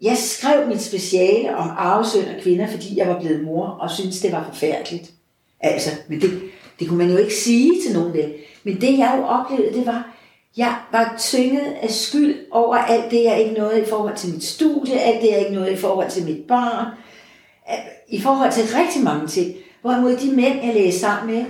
Jeg 0.00 0.16
skrev 0.16 0.68
mit 0.68 0.82
speciale 0.82 1.56
om 1.56 1.70
arvesøn 1.76 2.24
og 2.36 2.42
kvinder, 2.42 2.66
fordi 2.66 2.98
jeg 2.98 3.08
var 3.08 3.20
blevet 3.20 3.44
mor, 3.44 3.66
og 3.66 3.90
syntes, 3.90 4.20
det 4.20 4.32
var 4.32 4.50
forfærdeligt. 4.52 5.10
Altså, 5.60 5.90
men 6.08 6.20
det, 6.20 6.40
det 6.80 6.88
kunne 6.88 6.98
man 6.98 7.10
jo 7.10 7.16
ikke 7.16 7.34
sige 7.34 7.72
til 7.82 7.92
nogen 7.94 8.12
det. 8.12 8.34
Men 8.64 8.80
det 8.80 8.98
jeg 8.98 9.14
jo 9.18 9.24
oplevede, 9.24 9.78
det 9.78 9.86
var, 9.86 10.14
jeg 10.56 10.76
var 10.92 11.14
tynget 11.18 11.74
af 11.82 11.90
skyld 11.90 12.36
over 12.50 12.76
alt 12.76 13.10
det, 13.10 13.24
jeg 13.24 13.40
ikke 13.40 13.60
nåede 13.60 13.80
i 13.80 13.84
forhold 13.84 14.16
til 14.16 14.34
mit 14.34 14.44
studie, 14.44 15.00
alt 15.00 15.22
det, 15.22 15.30
jeg 15.30 15.38
ikke 15.38 15.54
nåede 15.54 15.72
i 15.72 15.76
forhold 15.76 16.10
til 16.10 16.24
mit 16.24 16.46
barn, 16.48 16.86
øh, 17.70 17.78
i 18.08 18.20
forhold 18.20 18.52
til 18.52 18.64
rigtig 18.64 19.02
mange 19.02 19.26
ting. 19.26 19.54
Hvorimod 19.80 20.16
de 20.16 20.30
mænd, 20.30 20.64
jeg 20.64 20.74
læste 20.74 21.00
sammen 21.00 21.34
med, 21.34 21.44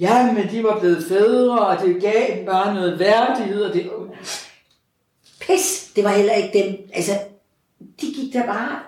ja, 0.00 0.32
men 0.32 0.50
de 0.50 0.62
var 0.62 0.80
blevet 0.80 1.04
fædre, 1.08 1.66
og 1.66 1.86
det 1.86 2.02
gav 2.02 2.36
dem 2.36 2.46
bare 2.46 2.74
noget 2.74 2.98
værdighed, 2.98 3.62
og 3.62 3.74
det... 3.74 3.90
Pis, 5.40 5.90
det 5.96 6.04
var 6.04 6.10
heller 6.10 6.32
ikke 6.32 6.58
dem. 6.58 6.76
Altså, 6.94 7.12
de 8.00 8.06
gik 8.06 8.32
der 8.32 8.46
bare 8.46 8.78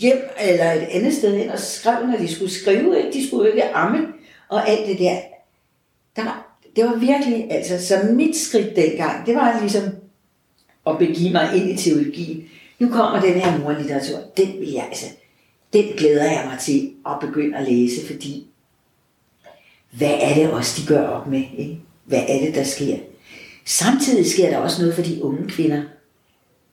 hjem 0.00 0.28
eller 0.40 0.72
et 0.72 0.88
andet 0.90 1.14
sted 1.14 1.38
hen 1.38 1.50
og 1.50 1.58
skrev, 1.58 2.06
når 2.06 2.18
de 2.18 2.34
skulle 2.34 2.50
skrive. 2.50 2.98
Ikke? 2.98 3.12
De 3.12 3.28
skulle 3.28 3.48
jo 3.48 3.54
ikke 3.54 3.74
amme 3.74 4.06
og 4.48 4.68
alt 4.68 4.86
det 4.86 4.98
der. 4.98 5.16
der 6.16 6.24
var, 6.24 6.58
det 6.76 6.84
var 6.84 6.96
virkelig, 6.96 7.46
altså, 7.50 7.86
så 7.86 7.94
mit 8.12 8.36
skridt 8.36 8.76
dengang, 8.76 9.26
det 9.26 9.34
var 9.34 9.60
ligesom 9.60 9.82
at 10.86 10.98
begive 10.98 11.32
mig 11.32 11.56
ind 11.56 11.70
i 11.70 11.76
teologien. 11.76 12.44
Nu 12.78 12.88
kommer 12.88 13.20
den 13.20 13.34
her 13.34 13.58
morlitteratur, 13.58 14.18
den 14.36 14.60
vil 14.60 14.72
jeg, 14.72 14.84
altså, 14.88 15.06
den 15.72 15.84
glæder 15.96 16.24
jeg 16.24 16.48
mig 16.50 16.58
til 16.58 16.92
at 17.06 17.12
begynde 17.20 17.58
at 17.58 17.68
læse, 17.68 18.06
fordi 18.06 18.46
hvad 19.92 20.18
er 20.20 20.34
det 20.34 20.52
også, 20.52 20.80
de 20.80 20.86
gør 20.86 21.06
op 21.06 21.26
med? 21.26 21.42
Ikke? 21.58 21.78
Hvad 22.04 22.22
er 22.28 22.38
det, 22.46 22.54
der 22.54 22.64
sker? 22.64 22.96
Samtidig 23.64 24.30
sker 24.30 24.50
der 24.50 24.58
også 24.58 24.80
noget 24.82 24.94
for 24.94 25.02
de 25.02 25.24
unge 25.24 25.48
kvinder. 25.48 25.82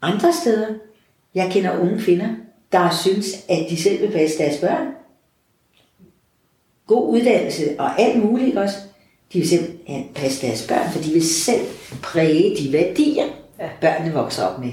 Andre 0.01 0.33
steder, 0.33 0.67
jeg 1.35 1.49
kender 1.51 1.79
unge 1.79 1.99
kvinder, 1.99 2.29
der 2.71 2.89
synes, 3.01 3.27
at 3.49 3.65
de 3.69 3.81
selv 3.81 4.01
vil 4.01 4.11
passe 4.11 4.37
deres 4.37 4.57
børn. 4.57 4.87
God 6.87 7.09
uddannelse 7.09 7.79
og 7.79 8.01
alt 8.01 8.23
muligt 8.23 8.57
også. 8.57 8.75
De 9.33 9.39
vil 9.39 9.49
simpelthen 9.49 10.07
passe 10.15 10.47
deres 10.47 10.67
børn, 10.67 10.91
for 10.91 11.01
de 11.01 11.11
vil 11.11 11.29
selv 11.29 11.67
præge 12.03 12.57
de 12.57 12.73
værdier, 12.73 13.25
børnene 13.81 14.13
vokser 14.13 14.43
op 14.43 14.59
med. 14.59 14.71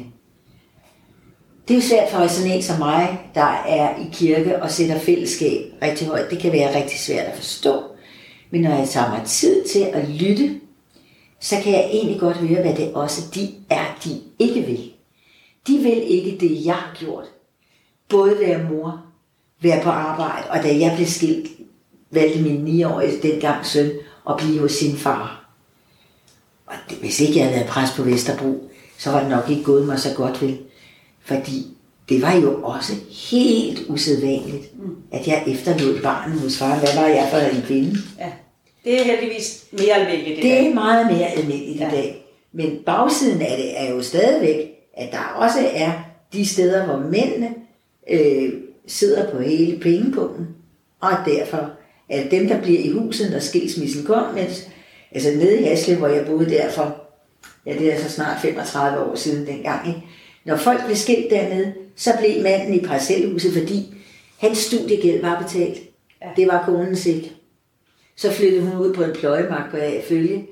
Det 1.68 1.74
er 1.74 1.78
jo 1.78 1.88
svært 1.88 2.10
for 2.10 2.26
sådan 2.26 2.52
en 2.52 2.62
som 2.62 2.78
mig, 2.78 3.30
der 3.34 3.64
er 3.68 3.96
i 3.98 4.08
kirke 4.12 4.62
og 4.62 4.70
sætter 4.70 4.98
fællesskab 4.98 5.72
rigtig 5.82 6.06
højt. 6.06 6.30
Det 6.30 6.38
kan 6.38 6.52
være 6.52 6.76
rigtig 6.76 6.98
svært 6.98 7.26
at 7.26 7.36
forstå. 7.36 7.82
Men 8.50 8.60
når 8.60 8.70
jeg 8.70 8.88
tager 8.88 9.10
mig 9.10 9.22
tid 9.26 9.64
til 9.64 9.80
at 9.80 10.08
lytte, 10.08 10.60
så 11.40 11.56
kan 11.62 11.72
jeg 11.72 11.88
egentlig 11.92 12.20
godt 12.20 12.36
høre, 12.36 12.62
hvad 12.62 12.74
det 12.74 12.94
også 12.94 13.22
de 13.34 13.54
er, 13.70 13.98
de 14.04 14.20
ikke 14.38 14.60
vil. 14.60 14.92
De 15.66 15.78
vil 15.78 16.02
ikke 16.02 16.38
det, 16.40 16.66
jeg 16.66 16.74
har 16.74 16.96
gjort. 16.98 17.24
Både 18.08 18.38
være 18.40 18.70
mor, 18.70 19.02
være 19.60 19.82
på 19.82 19.90
arbejde, 19.90 20.50
og 20.50 20.62
da 20.62 20.78
jeg 20.78 20.92
blev 20.96 21.06
skilt, 21.06 21.48
valgte 22.10 22.42
min 22.42 22.84
9-årige 22.84 23.22
dengang 23.22 23.66
søn 23.66 23.90
at 24.30 24.36
blive 24.36 24.60
hos 24.60 24.72
sin 24.72 24.96
far. 24.96 25.50
Og 26.66 26.74
det, 26.90 26.98
hvis 26.98 27.20
ikke 27.20 27.38
jeg 27.38 27.44
havde 27.44 27.56
været 27.56 27.68
præst 27.68 27.96
på 27.96 28.02
Vesterbro, 28.02 28.70
så 28.98 29.10
var 29.10 29.20
det 29.20 29.30
nok 29.30 29.50
ikke 29.50 29.62
gået 29.62 29.86
mig 29.86 29.98
så 29.98 30.14
godt 30.16 30.42
vel. 30.42 30.58
Fordi 31.20 31.75
det 32.08 32.22
var 32.22 32.34
jo 32.36 32.62
også 32.62 32.92
helt 33.30 33.82
usædvanligt, 33.88 34.78
mm. 34.82 34.96
at 35.12 35.26
jeg 35.26 35.42
efterlod 35.46 36.00
barnet 36.02 36.40
hos 36.40 36.58
far. 36.58 36.78
Hvad 36.78 36.94
var 37.02 37.06
jeg 37.08 37.28
for 37.30 37.38
en 37.56 37.62
kvinde? 37.66 37.96
Ja. 38.18 38.32
Det 38.84 39.00
er 39.00 39.04
heldigvis 39.04 39.64
mere 39.72 39.92
almindeligt 39.94 40.38
i 40.38 40.42
Det 40.42 40.50
dag. 40.50 40.66
er 40.70 40.74
meget 40.74 41.06
mere 41.12 41.26
almindeligt 41.28 41.80
Ja. 41.80 41.88
i 41.88 41.90
dag. 41.90 42.26
Men 42.52 42.78
bagsiden 42.86 43.42
af 43.42 43.56
det 43.56 43.80
er 43.80 43.90
jo 43.94 44.02
stadigvæk, 44.02 44.56
at 44.96 45.08
der 45.12 45.18
også 45.36 45.58
er 45.74 45.92
de 46.32 46.46
steder, 46.46 46.84
hvor 46.86 46.98
mændene 46.98 47.48
øh, 48.10 48.52
sidder 48.86 49.30
på 49.30 49.38
hele 49.42 49.78
pengepunkten, 49.80 50.46
og 51.00 51.10
derfor 51.26 51.70
er 52.10 52.22
det 52.22 52.30
dem, 52.30 52.48
der 52.48 52.60
bliver 52.62 52.80
i 52.80 52.90
huset, 52.90 53.30
når 53.30 53.38
skilsmissen 53.38 54.04
kom, 54.04 54.34
mens, 54.34 54.68
altså 55.12 55.30
nede 55.30 55.60
i 55.60 55.62
Hasle, 55.62 55.96
hvor 55.96 56.08
jeg 56.08 56.26
boede 56.26 56.50
derfor, 56.50 56.96
ja 57.66 57.72
det 57.78 57.92
er 57.92 57.98
så 57.98 58.10
snart 58.10 58.40
35 58.42 59.00
år 59.10 59.14
siden 59.14 59.46
dengang, 59.46 59.88
ikke? 59.88 60.00
når 60.44 60.56
folk 60.56 60.84
blev 60.84 60.96
skilt 60.96 61.30
dernede, 61.30 61.72
så 61.96 62.10
blev 62.18 62.42
manden 62.42 62.74
i 62.74 62.80
parcelhuset, 62.80 63.52
fordi 63.52 63.94
hans 64.38 64.58
studiegæld 64.58 65.20
var 65.20 65.42
betalt. 65.42 65.78
Ja. 66.22 66.26
Det 66.36 66.48
var 66.48 66.64
konens 66.64 67.06
ikke. 67.06 67.32
Så 68.16 68.32
flyttede 68.32 68.62
hun 68.62 68.86
ud 68.86 68.94
på 68.94 69.02
en 69.02 69.12
pløjemark 69.12 69.70
på 69.70 69.76
følge, 70.08 70.46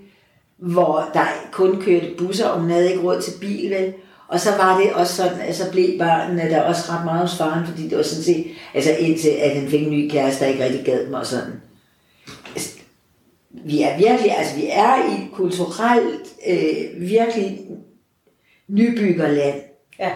hvor 0.57 1.11
der 1.15 1.27
kun 1.53 1.83
kørte 1.83 2.15
busser, 2.19 2.47
og 2.47 2.61
hun 2.61 2.71
havde 2.71 2.91
ikke 2.91 3.03
råd 3.03 3.23
til 3.23 3.33
bil, 3.41 3.71
vel? 3.71 3.95
Og 4.29 4.41
så 4.41 4.51
var 4.51 4.81
det 4.81 4.93
også 4.93 5.15
sådan, 5.15 5.41
at 5.41 5.57
så 5.57 5.71
blev 5.71 5.99
børnene 5.99 6.51
der 6.51 6.63
også 6.63 6.83
ret 6.93 7.05
meget 7.05 7.21
hos 7.21 7.39
faren, 7.39 7.67
fordi 7.67 7.89
det 7.89 7.97
var 7.97 8.03
sådan 8.03 8.25
set, 8.25 8.47
altså 8.75 8.97
indtil 8.99 9.29
at 9.29 9.51
han 9.51 9.69
fik 9.69 9.83
en 9.83 9.91
ny 9.91 10.11
kæreste, 10.11 10.45
der 10.45 10.51
ikke 10.51 10.65
rigtig 10.65 10.85
gad 10.85 11.07
mig 11.07 11.21
og 11.21 11.27
sådan. 11.27 11.53
Altså, 12.55 12.79
Vi 13.51 13.83
er 13.83 13.99
virkelig, 13.99 14.39
altså 14.39 14.57
vi 14.57 14.67
er 14.71 15.11
i 15.11 15.25
et 15.25 15.29
kulturelt, 15.33 16.35
øh, 16.47 17.01
virkelig 17.01 17.61
nybyggerland, 18.69 19.61
Ja. 19.99 20.13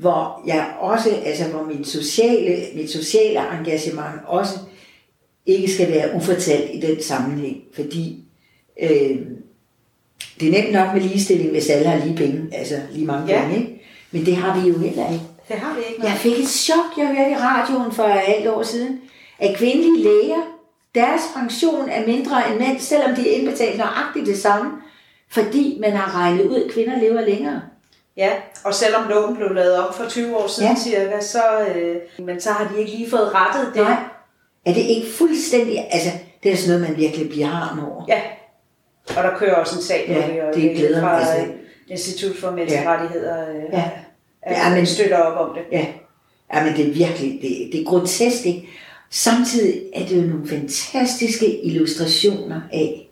Hvor 0.00 0.42
jeg 0.46 0.74
også, 0.80 1.10
altså 1.24 1.44
hvor 1.44 1.62
min 1.62 1.84
sociale, 1.84 2.56
mit 2.74 2.90
sociale 2.90 3.40
engagement 3.60 4.14
også 4.26 4.58
ikke 5.46 5.72
skal 5.72 5.90
være 5.90 6.14
ufortalt 6.14 6.70
i 6.74 6.80
den 6.80 7.02
sammenhæng, 7.02 7.56
fordi 7.74 8.24
øh, 8.82 9.18
det 10.40 10.48
er 10.48 10.52
nemt 10.62 10.72
nok 10.72 10.94
med 10.94 11.00
ligestilling, 11.02 11.50
hvis 11.50 11.70
alle 11.70 11.88
har 11.88 12.04
lige 12.06 12.16
penge, 12.16 12.48
altså 12.52 12.74
lige 12.92 13.06
mange 13.06 13.32
Ja. 13.32 13.40
penge, 13.42 13.56
ikke? 13.60 13.82
men 14.10 14.26
det 14.26 14.36
har 14.36 14.60
vi 14.60 14.68
jo 14.68 14.78
heller 14.78 15.12
ikke. 15.12 15.24
Det 15.48 15.56
har 15.56 15.74
vi 15.74 15.80
ikke 15.80 16.02
Jeg 16.02 16.08
noget. 16.08 16.18
fik 16.20 16.38
et 16.44 16.48
chok, 16.48 16.86
jeg 16.98 17.06
hørte 17.06 17.30
i 17.30 17.34
radioen 17.34 17.92
for 17.92 18.02
et 18.04 18.10
halvt 18.12 18.48
år 18.48 18.62
siden, 18.62 19.00
at 19.38 19.56
kvindelige 19.56 20.02
læger, 20.04 20.42
deres 20.94 21.20
pension 21.36 21.88
er 21.88 22.06
mindre 22.06 22.50
end 22.50 22.58
mænd, 22.58 22.80
selvom 22.80 23.14
de 23.16 23.30
er 23.30 23.36
indbetalt 23.36 23.78
nøjagtigt 23.78 24.26
det 24.26 24.38
samme, 24.38 24.70
fordi 25.28 25.78
man 25.80 25.92
har 25.92 26.20
regnet 26.20 26.44
ud, 26.46 26.56
at 26.64 26.70
kvinder 26.70 26.98
lever 27.00 27.20
længere. 27.20 27.60
Ja, 28.16 28.30
og 28.64 28.74
selvom 28.74 29.08
loven 29.08 29.36
blev 29.36 29.54
lavet 29.54 29.76
om 29.78 29.94
for 29.94 30.08
20 30.08 30.36
år 30.36 30.46
siden 30.46 30.68
Ja. 30.68 30.74
ja. 30.90 31.06
cirka, 31.08 31.20
så, 31.20 31.42
øh, 31.76 31.96
men 32.26 32.40
så 32.40 32.50
har 32.50 32.72
de 32.72 32.78
ikke 32.80 32.90
lige 32.92 33.10
fået 33.10 33.30
rettet 33.34 33.74
det. 33.74 33.82
Nej. 33.82 33.96
Er 34.66 34.72
det 34.74 34.80
ikke 34.80 35.06
fuldstændig, 35.18 35.86
altså 35.90 36.10
det 36.42 36.52
er 36.52 36.56
sådan 36.56 36.80
noget, 36.80 36.88
man 36.90 37.00
virkelig 37.00 37.28
bliver 37.30 37.46
harm 37.46 37.78
over. 37.78 38.04
Ja, 38.08 38.20
og 39.16 39.22
der 39.24 39.36
kører 39.38 39.54
også 39.54 39.76
en 39.76 39.82
sag 39.82 40.04
Ja, 40.08 40.32
det, 40.34 40.42
og 40.42 40.54
det 40.54 40.76
glæder 40.76 41.00
mig, 41.00 41.10
fra 41.10 41.34
altså. 41.36 41.52
øh, 41.52 41.58
Institut 41.88 42.36
for 42.36 42.50
Menneskerettigheder 42.50 43.48
øh, 43.50 43.54
Ja. 43.72 43.90
ja. 44.46 44.52
Ja, 44.52 44.68
men- 44.68 44.76
men 44.78 44.86
støtter 44.86 45.16
op 45.18 45.48
om 45.48 45.54
det. 45.56 45.62
Ja, 45.78 45.86
ja 46.54 46.64
men 46.64 46.76
det 46.76 46.88
er 46.88 46.92
virkelig, 46.92 47.38
det, 47.42 47.68
det 47.72 47.80
er 47.80 47.84
grotesk, 47.84 48.46
ikke? 48.46 48.68
Samtidig 49.10 49.82
er 49.94 50.06
det 50.06 50.16
jo 50.22 50.22
nogle 50.28 50.48
fantastiske 50.48 51.60
illustrationer 51.64 52.60
af, 52.72 53.08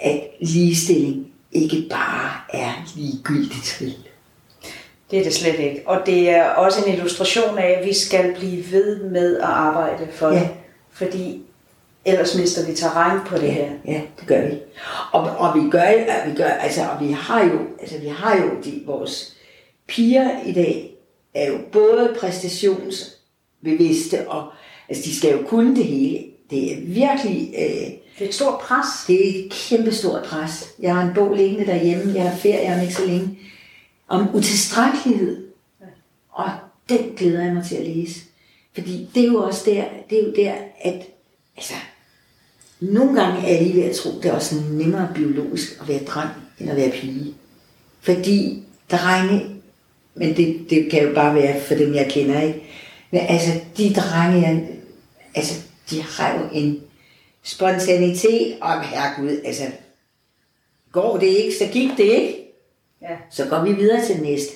at 0.00 0.20
ligestilling 0.40 1.32
ikke 1.62 1.86
bare 1.90 2.30
er 2.52 2.72
ligegyldigt. 2.96 3.76
vel? 3.80 3.94
Det 5.10 5.18
er 5.18 5.24
det 5.24 5.34
slet 5.34 5.58
ikke. 5.60 5.82
Og 5.86 6.06
det 6.06 6.30
er 6.30 6.44
også 6.44 6.84
en 6.84 6.92
illustration 6.92 7.58
af, 7.58 7.70
at 7.80 7.86
vi 7.86 7.94
skal 7.94 8.34
blive 8.38 8.72
ved 8.72 9.04
med 9.04 9.36
at 9.36 9.42
arbejde 9.44 10.08
for 10.12 10.28
Ja. 10.28 10.34
det. 10.40 10.48
Fordi 10.92 11.42
ellers 12.04 12.36
mister 12.38 12.66
vi 12.66 12.74
terræn 12.74 13.18
på 13.26 13.38
det 13.38 13.52
her. 13.52 13.68
Ja, 13.86 14.00
det 14.20 14.26
gør 14.28 14.46
vi. 14.48 14.54
Og, 15.12 15.20
og 15.22 15.64
vi 15.64 15.70
gør, 15.70 15.82
at 15.82 16.30
vi 16.30 16.36
gør, 16.36 16.48
altså, 16.48 16.80
og 16.82 17.06
vi 17.06 17.12
har 17.12 17.44
jo, 17.44 17.58
altså, 17.80 17.98
vi 17.98 18.08
har 18.08 18.36
jo 18.36 18.50
de, 18.64 18.82
vores 18.86 19.36
piger 19.88 20.30
i 20.46 20.52
dag, 20.52 20.90
er 21.34 21.46
jo 21.48 21.58
både 21.72 22.16
præstationsbevidste, 22.20 24.28
og 24.28 24.48
altså, 24.88 25.04
de 25.04 25.16
skal 25.16 25.30
jo 25.32 25.38
kunne 25.46 25.76
det 25.76 25.84
hele. 25.84 26.24
Det 26.50 26.72
er 26.72 26.76
virkelig, 26.80 27.54
øh, 27.58 27.90
Det 28.18 28.24
er 28.24 28.28
et 28.28 28.34
stort 28.34 28.60
pres. 28.60 28.86
det 29.06 29.14
er 29.14 29.44
et 29.44 29.52
kæmpe 29.52 29.92
stort 29.92 30.22
pres. 30.22 30.64
Jeg 30.80 30.94
har 30.94 31.02
en 31.02 31.14
bog 31.14 31.34
liggende 31.34 31.66
derhjemme, 31.66 32.14
jeg 32.14 32.30
har 32.30 32.36
ferie 32.36 32.74
om 32.74 32.80
ikke 32.80 32.94
så 32.94 33.06
længe, 33.06 33.38
om 34.08 34.34
utilstrækkelighed. 34.34 35.46
Og 36.30 36.50
den 36.88 37.12
glæder 37.16 37.44
jeg 37.44 37.54
mig 37.54 37.64
til 37.64 37.74
at 37.74 37.86
læse. 37.86 38.20
Fordi 38.74 39.08
det 39.14 39.22
er 39.22 39.26
jo 39.26 39.44
også 39.44 39.70
der, 39.70 39.84
det 40.10 40.18
er 40.18 40.22
jo 40.22 40.32
der, 40.36 40.54
at 40.80 41.02
altså, 41.56 41.74
nogle 42.80 43.22
gange 43.22 43.48
er 43.48 43.62
lige 43.62 43.76
ved 43.76 43.82
at 43.82 43.96
tro, 43.96 44.10
det 44.10 44.24
er 44.24 44.32
også 44.32 44.54
nemmere 44.70 45.12
biologisk 45.14 45.80
at 45.80 45.88
være 45.88 46.04
dreng, 46.04 46.30
end 46.60 46.70
at 46.70 46.76
være 46.76 46.90
pige. 46.90 47.34
Fordi 48.00 48.62
drenge, 48.90 49.46
men 50.14 50.36
det, 50.36 50.66
det 50.70 50.90
kan 50.90 51.02
jo 51.02 51.14
bare 51.14 51.34
være 51.34 51.60
for 51.60 51.74
dem, 51.74 51.94
jeg 51.94 52.10
kender, 52.10 52.40
ikke? 52.40 52.62
Men 53.10 53.20
altså, 53.20 53.60
de 53.76 53.94
drenge, 53.94 54.40
jeg, 54.48 54.68
altså, 55.34 55.62
de 55.90 56.02
har 56.02 56.38
jo 56.38 56.48
en 56.52 56.80
spontanitet 57.46 58.56
om, 58.60 58.80
herregud, 58.82 59.40
altså, 59.44 59.64
går 60.92 61.16
det 61.16 61.26
ikke, 61.26 61.54
så 61.58 61.66
gik 61.72 61.90
det 61.96 62.04
ikke. 62.04 62.52
Ja. 63.02 63.16
Så 63.30 63.46
går 63.46 63.64
vi 63.64 63.72
videre 63.72 64.06
til 64.06 64.22
næste. 64.22 64.52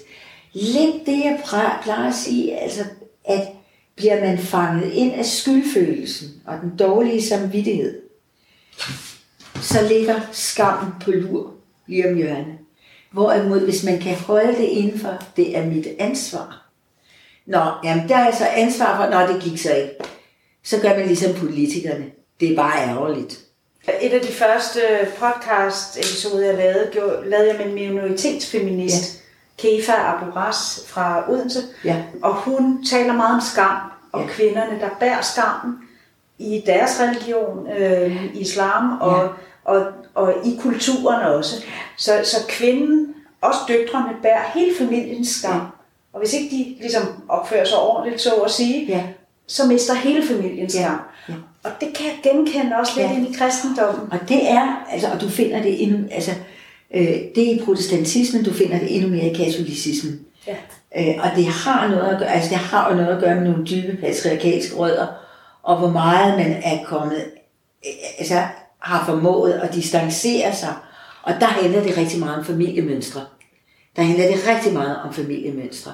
Lidt 0.53 1.07
det, 1.07 1.19
jeg 1.25 1.41
plejer 1.83 2.09
at 2.09 2.15
sige, 2.15 2.59
altså, 2.59 2.85
at 3.25 3.49
bliver 3.97 4.21
man 4.21 4.39
fanget 4.39 4.93
ind 4.93 5.13
af 5.13 5.27
skyldfølelsen 5.27 6.29
og 6.47 6.61
den 6.61 6.77
dårlige 6.77 7.23
samvittighed, 7.23 8.01
så 9.61 9.89
ligger 9.89 10.21
skammen 10.33 10.93
på 11.05 11.11
lur 11.11 11.55
lige 11.87 12.09
om 12.09 12.17
hjørnet. 12.17 12.59
Hvorimod, 13.11 13.61
hvis 13.61 13.85
man 13.85 13.99
kan 13.99 14.15
holde 14.15 14.57
det 14.57 14.69
indenfor, 14.69 15.23
det 15.37 15.57
er 15.57 15.67
mit 15.67 15.87
ansvar. 15.99 16.71
Nå, 17.47 17.71
jamen 17.85 18.09
der 18.09 18.17
er 18.17 18.37
så 18.37 18.47
ansvar 18.47 18.97
for, 18.97 19.11
når 19.11 19.27
det 19.27 19.43
gik 19.43 19.59
så 19.59 19.75
ikke. 19.75 19.95
Så 20.63 20.81
gør 20.81 20.99
man 20.99 21.07
ligesom 21.07 21.35
politikerne. 21.35 22.20
Det 22.41 22.53
er 22.53 22.57
bare 22.57 22.89
ærgerligt. 22.89 23.39
Et 24.01 24.13
af 24.13 24.21
de 24.21 24.33
første 24.33 24.81
podcast-episoder, 25.19 26.47
jeg 26.47 26.55
lavede, 26.55 26.89
gjorde, 26.93 27.31
lavede 27.31 27.49
jeg 27.49 27.57
med 27.59 27.67
en 27.67 27.75
minoritetsfeminist, 27.75 29.15
ja. 29.15 29.69
Kefa 29.69 29.93
Aburas 29.93 30.85
fra 30.87 31.31
Odense. 31.31 31.59
Ja. 31.85 32.03
Og 32.23 32.35
hun 32.35 32.85
taler 32.85 33.13
meget 33.13 33.35
om 33.35 33.41
skam, 33.41 33.77
og 34.13 34.21
Ja. 34.21 34.27
kvinderne, 34.29 34.81
der 34.81 34.89
bærer 35.01 35.23
skammen 35.23 35.79
i 36.39 36.63
deres 36.67 37.01
religion, 37.01 37.69
øh, 37.79 38.35
islam, 38.35 38.99
og, 39.01 39.23
Ja. 39.23 39.29
og, 39.73 39.87
og 40.15 40.35
i 40.45 40.59
kulturen 40.63 41.21
også. 41.27 41.65
Så, 41.97 42.13
så 42.25 42.37
kvinden, 42.49 43.15
også 43.41 43.59
døtrene, 43.69 44.17
bærer 44.23 44.51
hele 44.55 44.71
familiens 44.79 45.29
skam. 45.29 45.55
Ja. 45.55 45.61
Og 46.13 46.19
hvis 46.21 46.33
ikke 46.33 46.57
de 46.57 46.77
ligesom 46.81 47.03
opfører 47.29 47.65
sig 47.65 47.79
ordentligt, 47.79 48.21
så 48.21 48.35
at 48.35 48.51
sige, 48.51 48.87
Ja. 48.87 49.03
Så 49.51 49.67
mister 49.67 49.95
hele 49.95 50.27
familien 50.27 50.59
Ja. 50.67 50.69
skam. 50.69 51.01
Ja. 51.29 51.35
Og 51.65 51.71
det 51.81 51.89
kan 51.97 52.07
jeg 52.07 52.19
genkende 52.23 52.77
også 52.81 52.93
lidt 52.97 53.11
Ja. 53.11 53.17
ind 53.17 53.29
i 53.35 53.39
kristendommen. 53.39 54.13
Og 54.13 54.19
det 54.29 54.51
er, 54.51 54.87
altså, 54.93 55.09
og 55.13 55.21
du 55.21 55.29
finder 55.29 55.63
det 55.63 55.83
endnu, 55.83 55.99
altså, 56.11 56.31
øh, 56.95 57.07
det 57.35 57.39
er 57.51 57.55
i 57.55 57.63
protestantismen, 57.65 58.45
du 58.45 58.53
finder 58.53 58.79
det 58.79 58.97
endnu 58.97 59.09
mere 59.11 59.25
i 59.31 59.35
katolicismen. 59.35 60.21
Ja. 60.47 60.57
Øh, 60.99 61.15
og 61.25 61.31
det 61.37 61.47
har 61.47 61.89
noget 61.89 62.09
at 62.13 62.19
gøre, 62.19 62.29
altså 62.33 62.49
det 62.51 62.59
har 62.59 62.91
jo 62.91 62.97
noget 62.97 63.15
at 63.17 63.21
gøre 63.23 63.35
med 63.35 63.45
nogle 63.51 63.67
dybe 63.67 63.97
patriarkalske 64.01 64.77
rødder, 64.77 65.07
og 65.63 65.77
hvor 65.79 65.89
meget 65.91 66.37
man 66.39 66.53
er 66.65 66.85
kommet, 66.85 67.25
øh, 67.87 67.93
altså 68.19 68.43
har 68.79 69.05
formået 69.07 69.53
at 69.53 69.75
distancere 69.75 70.55
sig. 70.55 70.75
Og 71.23 71.33
der 71.41 71.47
handler 71.47 71.83
det 71.83 71.97
rigtig 71.99 72.21
meget 72.21 72.39
om 72.39 72.45
familiemønstre. 72.45 73.21
Der 73.97 74.03
handler 74.03 74.27
det 74.27 74.37
rigtig 74.49 74.73
meget 74.73 74.97
om 75.05 75.15
familiemønstre. 75.15 75.93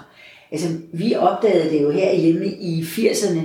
Altså, 0.52 0.68
vi 0.92 1.14
opdagede 1.14 1.70
det 1.70 1.82
jo 1.82 1.90
herhjemme 1.90 2.46
i 2.46 2.82
80'erne, 2.82 3.40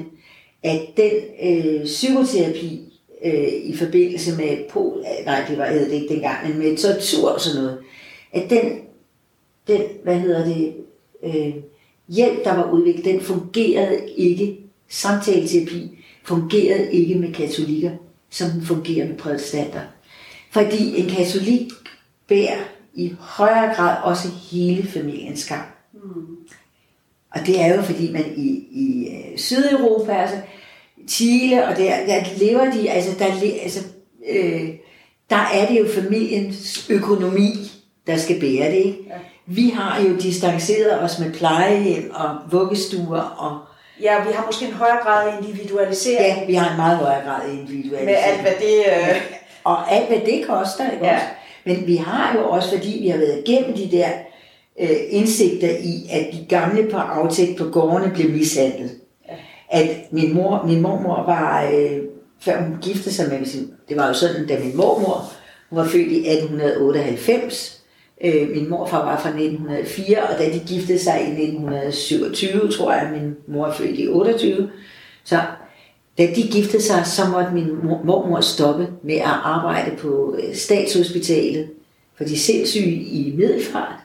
at 0.64 0.82
den 0.98 1.12
øh, 1.44 1.84
psykoterapi 1.84 2.82
øh, 3.26 3.54
i 3.64 3.76
forbindelse 3.78 4.38
med 4.38 4.58
pol, 4.70 4.98
øh, 5.00 5.26
nej, 5.26 5.46
det 5.50 5.58
var 5.58 5.66
hed 5.66 5.86
det 5.86 6.02
ikke 6.02 6.14
dengang, 6.14 6.48
men 6.48 6.58
med 6.58 6.78
tortur 6.78 7.30
og 7.30 7.42
sådan 7.42 7.62
noget, 7.62 7.80
at 8.34 8.50
den, 8.50 8.80
den 9.68 9.82
hvad 10.04 10.20
hedder 10.20 10.46
det, 10.46 10.74
øh, 11.24 11.54
hjælp, 12.08 12.44
der 12.44 12.56
var 12.56 12.72
udviklet, 12.72 13.06
den 13.06 13.22
fungerede 13.22 14.10
ikke, 14.18 14.58
samtaleterapi 14.90 15.98
fungerede 16.24 16.94
ikke 16.94 17.16
med 17.16 17.34
katolikker, 17.34 17.92
som 18.30 18.50
den 18.50 18.62
fungerer 18.62 19.08
med 19.08 19.18
protestanter. 19.18 19.82
Fordi 20.52 21.00
en 21.00 21.10
katolik 21.10 21.72
bærer 22.28 22.60
i 22.94 23.14
højere 23.20 23.76
grad 23.76 23.98
også 24.04 24.28
hele 24.52 24.88
familiens 24.88 25.40
skam. 25.40 25.66
Og 27.36 27.48
det 27.48 27.62
er 27.62 27.76
jo 27.76 27.82
fordi 27.82 28.12
man 28.12 28.24
i, 28.36 28.48
i 28.72 29.08
øh, 29.08 29.38
Sydeuropa, 29.38 30.12
altså 30.14 30.38
Chile, 31.10 31.68
og 31.68 31.78
der, 31.78 32.06
der 32.08 32.24
lever 32.38 32.72
de, 32.72 32.90
altså 32.90 33.12
der, 33.20 33.26
altså, 33.64 33.80
øh, 34.32 34.70
der 35.30 35.50
er 35.54 35.68
det 35.68 35.80
jo 35.80 35.86
familiens 36.02 36.86
økonomi, 36.90 37.54
der 38.08 38.18
skal 38.18 38.40
bære 38.40 38.72
det. 38.72 38.76
Ikke? 38.78 38.98
Ja. 39.10 39.14
Vi 39.46 39.70
har 39.70 40.02
jo 40.02 40.16
distanceret 40.16 41.02
os 41.04 41.20
med 41.20 41.34
plejehjem 41.34 42.12
og 42.14 42.30
vuggestuer, 42.52 43.20
og 43.22 43.60
Ja, 44.02 44.24
vi 44.28 44.34
har 44.34 44.46
måske 44.46 44.66
en 44.66 44.72
højere 44.74 44.98
grad 45.04 45.28
af 45.30 45.34
individualisering 45.42 46.40
ja, 46.40 46.46
vi 46.46 46.54
har 46.54 46.72
en 46.72 46.78
meget 46.78 46.98
højere 46.98 47.22
grad 47.26 47.50
af 47.50 47.54
individualisering. 47.54 48.06
med 48.06 48.16
alt, 48.16 48.42
hvad 48.42 48.52
det... 48.62 48.78
Øh, 49.16 49.22
Og 49.64 49.92
alt, 49.94 50.08
hvad 50.08 50.20
det 50.26 50.44
koster, 50.48 50.92
ikke 50.92 51.06
Ja. 51.06 51.14
også? 51.16 51.26
Men 51.66 51.88
vi 51.88 51.96
har 51.96 52.34
jo 52.36 52.50
også, 52.50 52.70
fordi 52.78 52.98
vi 53.02 53.08
har 53.08 53.18
været 53.18 53.44
igennem 53.46 53.74
de 53.78 53.92
der 53.92 54.08
øh, 54.80 54.90
indsigter 55.10 55.70
i, 55.70 56.08
at 56.12 56.30
de 56.34 56.46
gamle 56.50 56.90
på 56.92 56.98
aftægt 56.98 57.58
på 57.58 57.64
gårdene 57.64 58.12
blev 58.14 58.30
mishandlet. 58.32 58.92
Ja. 59.28 59.34
At 59.70 59.90
min 60.12 60.34
mor, 60.34 60.64
min 60.68 60.82
mormor 60.82 61.24
var, 61.26 61.72
øh, 61.74 62.00
før 62.40 62.62
hun 62.62 62.78
giftede 62.82 63.16
sig 63.16 63.30
med 63.30 63.46
sin, 63.46 63.72
det 63.90 63.98
var 63.98 64.08
jo 64.08 64.14
sådan, 64.14 64.48
da 64.48 64.60
min 64.60 64.78
mormor, 64.78 65.32
hun 65.70 65.80
var 65.80 65.86
født 65.86 66.12
i 66.12 66.30
1898, 66.30 67.82
øh, 68.24 68.50
min 68.50 68.70
morfar 68.70 69.06
var 69.06 69.20
fra 69.20 69.30
1904, 69.30 70.24
og 70.24 70.40
da 70.40 70.46
de 70.46 70.60
giftede 70.68 71.00
sig 71.00 71.22
i 71.22 71.44
1927, 71.44 72.72
tror 72.72 72.94
jeg, 72.94 73.12
min 73.14 73.36
mor 73.48 73.68
er 73.68 73.74
født 73.74 74.00
i 74.00 74.08
28, 74.08 74.70
så 75.24 75.40
da 76.18 76.28
de 76.36 76.42
giftede 76.42 76.84
sig, 76.84 77.06
så 77.06 77.22
måtte 77.32 77.52
min 77.54 77.76
mor- 77.84 78.04
mormor 78.04 78.42
stoppe 78.42 78.88
med 79.04 79.16
at 79.16 79.40
arbejde 79.44 79.96
på 79.98 80.36
øh, 80.40 80.56
statshospitalet 80.56 81.70
for 82.18 82.24
de 82.24 82.40
sindssyge 82.40 82.92
i 82.92 83.34
Middelfart. 83.38 84.01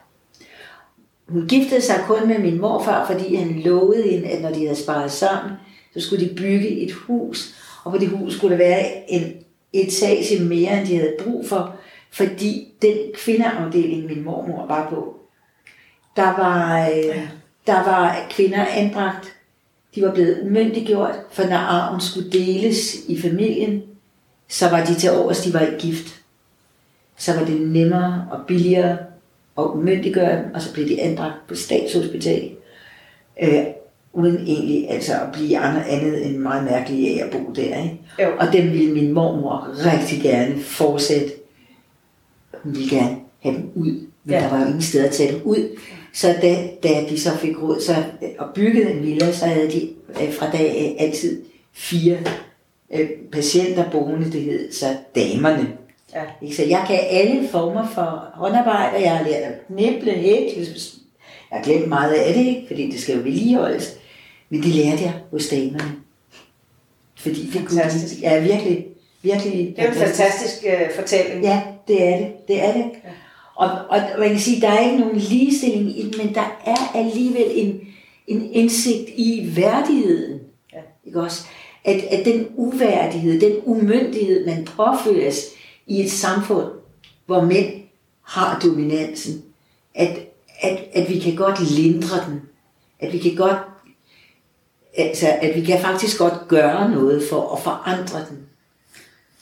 Hun 1.29 1.49
giftede 1.49 1.81
sig 1.81 2.05
kun 2.07 2.29
med 2.29 2.39
min 2.39 2.61
morfar, 2.61 3.07
fordi 3.07 3.35
han 3.35 3.61
lovede 3.65 4.03
hende, 4.11 4.29
at 4.29 4.43
når 4.43 4.51
de 4.51 4.61
havde 4.67 4.83
sparet 4.83 5.13
sammen, 5.13 5.53
så 5.95 6.01
skulle 6.01 6.29
de 6.29 6.35
bygge 6.35 6.69
et 6.69 6.93
hus, 6.93 7.55
og 7.85 7.93
på 7.93 7.99
det 7.99 8.09
hus 8.09 8.35
skulle 8.35 8.53
der 8.53 8.65
være 8.65 9.11
en 9.11 9.35
etage 9.73 10.45
mere, 10.45 10.79
end 10.79 10.87
de 10.87 10.97
havde 10.97 11.17
brug 11.25 11.49
for, 11.49 11.77
fordi 12.11 12.69
den 12.83 12.97
kvindeafdeling, 13.15 14.07
min 14.07 14.25
mormor 14.25 14.67
var 14.67 14.91
på, 14.91 15.17
der 16.17 16.37
var, 16.37 16.89
øh, 16.89 17.29
der 17.67 17.85
var 17.85 18.27
kvinder 18.31 18.67
anbragt. 18.67 19.33
De 19.95 20.03
var 20.03 20.15
blevet 20.15 20.41
umyndiggjort, 20.43 21.15
for 21.31 21.45
når 21.45 21.57
arven 21.57 22.01
skulle 22.01 22.31
deles 22.31 22.95
i 23.09 23.21
familien, 23.21 23.83
så 24.49 24.69
var 24.69 24.85
de 24.85 24.95
til 24.95 25.11
overs, 25.11 25.41
de 25.41 25.55
var 25.55 25.61
ikke 25.61 25.79
gift. 25.79 26.23
Så 27.17 27.33
var 27.33 27.45
det 27.45 27.61
nemmere 27.61 28.29
og 28.31 28.47
billigere 28.47 28.99
at 29.59 29.65
umyndiggøre 29.65 30.37
dem, 30.39 30.55
og 30.55 30.63
så 30.63 30.73
blev 30.73 30.89
de 30.89 31.01
anbragt 31.01 31.35
på 31.49 31.55
statshospital. 31.55 32.51
Øh, 33.43 33.65
uden 34.13 34.37
egentlig 34.47 34.91
altså 34.91 35.13
at 35.13 35.33
blive 35.33 35.59
andet, 35.59 35.83
andet 35.89 36.27
end 36.27 36.37
meget 36.37 36.65
mærkelige 36.65 37.21
af 37.23 37.27
at 37.27 37.31
bo 37.33 37.53
der. 37.53 37.63
Ikke? 37.83 37.99
Jo. 38.23 38.29
Og 38.39 38.47
dem 38.53 38.73
ville 38.73 38.93
min 38.93 39.13
mormor 39.13 39.69
rigtig 39.87 40.23
gerne 40.23 40.61
fortsætte. 40.61 41.33
Hun 42.63 42.75
ville 42.75 42.91
gerne 42.97 43.17
have 43.41 43.55
dem 43.57 43.71
ud, 43.75 43.93
men 44.25 44.35
Ja. 44.35 44.41
der 44.41 44.51
var 44.51 44.61
jo 44.61 44.67
ingen 44.67 44.83
sted 44.83 45.05
at 45.05 45.11
tage 45.13 45.33
dem 45.33 45.41
ud. 45.45 45.79
Så 46.13 46.35
da, 46.43 46.57
da 46.83 47.05
de 47.11 47.21
så 47.21 47.31
fik 47.37 47.63
råd 47.63 47.81
så, 47.81 47.95
og 48.39 48.47
byggede 48.55 48.91
en 48.91 49.03
villa, 49.03 49.33
så 49.33 49.47
havde 49.47 49.71
de 49.71 49.89
øh, 50.23 50.33
fra 50.33 50.51
dag 50.51 50.71
af 50.71 50.97
altid 50.99 51.43
fire 51.73 52.17
øh, 52.95 53.09
patienter 53.33 53.91
boende, 53.91 54.33
det 54.33 54.41
hed 54.43 54.73
så 54.73 54.87
damerne. 55.15 55.69
Ja. 56.17 56.23
Ikke? 56.43 56.57
Så 56.57 56.65
jeg 56.65 56.85
kan 56.87 56.99
alle 57.11 57.49
former 57.49 57.89
for 57.95 58.31
håndarbejde, 58.35 59.03
jeg 59.03 59.17
har 59.17 59.25
lært 59.25 59.43
at 59.43 59.67
knible, 59.67 60.13
hækle, 60.13 60.67
jeg 61.51 61.59
har 61.59 61.65
glemt 61.65 61.89
meget 61.89 62.13
af 62.13 62.35
det, 62.35 62.47
ikke? 62.47 62.65
fordi 62.67 62.91
det 62.91 63.01
skal 63.01 63.17
jo 63.17 63.23
vedligeholdes. 63.23 63.99
Men 64.51 64.63
det 64.63 64.75
lærte 64.75 65.03
jeg 65.03 65.13
hos 65.31 65.49
damerne. 65.49 65.93
Fordi 67.19 67.51
det 67.51 67.67
kunne 67.67 67.83
ja, 68.23 68.41
virkelig, 68.41 68.87
virkelig. 69.23 69.75
Det 69.77 69.85
er 69.85 69.89
en 69.89 69.95
fantastisk 69.95 70.65
øh, 70.67 70.95
fortælling. 70.95 71.45
Ja, 71.45 71.63
det 71.89 72.03
er 72.03 72.17
det. 72.17 72.49
Det 72.49 72.65
er 72.65 72.73
det. 72.73 72.85
Ja. 73.05 73.11
Og, 73.57 73.71
og 73.89 74.01
man 74.19 74.29
kan 74.29 74.39
sige, 74.39 74.61
der 74.61 74.69
er 74.69 74.81
ikke 74.81 74.99
nogen 74.99 75.17
ligestilling 75.17 75.99
i 75.99 76.03
det, 76.03 76.19
men 76.25 76.35
der 76.35 76.61
er 76.67 76.97
alligevel 76.99 77.47
en, 77.55 77.81
en 78.27 78.53
indsigt 78.53 79.09
i 79.17 79.53
værdigheden. 79.57 80.41
Ja. 80.73 80.79
Ikke 81.07 81.21
også? 81.21 81.47
At, 81.85 82.05
at 82.05 82.25
den 82.25 82.47
uværdighed, 82.55 83.41
den 83.41 83.57
umyndighed, 83.65 84.47
man 84.47 84.65
påføres 84.65 85.56
i 85.87 86.05
et 86.05 86.11
samfund, 86.13 86.69
hvor 87.27 87.41
mænd 87.45 87.73
har 88.23 88.59
dominansen, 88.59 89.45
at, 89.95 90.19
at, 90.61 90.79
at 90.95 91.09
vi 91.09 91.19
kan 91.19 91.37
godt 91.37 91.61
lindre 91.71 92.17
den. 92.29 92.43
At 93.01 93.13
vi 93.13 93.19
kan 93.19 93.35
godt, 93.37 93.59
altså, 94.97 95.29
at 95.43 95.55
vi 95.55 95.65
kan 95.65 95.81
faktisk 95.81 96.19
godt 96.19 96.49
gøre 96.49 96.91
noget 96.91 97.23
for 97.31 97.53
at 97.57 97.63
forandre 97.63 98.19
den. 98.31 98.39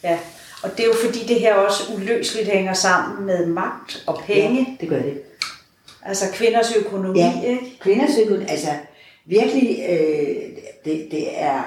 Ja. 0.02 0.18
Og 0.62 0.70
det 0.70 0.80
er 0.80 0.84
jo 0.86 0.94
fordi, 1.04 1.18
det 1.26 1.40
her 1.40 1.54
også 1.54 1.82
uløseligt 1.96 2.48
hænger 2.48 2.72
sammen 2.72 3.26
med 3.26 3.46
magt 3.46 4.04
og 4.06 4.20
penge. 4.26 4.58
Ja, 4.58 4.76
det 4.80 4.88
gør 4.88 5.02
det. 5.02 5.22
Altså 6.02 6.24
kvinders 6.32 6.76
økonomi, 6.76 7.18
Ja. 7.18 7.32
ikke? 7.46 7.78
Kvinders 7.80 8.18
økonomi, 8.22 8.44
altså 8.48 8.68
virkelig, 9.24 9.78
øh, 9.88 10.36
det, 10.84 11.08
det 11.10 11.40
er, 11.42 11.62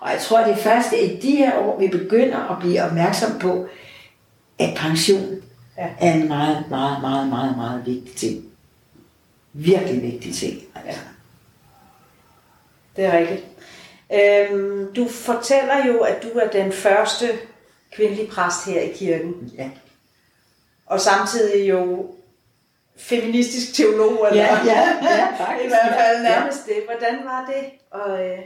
og 0.00 0.10
jeg 0.10 0.20
tror, 0.20 0.38
det 0.44 0.52
er 0.52 0.56
først 0.56 0.92
i 0.92 1.16
de 1.22 1.30
her 1.36 1.58
år, 1.58 1.80
vi 1.80 1.88
begynder 1.88 2.50
at 2.52 2.58
blive 2.60 2.82
opmærksom 2.82 3.38
på, 3.38 3.66
at 4.62 4.76
pension 4.76 5.42
Ja. 5.78 5.88
er 6.00 6.12
en 6.12 6.28
meget, 6.28 6.64
meget, 6.70 7.00
meget, 7.00 7.28
meget, 7.28 7.56
meget 7.56 7.82
vigtig 7.86 8.14
ting. 8.16 8.44
Virkelig 9.52 10.02
vigtig 10.02 10.34
ting. 10.34 10.60
Altså. 10.86 11.00
Det 12.96 13.04
er 13.04 13.18
rigtigt. 13.18 13.44
Øhm, 14.14 14.94
du 14.94 15.08
fortæller 15.08 15.86
jo, 15.86 15.98
at 15.98 16.22
du 16.22 16.28
er 16.38 16.48
den 16.48 16.72
første 16.72 17.26
kvindelige 17.96 18.28
præst 18.30 18.66
her 18.66 18.80
i 18.80 18.92
kirken. 18.94 19.52
Ja. 19.58 19.70
Og 20.86 21.00
samtidig 21.00 21.68
jo 21.68 22.06
feministisk 22.96 23.74
teolog, 23.74 24.26
eller 24.30 24.42
Ja, 24.42 24.58
ja, 24.64 24.80
ja, 25.02 25.26
faktisk, 25.46 25.64
i 25.64 25.68
hvert 25.68 25.94
fald 26.00 26.22
ja. 26.24 26.30
nærmest 26.30 26.66
det. 26.66 26.74
Hvordan 26.86 27.14
var 27.24 27.50
det? 27.54 27.70
Og, 27.90 28.26
øh, 28.26 28.38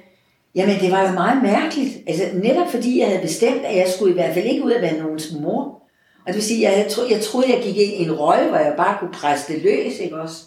Jamen, 0.54 0.80
det 0.80 0.92
var 0.92 1.02
jo 1.08 1.12
meget 1.12 1.42
mærkeligt. 1.42 1.96
Altså, 2.06 2.24
netop 2.34 2.70
fordi 2.70 2.98
jeg 3.00 3.08
havde 3.08 3.22
bestemt, 3.22 3.64
at 3.64 3.76
jeg 3.76 3.88
skulle 3.96 4.10
i 4.10 4.14
hvert 4.14 4.34
fald 4.34 4.46
ikke 4.46 4.64
ud 4.64 4.70
af 4.70 4.82
være 4.82 4.98
nogens 4.98 5.32
mor. 5.40 5.75
Og 6.26 6.32
det 6.32 6.34
vil 6.34 6.42
sige, 6.42 6.68
at 6.68 6.78
jeg, 6.78 6.90
tro, 6.90 7.02
jeg 7.10 7.20
troede, 7.20 7.54
jeg 7.54 7.62
gik 7.62 7.76
ind 7.76 7.92
i 7.92 8.02
en 8.02 8.12
rolle, 8.12 8.48
hvor 8.48 8.58
jeg 8.58 8.74
bare 8.76 8.98
kunne 8.98 9.12
presse 9.12 9.52
det 9.52 9.62
løs, 9.62 9.98
ikke 9.98 10.20
også? 10.20 10.42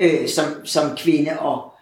Øh, 0.00 0.28
som, 0.28 0.44
som 0.64 0.96
kvinde. 0.96 1.38
Og... 1.38 1.72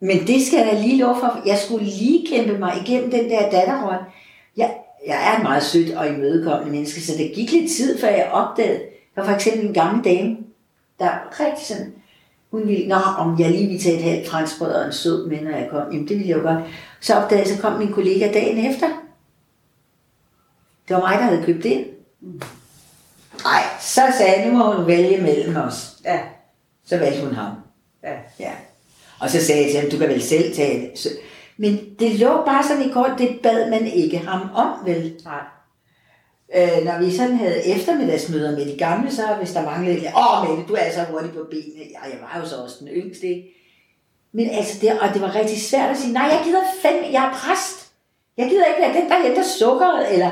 Men 0.00 0.26
det 0.26 0.46
skal 0.46 0.58
jeg 0.58 0.66
da 0.66 0.80
lige 0.80 0.98
lov 0.98 1.16
for. 1.20 1.42
Jeg 1.46 1.58
skulle 1.58 1.84
lige 1.84 2.26
kæmpe 2.26 2.58
mig 2.58 2.82
igennem 2.86 3.10
den 3.10 3.30
der 3.30 3.50
datterrolle. 3.50 4.00
Jeg, 4.56 4.74
jeg 5.06 5.32
er 5.32 5.36
et 5.36 5.42
meget 5.42 5.62
sødt 5.62 5.96
og 5.96 6.08
imødekommende 6.08 6.72
menneske, 6.72 7.00
så 7.00 7.12
det 7.18 7.32
gik 7.34 7.52
lidt 7.52 7.72
tid, 7.72 8.00
før 8.00 8.08
jeg 8.08 8.30
opdagede. 8.32 8.80
Der 9.14 9.20
var 9.20 9.24
for 9.24 9.34
eksempel 9.34 9.66
en 9.66 9.74
gammel 9.74 10.04
dame, 10.04 10.36
der 10.98 11.40
rigtig 11.40 11.66
sådan, 11.66 11.92
hun 12.50 12.68
ville, 12.68 12.88
nå, 12.88 12.94
om 12.94 13.40
jeg 13.40 13.50
lige 13.50 13.66
ville 13.66 13.82
tage 13.82 13.96
et 13.96 14.02
halvt 14.02 14.28
franskbrød 14.28 14.72
og 14.72 14.86
en 14.86 14.92
sød 14.92 15.26
med, 15.26 15.40
når 15.40 15.50
jeg 15.50 15.68
kom. 15.70 15.92
Jamen, 15.92 16.08
det 16.08 16.16
ville 16.16 16.28
jeg 16.28 16.38
jo 16.38 16.42
godt. 16.42 16.64
Så 17.00 17.14
opdagede 17.14 17.48
jeg, 17.48 17.56
så 17.56 17.62
kom 17.62 17.78
min 17.78 17.92
kollega 17.92 18.32
dagen 18.32 18.72
efter. 18.72 18.86
Det 20.88 20.96
var 20.96 21.00
mig, 21.00 21.18
der 21.18 21.24
havde 21.24 21.42
købt 21.44 21.64
ind. 21.64 21.86
Nej, 23.44 23.62
så 23.80 24.00
sagde 24.18 24.32
jeg, 24.40 24.46
nu 24.50 24.58
må 24.58 24.74
hun 24.74 24.86
vælge 24.86 25.20
mellem 25.22 25.56
os. 25.56 25.96
ja, 26.04 26.18
Så 26.86 26.98
valgte 26.98 27.24
hun 27.24 27.34
ham. 27.34 27.52
ja. 28.04 28.14
Ja. 28.38 28.52
Og 29.20 29.30
så 29.30 29.44
sagde 29.44 29.62
jeg 29.62 29.70
til 29.70 29.80
ham, 29.80 29.90
du 29.90 29.98
kan 29.98 30.08
vel 30.08 30.22
selv 30.22 30.54
tage 30.54 30.80
det. 30.80 30.98
Så, 30.98 31.08
men 31.56 31.80
det 31.98 32.18
lå 32.18 32.44
bare 32.46 32.64
sådan 32.68 32.90
i 32.90 32.92
kort, 32.92 33.10
det 33.18 33.38
bad 33.42 33.70
man 33.70 33.86
ikke 33.86 34.18
ham 34.18 34.50
om, 34.54 34.86
vel? 34.86 35.20
Nej. 35.24 35.40
Øh, 36.56 36.84
når 36.84 36.98
vi 37.04 37.16
sådan 37.16 37.36
havde 37.36 37.66
eftermiddagsmøder 37.66 38.50
med 38.58 38.66
de 38.72 38.78
gamle, 38.78 39.10
så 39.12 39.22
hvis 39.38 39.50
der 39.52 39.64
manglede 39.64 39.94
lidt, 39.98 40.12
åh 40.16 40.48
Mette, 40.48 40.64
du 40.68 40.74
er 40.74 40.92
så 40.94 41.04
hurtig 41.10 41.30
på 41.30 41.46
benene. 41.50 41.84
Ja, 41.90 42.10
jeg 42.10 42.18
var 42.20 42.40
jo 42.40 42.48
så 42.48 42.56
også 42.56 42.76
den 42.80 42.88
yngste, 42.88 43.26
ikke? 43.26 43.56
Men 44.32 44.50
altså, 44.50 44.78
det, 44.80 45.00
og 45.00 45.08
det 45.14 45.22
var 45.22 45.34
rigtig 45.34 45.60
svært 45.62 45.90
at 45.90 45.96
sige, 45.98 46.12
nej, 46.12 46.22
jeg 46.22 46.40
gider 46.44 46.60
fandme, 46.82 47.12
jeg 47.12 47.24
er 47.24 47.32
præst. 47.32 47.92
Jeg 48.36 48.48
gider 48.50 48.64
ikke 48.64 48.80
være 48.82 49.02
den, 49.02 49.10
der 49.10 49.22
henter 49.26 49.42
sukkeret, 49.58 50.12
eller, 50.12 50.30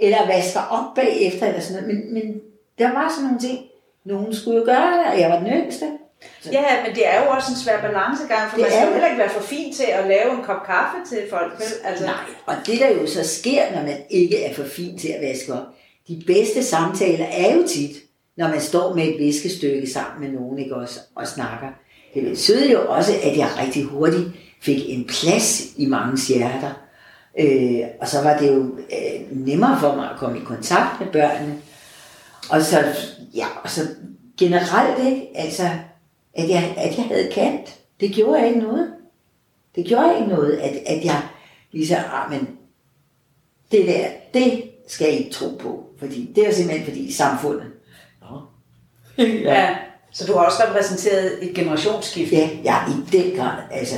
eller 0.00 0.26
vasker 0.26 0.60
op 0.60 0.94
bagefter, 0.94 1.46
eller 1.46 1.60
sådan 1.60 1.82
noget. 1.82 1.96
Men, 1.96 2.14
men 2.14 2.40
der 2.78 2.92
var 2.92 3.08
sådan 3.08 3.24
nogle 3.24 3.40
ting, 3.40 3.58
nogen 4.04 4.34
skulle 4.34 4.58
jo 4.58 4.64
gøre 4.64 4.92
det, 4.98 5.06
og 5.12 5.20
jeg 5.20 5.30
var 5.30 5.38
den 5.38 5.48
yngste. 5.48 5.86
Ja, 6.52 6.82
men 6.86 6.94
det 6.94 7.08
er 7.08 7.24
jo 7.24 7.30
også 7.30 7.52
en 7.52 7.56
svær 7.56 7.80
balancegang, 7.80 8.50
for 8.50 8.56
Det 8.56 8.62
man 8.62 8.70
skal 8.70 8.86
jo 8.86 8.92
heller 8.92 9.06
ikke 9.06 9.18
være 9.18 9.30
for 9.30 9.42
fin 9.42 9.72
til 9.72 9.86
at 9.92 10.06
lave 10.08 10.30
en 10.34 10.42
kop 10.42 10.66
kaffe 10.66 10.96
til 11.08 11.18
folk. 11.30 11.52
Vel? 11.58 11.66
Altså, 11.84 12.04
Nej, 12.04 12.14
og 12.46 12.54
det 12.66 12.80
der 12.80 12.88
jo 12.88 13.06
så 13.06 13.28
sker, 13.28 13.62
når 13.74 13.82
man 13.82 13.96
ikke 14.10 14.44
er 14.44 14.54
for 14.54 14.64
fin 14.64 14.98
til 14.98 15.08
at 15.08 15.22
vaske 15.28 15.52
op, 15.52 15.66
de 16.08 16.22
bedste 16.26 16.62
samtaler 16.62 17.24
er 17.24 17.54
jo 17.56 17.66
tit, 17.66 17.96
når 18.36 18.48
man 18.48 18.60
står 18.60 18.94
med 18.94 19.04
et 19.04 19.18
viskestykke 19.18 19.90
sammen 19.90 20.20
med 20.20 20.40
nogen, 20.40 20.58
ikke 20.58 20.76
også, 20.76 21.00
og 21.14 21.26
snakker. 21.26 21.68
Det 22.14 22.22
betød 22.24 22.68
jo 22.68 22.80
også, 22.88 23.12
at 23.22 23.36
jeg 23.36 23.48
rigtig 23.62 23.84
hurtigt 23.84 24.28
fik 24.62 24.78
en 24.86 25.04
plads 25.04 25.66
i 25.76 25.86
mange 25.86 26.18
hjerter. 26.28 26.72
Øh, 27.40 27.88
og 28.00 28.08
så 28.08 28.22
var 28.22 28.38
det 28.38 28.52
jo 28.52 28.62
øh, 28.62 29.20
nemmere 29.30 29.80
for 29.80 29.94
mig 29.94 30.10
at 30.10 30.16
komme 30.16 30.38
i 30.38 30.44
kontakt 30.44 31.00
med 31.00 31.12
børnene. 31.12 31.58
Og 32.50 32.62
så, 32.62 32.84
ja, 33.34 33.46
og 33.64 33.70
så 33.70 33.80
generelt 34.38 35.06
ikke, 35.06 35.28
altså, 35.34 35.68
at 36.34 36.48
jeg, 36.48 36.74
at 36.76 36.96
jeg 36.96 37.04
havde 37.04 37.30
kant, 37.32 37.78
det 38.00 38.12
gjorde 38.12 38.46
ikke 38.46 38.60
noget. 38.60 38.92
Det 39.76 39.86
gjorde 39.86 40.14
ikke 40.18 40.28
noget, 40.28 40.58
at, 40.58 40.76
at 40.86 41.04
jeg 41.04 41.22
ligesom, 41.72 41.98
ah, 42.12 42.30
men 42.30 42.48
det 43.72 43.86
der, 43.86 44.08
det 44.34 44.62
skal 44.88 45.14
I 45.14 45.16
ikke 45.16 45.30
tro 45.30 45.48
på. 45.60 45.84
Fordi 45.98 46.32
det 46.34 46.48
er 46.48 46.52
simpelthen 46.52 46.86
fordi 46.86 47.12
samfundet. 47.12 47.66
Nå. 48.20 48.40
ja. 49.24 49.76
Så 50.12 50.26
du 50.26 50.32
har 50.32 50.44
også 50.44 50.62
repræsenteret 50.68 51.48
et 51.48 51.54
generationsskift. 51.54 52.32
Ja, 52.32 52.50
ja, 52.64 52.76
i 52.88 53.16
den 53.16 53.36
grad. 53.36 53.62
Altså, 53.70 53.96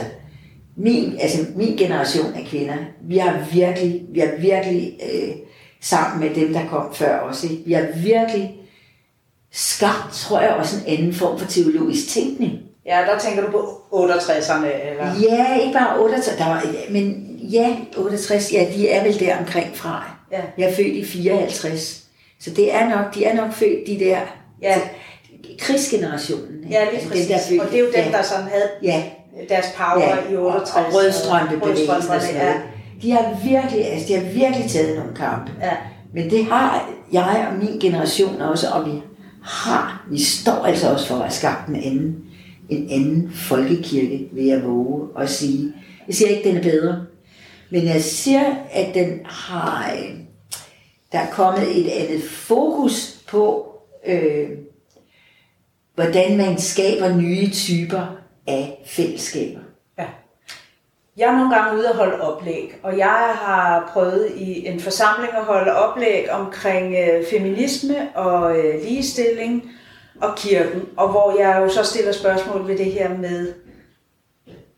min, 0.77 1.17
altså, 1.21 1.39
min 1.57 1.77
generation 1.77 2.35
af 2.35 2.47
kvinder, 2.51 2.75
vi 3.03 3.19
har 3.19 3.47
virkelig, 3.53 4.03
vi 4.13 4.21
har 4.21 4.31
virkelig 4.39 4.99
øh, 5.15 5.29
sammen 5.81 6.21
med 6.29 6.35
dem, 6.35 6.53
der 6.53 6.67
kom 6.69 6.95
før 6.95 7.19
os, 7.21 7.45
ikke? 7.45 7.57
vi 7.67 7.73
har 7.73 7.87
virkelig 7.97 8.57
skabt, 9.53 10.13
tror 10.13 10.41
jeg, 10.41 10.51
også 10.51 10.77
en 10.87 10.99
anden 10.99 11.15
form 11.15 11.39
for 11.39 11.47
teologisk 11.47 12.09
tænkning. 12.09 12.53
Ja, 12.87 12.99
der 13.13 13.19
tænker 13.19 13.43
du 13.47 13.51
på 13.51 13.59
68'erne, 13.93 14.67
eller? 14.91 15.07
Ja, 15.31 15.59
ikke 15.61 15.73
bare 15.73 16.01
68, 16.01 16.37
der 16.39 16.45
var, 16.47 16.65
men 16.91 17.37
ja, 17.43 17.77
68, 17.97 18.53
ja, 18.53 18.67
de 18.77 18.89
er 18.89 19.03
vel 19.05 19.21
der 19.21 19.37
omkring 19.39 19.77
fra. 19.77 20.11
Ja. 20.33 20.41
Jeg 20.59 20.71
er 20.71 20.75
født 20.75 20.87
i 20.87 21.05
54, 21.05 22.03
så 22.41 22.51
det 22.51 22.75
er 22.75 22.89
nok, 22.89 23.15
de 23.15 23.25
er 23.25 23.35
nok 23.35 23.53
født 23.53 23.87
de 23.87 23.99
der, 23.99 24.19
Ja. 24.63 24.81
krigsgenerationen. 25.59 26.65
ikke? 26.65 26.75
Ja, 26.75 26.85
lige 26.85 26.93
Altså, 26.95 27.09
præcis. 27.09 27.27
dem, 27.27 27.37
der 27.37 27.43
er 27.45 27.49
født- 27.49 27.61
og 27.61 27.67
det 27.71 27.75
er 27.77 27.81
jo 27.81 27.87
dem, 27.87 27.95
ja. 28.05 28.11
der 28.19 28.23
sådan 28.23 28.45
havde 28.45 28.69
Ja, 28.83 29.03
deres 29.49 29.67
power 29.77 30.01
ja, 30.01 30.33
i 30.33 30.37
og, 30.37 30.45
68. 30.45 30.87
og 30.87 30.95
rødstrømpebevægelsen 30.95 31.89
og 31.89 31.95
Rødstrømperne, 31.97 32.21
sådan 32.21 32.37
ja. 32.37 32.55
De 33.03 33.11
har 33.11 33.39
virkelig, 33.45 33.87
altså, 33.93 34.09
de 34.09 34.15
har 34.15 34.33
virkelig 34.33 34.71
taget 34.71 34.97
nogle 34.97 35.15
kampe. 35.15 35.53
ja. 35.63 35.77
Men 36.15 36.31
det 36.31 36.45
har 36.45 36.89
jeg 37.13 37.49
og 37.51 37.59
min 37.59 37.81
generation 37.81 38.41
også, 38.41 38.69
og 38.71 38.87
vi 38.87 39.03
har, 39.43 40.07
vi 40.11 40.23
står 40.23 40.53
altså 40.53 40.93
også 40.93 41.07
for 41.07 41.15
at 41.15 41.21
have 41.21 41.31
skabt 41.31 41.69
en 41.69 41.77
anden, 41.77 42.25
en 42.69 42.91
anden 42.91 43.33
folkekirke, 43.35 44.29
vil 44.33 44.45
jeg 44.45 44.65
våge 44.65 45.09
at 45.19 45.31
sige. 45.31 45.73
Jeg 46.07 46.15
siger 46.15 46.29
ikke, 46.29 46.49
at 46.49 46.55
den 46.55 46.57
er 46.57 46.63
bedre, 46.71 47.07
men 47.71 47.87
jeg 47.87 48.03
siger, 48.03 48.45
at 48.73 48.95
den 48.95 49.21
har, 49.25 49.93
øh, 49.93 50.11
der 51.13 51.19
er 51.19 51.31
kommet 51.31 51.81
et 51.81 51.89
andet 51.89 52.23
fokus 52.23 53.21
på, 53.29 53.73
øh, 54.07 54.49
hvordan 55.95 56.37
man 56.37 56.59
skaber 56.59 57.17
nye 57.17 57.51
typer 57.51 58.22
af 58.47 58.83
fællesskaber. 58.87 59.61
Ja. 59.99 60.07
Jeg 61.17 61.29
er 61.29 61.37
nogle 61.37 61.55
gange 61.55 61.79
ude 61.79 61.89
og 61.89 61.97
holde 61.97 62.21
oplæg, 62.21 62.75
og 62.83 62.99
jeg 62.99 63.35
har 63.35 63.91
prøvet 63.93 64.33
i 64.37 64.67
en 64.67 64.81
forsamling 64.81 65.33
at 65.33 65.45
holde 65.45 65.77
oplæg 65.77 66.31
omkring 66.31 66.95
øh, 66.95 67.25
feminisme 67.31 68.09
og 68.15 68.59
øh, 68.59 68.83
ligestilling 68.83 69.71
og 70.21 70.37
kirken, 70.37 70.89
og 70.97 71.11
hvor 71.11 71.39
jeg 71.39 71.61
jo 71.63 71.69
så 71.69 71.85
stiller 71.85 72.13
spørgsmål 72.13 72.69
ved 72.69 72.79
det 72.79 72.93
her 72.93 73.19
med, 73.19 73.55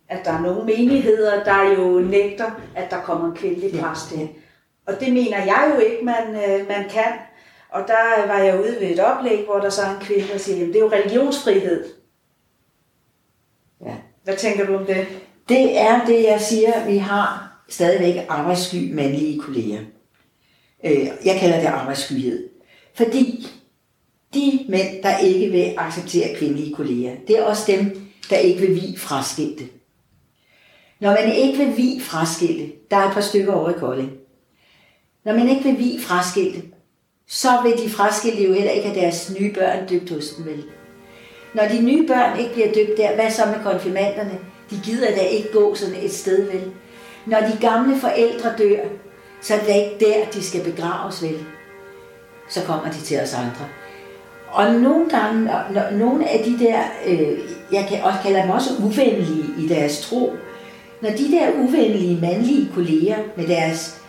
at 0.09 0.25
der 0.25 0.31
er 0.31 0.41
nogle 0.41 0.65
menigheder, 0.65 1.45
der 1.45 1.75
jo 1.79 2.01
nægter, 2.01 2.51
at 2.77 2.91
der 2.91 3.01
kommer 3.01 3.31
en 3.31 3.37
kvindelig 3.37 3.81
præst 3.81 4.13
ind. 4.13 4.29
Og 4.87 5.01
det 5.01 5.13
mener 5.13 5.39
jeg 5.39 5.73
jo 5.75 5.81
ikke, 5.81 6.05
man, 6.05 6.29
øh, 6.29 6.69
man 6.69 6.89
kan. 6.91 7.13
Og 7.71 7.83
der 7.87 8.27
var 8.27 8.39
jeg 8.39 8.61
ude 8.61 8.77
ved 8.81 8.91
et 8.91 9.01
oplæg, 9.01 9.45
hvor 9.45 9.59
der 9.59 9.71
så 9.71 9.83
er 9.83 9.91
en 9.91 10.01
kvinde, 10.01 10.29
der 10.33 10.39
siger, 10.39 10.67
at 10.67 10.73
det 10.73 10.77
er 10.77 10.81
jo 10.81 10.91
religionsfrihed. 10.93 11.85
Hvad 14.25 14.37
tænker 14.37 14.67
du 14.67 14.75
om 14.77 14.87
det? 14.87 15.07
Det 15.49 15.79
er 15.79 16.05
det, 16.07 16.25
jeg 16.25 16.41
siger. 16.41 16.87
Vi 16.87 16.97
har 16.97 17.59
stadigvæk 17.69 18.27
arbejdssky 18.29 18.93
mandlige 18.93 19.41
kolleger. 19.41 19.81
Øh, 20.85 21.07
jeg 21.25 21.37
kalder 21.41 21.61
det 21.61 21.67
arbejdsskyhed. 21.67 22.49
Fordi 22.95 23.47
de 24.35 24.67
mænd, 24.69 25.03
der 25.03 25.19
ikke 25.19 25.51
vil 25.51 25.75
acceptere 25.77 26.37
kvindelige 26.37 26.75
kolleger, 26.75 27.15
det 27.27 27.39
er 27.39 27.43
også 27.43 27.73
dem, 27.73 28.01
der 28.31 28.37
ikke 28.37 28.61
vil 28.61 28.75
vi 28.75 28.97
fraskilte. 28.97 29.65
Når 31.01 31.11
man 31.11 31.33
ikke 31.33 31.59
vil 31.59 31.77
vi 31.77 32.01
fraskilte, 32.01 32.73
der 32.91 32.97
er 32.97 33.09
et 33.09 33.15
par 33.15 33.21
stykker 33.21 33.53
over 33.53 33.71
i 33.71 33.79
Kolding. 33.79 34.13
Når 35.25 35.33
man 35.33 35.49
ikke 35.49 35.63
vil 35.63 35.79
vi 35.79 35.99
fraskilte, 36.01 36.63
så 37.29 37.49
vil 37.63 37.85
de 37.85 37.91
fraskilte 37.91 38.45
jo 38.45 38.53
heller 38.53 38.71
ikke 38.71 38.89
have 38.89 39.01
deres 39.01 39.35
nye 39.41 39.53
børn 39.53 39.89
dybt 39.91 40.11
hos 40.11 40.29
dem 40.29 40.47
vel. 40.47 40.65
Når 41.55 41.65
de 41.65 41.83
nye 41.83 42.07
børn 42.07 42.39
ikke 42.39 42.53
bliver 42.53 42.73
døbt 42.73 42.97
der, 42.97 43.15
hvad 43.15 43.31
så 43.31 43.43
med 43.47 43.73
konfirmanderne? 43.73 44.39
De 44.71 44.81
gider 44.85 45.11
da 45.11 45.21
ikke 45.21 45.53
gå 45.53 45.75
sådan 45.75 45.95
et 46.03 46.13
sted 46.13 46.51
vel. 46.53 46.63
Når 47.27 47.41
de 47.41 47.59
gamle 47.61 48.01
forældre 48.01 48.51
dør, 48.59 48.85
så 49.41 49.55
er 49.55 49.59
det 49.59 49.75
ikke 49.75 49.97
der, 50.01 50.31
de 50.35 50.45
skal 50.45 50.65
begraves 50.65 51.23
vel. 51.23 51.39
Så 52.49 52.61
kommer 52.67 52.91
de 52.91 52.99
til 52.99 53.21
os 53.21 53.35
andre. 53.35 53.67
Og 54.51 54.75
nogle 54.75 55.11
gange, 55.11 55.45
når, 55.45 55.65
når 55.71 55.99
nogle 55.99 56.29
af 56.29 56.45
de 56.45 56.65
der, 56.65 56.79
øh, 57.07 57.39
jeg 57.73 57.87
kan 57.89 58.03
også 58.03 58.19
kalde 58.23 58.43
dem 58.43 58.51
også 58.51 58.71
uvenlige 58.79 59.45
i 59.59 59.69
deres 59.69 60.01
tro, 60.01 60.33
når 61.01 61.11
de 61.11 61.31
der 61.31 61.49
uvenlige 61.59 62.21
mandlige 62.21 62.71
kolleger 62.75 63.17
med 63.37 63.47
deres 63.47 64.01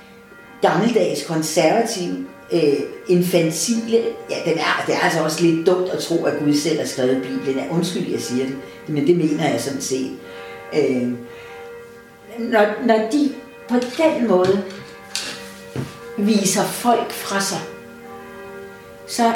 gammeldags 0.61 1.25
konservative, 1.27 2.25
øh, 2.55 2.79
infantile, 3.07 4.03
ja, 4.29 4.35
den 4.45 4.57
er, 4.57 4.83
det 4.87 4.95
er 4.95 4.99
altså 4.99 5.23
også 5.23 5.43
lidt 5.43 5.67
dumt 5.67 5.89
at 5.89 5.99
tro, 5.99 6.25
at 6.25 6.39
Gud 6.39 6.53
selv 6.53 6.79
har 6.79 6.85
skrevet 6.87 7.21
Bibelen. 7.21 7.55
Ja, 7.55 7.75
undskyld, 7.75 8.11
jeg 8.11 8.19
siger 8.19 8.45
det, 8.45 8.55
men 8.87 9.07
det 9.07 9.17
mener 9.17 9.49
jeg 9.49 9.61
sådan 9.61 9.81
set. 9.81 10.11
Øh, 10.73 11.09
når, 12.39 12.85
når 12.85 13.09
de 13.11 13.31
på 13.69 13.75
den 13.75 14.27
måde 14.27 14.63
viser 16.17 16.63
folk 16.63 17.11
fra 17.11 17.41
sig, 17.41 17.59
så 19.07 19.33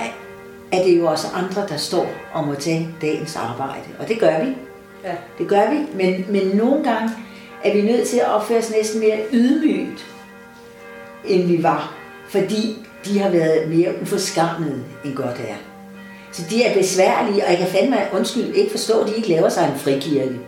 er 0.72 0.84
det 0.84 0.97
jo 0.97 1.05
også 1.05 1.28
andre, 1.34 1.67
der 1.67 1.78
står 1.78 2.07
og 2.34 2.47
må 2.47 2.55
tage 2.55 2.89
dagens 3.01 3.36
arbejde. 3.36 3.86
Og 3.99 4.07
det 4.07 4.20
gør 4.20 4.43
vi. 4.43 4.55
Ja. 5.03 5.15
Det 5.38 5.47
gør 5.47 5.70
vi, 5.70 5.78
men, 5.93 6.26
men 6.30 6.47
nogle 6.47 6.84
gange 6.84 7.09
er 7.63 7.74
vi 7.74 7.82
nødt 7.82 8.07
til 8.07 8.17
at 8.17 8.28
opføre 8.28 8.57
os 8.57 8.72
næsten 8.72 8.99
mere 8.99 9.20
ydmygt, 9.34 10.05
end 11.26 11.47
vi 11.47 11.63
var. 11.63 11.93
Fordi 12.30 12.86
de 13.06 13.20
har 13.20 13.30
været 13.30 13.70
mere 13.70 14.02
uforskammede, 14.02 14.84
end 15.06 15.16
godt 15.16 15.38
er. 15.47 15.56
Så 16.32 16.41
de 16.50 16.64
er 16.64 16.78
besværlige, 16.78 17.45
og 17.45 17.50
jeg 17.52 17.58
kan 17.58 17.68
fandme, 17.68 17.97
undskyld, 18.14 18.54
ikke 18.56 18.72
forstå, 18.72 19.02
at 19.02 19.08
de 19.08 19.16
ikke 19.16 19.30
laver 19.30 19.50
sig 19.50 19.72
en 19.74 19.80
frikirke. 19.80 20.39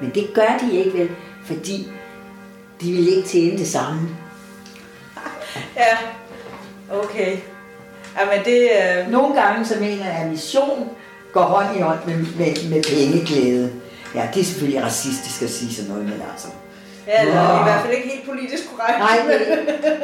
Men 0.00 0.10
det 0.14 0.34
gør 0.34 0.58
de 0.60 0.78
ikke 0.78 0.98
vel, 0.98 1.10
fordi 1.44 1.88
de 2.80 2.92
vil 2.92 3.08
ikke 3.16 3.28
tjene 3.28 3.58
det 3.58 3.68
samme. 3.68 4.00
Ja, 5.76 5.96
okay. 6.90 7.36
Jamen 8.20 8.44
det... 8.44 8.62
Øh, 8.62 9.12
Nogle 9.12 9.42
gange 9.42 9.64
så 9.66 9.74
mener 9.80 10.04
jeg, 10.04 10.14
at 10.14 10.30
mission 10.30 10.88
går 11.32 11.42
hånd 11.42 11.78
i 11.78 11.80
hånd 11.80 11.98
med, 12.06 12.16
med, 12.16 12.70
med 12.70 12.82
pengeglæde. 12.82 13.72
Ja, 14.14 14.28
det 14.34 14.40
er 14.40 14.44
selvfølgelig 14.44 14.82
racistisk 14.84 15.42
at 15.42 15.50
sige 15.50 15.74
sådan 15.74 15.90
noget, 15.90 16.04
men 16.04 16.22
altså... 16.32 16.48
ja, 17.08 17.20
eller 17.22 17.60
i 17.60 17.62
hvert 17.68 17.80
fald 17.82 17.94
ikke 17.98 18.08
helt 18.08 18.26
politisk 18.30 18.62
korrekt. 18.70 18.98
Nej, 19.06 19.16
det, 19.28 19.38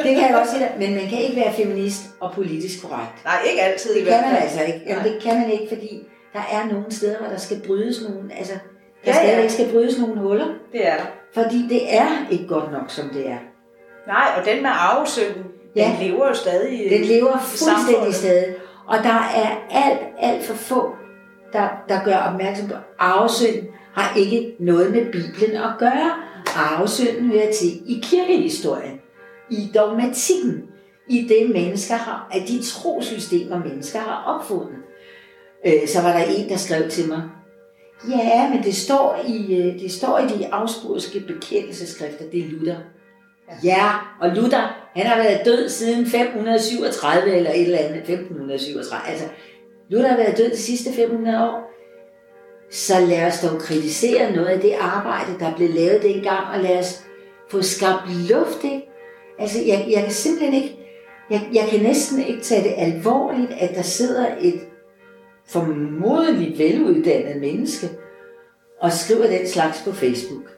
det 0.04 0.10
kan 0.16 0.22
jeg 0.28 0.34
godt 0.38 0.48
sige 0.50 0.60
dig, 0.64 0.72
men 0.78 0.90
man 1.00 1.06
kan 1.10 1.18
ikke 1.18 1.36
være 1.42 1.52
feminist 1.52 2.02
og 2.20 2.32
politisk 2.34 2.82
korrekt. 2.82 3.24
Nej, 3.24 3.38
ikke 3.50 3.62
altid 3.62 3.94
Det 3.94 4.04
kan 4.06 4.20
man 4.28 4.36
altså 4.42 4.60
ikke. 4.62 4.80
Jamen, 4.86 5.04
det 5.04 5.22
kan 5.22 5.34
man 5.40 5.50
ikke, 5.50 5.66
fordi 5.74 5.90
der 6.32 6.44
er 6.52 6.66
nogle 6.72 6.86
steder, 6.90 7.18
hvor 7.18 7.28
der 7.28 7.36
skal 7.36 7.56
brydes 7.66 7.96
nogle, 8.08 8.30
altså, 8.38 8.52
der 9.04 9.12
Ja, 9.22 9.26
ja. 9.28 9.40
ja. 9.40 9.48
skal 9.48 9.70
brydes 9.72 9.98
nogle 9.98 10.20
huller, 10.20 10.46
Det 10.72 10.88
er 10.88 10.96
der. 10.96 11.04
fordi 11.34 11.66
det 11.68 11.94
er 11.98 12.06
ikke 12.30 12.46
godt 12.46 12.72
nok, 12.72 12.84
som 12.88 13.08
det 13.08 13.28
er. 13.28 13.38
Nej, 14.06 14.26
og 14.38 14.44
den 14.46 14.62
med 14.62 14.70
arvesynden, 14.72 15.44
Ja. 15.76 15.92
den 16.00 16.06
lever 16.08 16.28
jo 16.28 16.34
stadig. 16.34 16.90
Den 16.90 17.00
lever 17.04 17.38
fuldstændig 17.38 18.14
stadig. 18.14 18.54
Og 18.86 18.98
der 19.02 19.28
er 19.36 19.50
alt, 19.70 19.98
alt 20.20 20.44
for 20.46 20.54
få, 20.54 20.90
der, 21.52 21.68
der 21.88 22.04
gør 22.04 22.16
opmærksom 22.16 22.68
på, 22.68 22.74
at 22.74 22.80
arvesynd 22.98 23.66
har 23.94 24.16
ikke 24.16 24.54
noget 24.60 24.90
med 24.90 25.04
Bibelen 25.12 25.56
at 25.56 25.70
gøre. 25.78 26.10
Arvesynden 26.56 27.30
hører 27.30 27.52
til 27.52 27.68
i 27.86 28.00
kirkehistorien, 28.02 29.00
i 29.50 29.70
dogmatikken, 29.74 30.62
i 31.08 31.28
det 31.28 31.50
mennesker 31.50 31.94
har, 31.94 32.28
at 32.32 32.48
de 32.48 32.62
trosystemer 32.62 33.58
mennesker 33.58 33.98
har 33.98 34.38
opfundet. 34.38 34.78
Øh, 35.66 35.88
så 35.88 36.02
var 36.02 36.12
der 36.12 36.24
en, 36.24 36.48
der 36.48 36.56
skrev 36.56 36.90
til 36.90 37.08
mig, 37.08 37.22
ja, 38.10 38.50
men 38.50 38.62
det 38.62 38.74
står 38.74 39.20
i, 39.28 39.56
øh, 39.56 39.80
det 39.80 39.92
står 39.92 40.18
i 40.18 40.38
de 40.38 40.52
afspurske 40.52 41.20
bekendelseskrifter, 41.20 42.24
det 42.32 42.40
er 42.40 42.48
Luther. 42.48 42.76
Ja, 43.64 43.90
og 44.20 44.28
Luther, 44.28 44.90
han 44.96 45.06
har 45.06 45.16
været 45.16 45.40
død 45.44 45.68
siden 45.68 46.06
537 46.06 47.36
eller 47.36 47.50
et 47.50 47.62
eller 47.62 47.78
andet, 47.78 47.96
1537. 47.96 49.08
Altså, 49.08 49.24
Luther 49.88 50.08
har 50.08 50.16
været 50.16 50.38
død 50.38 50.50
de 50.50 50.56
sidste 50.56 50.92
500 50.92 51.50
år. 51.50 51.73
Så 52.70 53.00
lad 53.00 53.26
os 53.26 53.40
dog 53.40 53.60
kritisere 53.60 54.32
noget 54.32 54.46
af 54.46 54.60
det 54.60 54.74
arbejde, 54.80 55.38
der 55.38 55.56
blev 55.56 55.68
lavet 55.70 56.02
dengang, 56.02 56.46
og 56.54 56.60
lad 56.60 56.78
os 56.78 57.04
få 57.50 57.62
skabt 57.62 58.10
luft, 58.30 58.64
ikke? 58.64 58.88
Altså, 59.38 59.58
jeg, 59.66 59.86
jeg 59.90 60.02
kan 60.02 60.12
simpelthen 60.12 60.54
ikke, 60.62 60.78
jeg, 61.30 61.48
jeg 61.52 61.68
kan 61.70 61.80
næsten 61.80 62.22
ikke 62.22 62.42
tage 62.42 62.64
det 62.64 62.74
alvorligt, 62.76 63.52
at 63.60 63.74
der 63.74 63.82
sidder 63.82 64.26
et 64.40 64.60
formodentlig 65.48 66.58
veluddannet 66.58 67.40
menneske 67.40 67.88
og 68.80 68.92
skriver 68.92 69.26
den 69.26 69.48
slags 69.48 69.82
på 69.84 69.92
Facebook. 69.92 70.50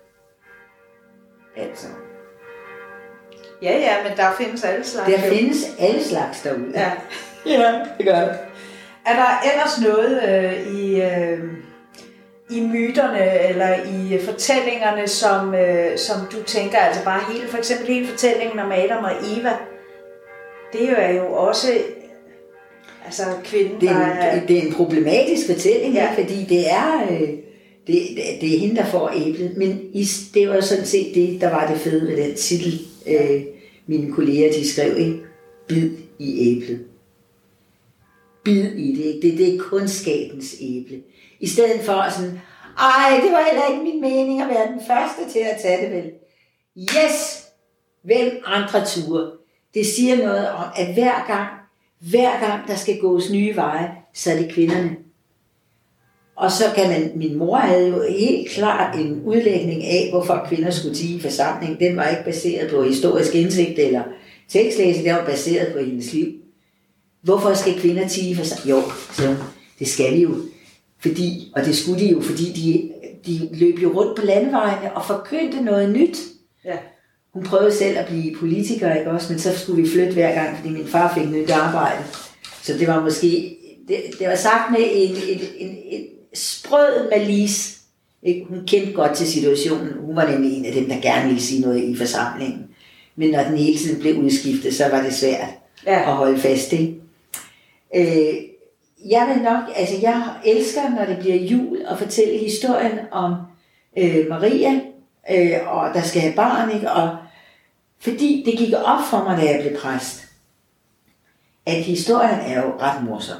Altså. 1.56 1.86
Ja, 3.62 3.78
ja, 3.78 4.08
men 4.08 4.16
der 4.16 4.32
findes 4.38 4.64
alle 4.64 4.84
slags. 4.84 5.10
Der 5.10 5.18
findes 5.18 5.64
alle 5.78 6.04
slags 6.04 6.42
derude. 6.42 6.72
Ja. 6.74 6.92
ja 7.46 7.86
det 7.98 8.06
gør 8.06 8.20
der. 8.20 8.34
Er 9.06 9.14
der 9.14 9.50
ellers 9.52 9.80
noget 9.80 10.22
øh, 10.28 10.74
i, 10.74 11.02
øh, 11.02 11.38
i 12.50 12.60
myterne 12.60 13.48
eller 13.48 13.74
i 13.74 14.18
fortællingerne, 14.18 15.08
som, 15.08 15.54
øh, 15.54 15.98
som 15.98 16.16
du 16.32 16.42
tænker, 16.46 16.78
altså 16.78 17.04
bare 17.04 17.32
hele, 17.32 17.48
for 17.48 17.58
eksempel 17.58 17.86
hele 17.86 18.06
fortællingen 18.06 18.58
om 18.58 18.72
Adam 18.72 19.04
og 19.04 19.12
Eva, 19.12 19.52
det 20.72 20.90
er 20.98 21.10
jo 21.10 21.32
også, 21.32 21.68
Altså 23.06 23.22
kvinden, 23.44 23.74
Det 23.80 23.88
der 23.88 23.94
er, 23.94 24.10
er... 24.12 24.40
en, 24.40 24.48
det 24.48 24.58
er 24.58 24.62
en 24.62 24.72
problematisk 24.72 25.46
fortælling, 25.46 25.94
Ja. 25.94 26.02
ja. 26.04 26.22
fordi 26.22 26.44
det 26.48 26.70
er, 26.70 27.02
øh, 27.10 27.28
det, 27.86 28.02
det 28.40 28.54
er 28.54 28.58
hende, 28.58 28.76
der 28.76 28.84
får 28.84 29.12
æblet. 29.26 29.56
Men 29.56 29.80
i, 29.92 30.06
det 30.34 30.48
var 30.48 30.60
sådan 30.60 30.84
set 30.86 31.14
det, 31.14 31.40
der 31.40 31.50
var 31.50 31.70
det 31.72 31.80
fede 31.80 32.06
ved 32.08 32.16
den 32.24 32.34
titel, 32.36 32.80
øh, 33.06 33.42
mine 33.86 34.12
kolleger 34.12 34.52
de 34.52 34.68
skrev, 34.68 34.98
ikke? 34.98 35.16
Bid 35.68 35.90
i 36.18 36.56
æblet. 36.56 36.80
Bid 38.44 38.64
i 38.64 38.94
det, 38.96 39.04
ikke? 39.04 39.28
Det, 39.28 39.38
det 39.38 39.54
er 39.54 39.58
kundskabens 39.58 40.54
æble. 40.60 41.02
I 41.40 41.46
stedet 41.46 41.80
for 41.80 42.04
sådan, 42.16 42.40
ej, 42.78 43.20
det 43.22 43.32
var 43.32 43.44
heller 43.50 43.68
ikke 43.70 43.82
min 43.82 44.00
mening 44.00 44.42
at 44.42 44.48
være 44.48 44.72
den 44.72 44.80
første 44.86 45.32
til 45.32 45.38
at 45.38 45.60
tage 45.62 45.86
det 45.86 45.96
vel. 45.96 46.10
Yes! 46.78 47.46
Hvem 48.02 48.42
andre 48.46 48.84
ture? 48.84 49.30
Det 49.74 49.86
siger 49.86 50.16
noget 50.16 50.50
om, 50.50 50.64
at 50.76 50.94
hver 50.94 51.26
gang, 51.26 51.48
hver 52.10 52.40
gang 52.40 52.68
der 52.68 52.74
skal 52.74 52.98
gås 52.98 53.30
nye 53.30 53.56
veje, 53.56 53.90
så 54.14 54.32
er 54.32 54.36
det 54.36 54.52
kvinderne. 54.52 54.96
Og 56.36 56.52
så 56.52 56.64
kan 56.74 56.88
man, 56.88 57.12
min 57.14 57.38
mor 57.38 57.56
havde 57.56 57.88
jo 57.88 58.02
helt 58.10 58.50
klart 58.50 58.98
en 58.98 59.22
udlægning 59.24 59.84
af, 59.84 60.08
hvorfor 60.10 60.46
kvinder 60.48 60.70
skulle 60.70 60.94
tige 60.94 61.18
i 61.18 61.20
forsamling. 61.20 61.80
Den 61.80 61.96
var 61.96 62.08
ikke 62.08 62.24
baseret 62.24 62.70
på 62.70 62.82
historisk 62.82 63.34
indsigt 63.34 63.78
eller 63.78 64.02
tekstlæsning, 64.48 65.06
den 65.06 65.14
var 65.14 65.24
baseret 65.24 65.72
på 65.72 65.78
hendes 65.78 66.12
liv. 66.12 66.32
Hvorfor 67.22 67.54
skal 67.54 67.80
kvinder 67.80 68.08
tige 68.08 68.30
i 68.30 68.34
forsamling? 68.34 68.70
Jo, 68.70 68.82
så 69.12 69.36
det 69.78 69.88
skal 69.88 70.12
de 70.12 70.20
jo. 70.20 70.30
Fordi, 70.98 71.52
og 71.56 71.64
det 71.64 71.76
skulle 71.76 72.00
de 72.00 72.10
jo, 72.10 72.20
fordi 72.20 72.44
de, 72.52 72.90
de 73.26 73.48
løb 73.52 73.78
jo 73.78 73.92
rundt 73.92 74.18
på 74.18 74.26
landevejene 74.26 74.96
og 74.96 75.06
forkyndte 75.06 75.60
noget 75.60 75.90
nyt. 75.90 76.18
Ja. 76.64 76.76
Hun 77.34 77.44
prøvede 77.44 77.74
selv 77.74 77.98
at 77.98 78.06
blive 78.06 78.36
politiker, 78.36 78.94
ikke 78.94 79.10
også? 79.10 79.32
Men 79.32 79.38
så 79.38 79.58
skulle 79.58 79.82
vi 79.82 79.88
flytte 79.88 80.12
hver 80.12 80.34
gang, 80.34 80.56
fordi 80.56 80.68
min 80.68 80.86
far 80.86 81.14
fik 81.14 81.28
nyt 81.30 81.50
arbejde. 81.50 82.04
Så 82.62 82.72
det 82.78 82.86
var 82.88 83.00
måske, 83.02 83.56
det, 83.88 83.96
det 84.18 84.28
var 84.28 84.34
sagt 84.36 84.72
med 84.72 84.80
en, 84.92 85.16
en, 85.28 85.40
en, 85.58 85.76
en 85.90 86.04
sprød 86.34 87.10
malis. 87.10 87.78
Ikke? 88.22 88.46
Hun 88.48 88.58
kendte 88.66 88.92
godt 88.92 89.16
til 89.16 89.26
situationen. 89.26 89.92
Hun 90.00 90.16
var 90.16 90.30
nemlig 90.30 90.52
en 90.58 90.64
af 90.64 90.72
dem, 90.72 90.88
der 90.88 91.00
gerne 91.00 91.26
ville 91.26 91.42
sige 91.42 91.60
noget 91.60 91.82
i 91.84 91.96
forsamlingen. 91.96 92.66
Men 93.16 93.30
når 93.30 93.42
den 93.44 93.58
hele 93.58 93.78
tiden 93.78 94.00
blev 94.00 94.16
udskiftet, 94.16 94.74
så 94.74 94.88
var 94.88 95.02
det 95.02 95.14
svært 95.14 95.48
Ja. 95.86 95.98
at 95.98 96.16
holde 96.16 96.38
fast 96.38 96.72
i. 96.72 96.94
Øh, 97.96 98.34
jeg 99.08 99.28
vil 99.34 99.42
nok, 99.42 99.62
altså 99.76 99.94
jeg 100.02 100.22
elsker, 100.44 100.88
når 100.88 101.04
det 101.04 101.18
bliver 101.18 101.36
jul, 101.36 101.82
at 101.88 101.98
fortælle 101.98 102.38
historien 102.38 102.98
om 103.10 103.34
øh, 103.96 104.28
Maria, 104.28 104.80
øh, 105.30 105.58
og 105.66 105.94
der 105.94 106.02
skal 106.02 106.20
have 106.20 106.34
barn, 106.34 106.70
ikke? 106.70 106.90
Og 106.90 107.16
fordi 108.00 108.42
det 108.46 108.58
gik 108.58 108.74
op 108.84 109.00
for 109.10 109.24
mig, 109.24 109.36
da 109.36 109.42
jeg 109.42 109.60
blev 109.60 109.80
præst, 109.80 110.26
at 111.66 111.74
historien 111.74 112.40
er 112.40 112.62
jo 112.62 112.72
ret 112.80 113.04
morsom. 113.04 113.38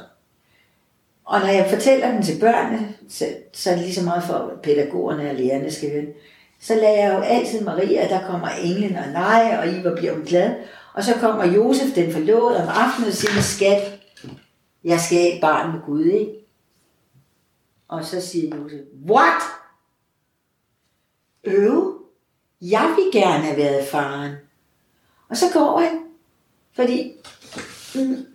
Og 1.25 1.39
når 1.39 1.47
jeg 1.47 1.69
fortæller 1.69 2.11
den 2.11 2.23
til 2.23 2.39
børnene, 2.39 2.93
så, 3.09 3.25
så 3.53 3.69
er 3.69 3.75
det 3.75 3.83
lige 3.83 3.95
så 3.95 4.03
meget 4.03 4.23
for 4.23 4.33
at 4.33 4.61
pædagogerne 4.63 5.29
og 5.29 5.35
lærerne 5.35 5.71
skal 5.71 5.91
høre. 5.91 6.05
Så 6.61 6.75
lader 6.75 7.03
jeg 7.03 7.13
jo 7.13 7.21
altid 7.21 7.61
Maria, 7.61 8.07
der 8.09 8.27
kommer 8.27 8.47
englen 8.63 8.95
og 8.95 9.07
nej, 9.13 9.57
og 9.59 9.67
I 9.67 9.83
var 9.83 9.95
bliver 9.95 10.13
hun 10.13 10.23
glad. 10.23 10.51
Og 10.93 11.03
så 11.03 11.13
kommer 11.13 11.45
Josef, 11.45 11.95
den 11.95 12.13
forlod 12.13 12.55
om 12.55 12.67
aftenen 12.67 13.07
og 13.07 13.13
siger, 13.13 13.41
skat, 13.41 13.96
jeg 14.87 14.99
skal 14.99 15.17
have 15.17 15.33
et 15.35 15.41
barn 15.41 15.71
med 15.71 15.81
Gud, 15.85 16.05
ikke? 16.05 16.31
Og 17.87 18.05
så 18.05 18.21
siger 18.21 18.55
Josef, 18.55 18.79
what? 19.09 19.41
Øv, 21.43 22.01
jeg 22.61 22.95
vil 22.97 23.21
gerne 23.21 23.43
have 23.43 23.57
været 23.57 23.87
faren. 23.87 24.35
Og 25.29 25.37
så 25.37 25.45
går 25.53 25.79
han, 25.79 25.99
fordi 26.75 27.11
mm, 27.95 28.25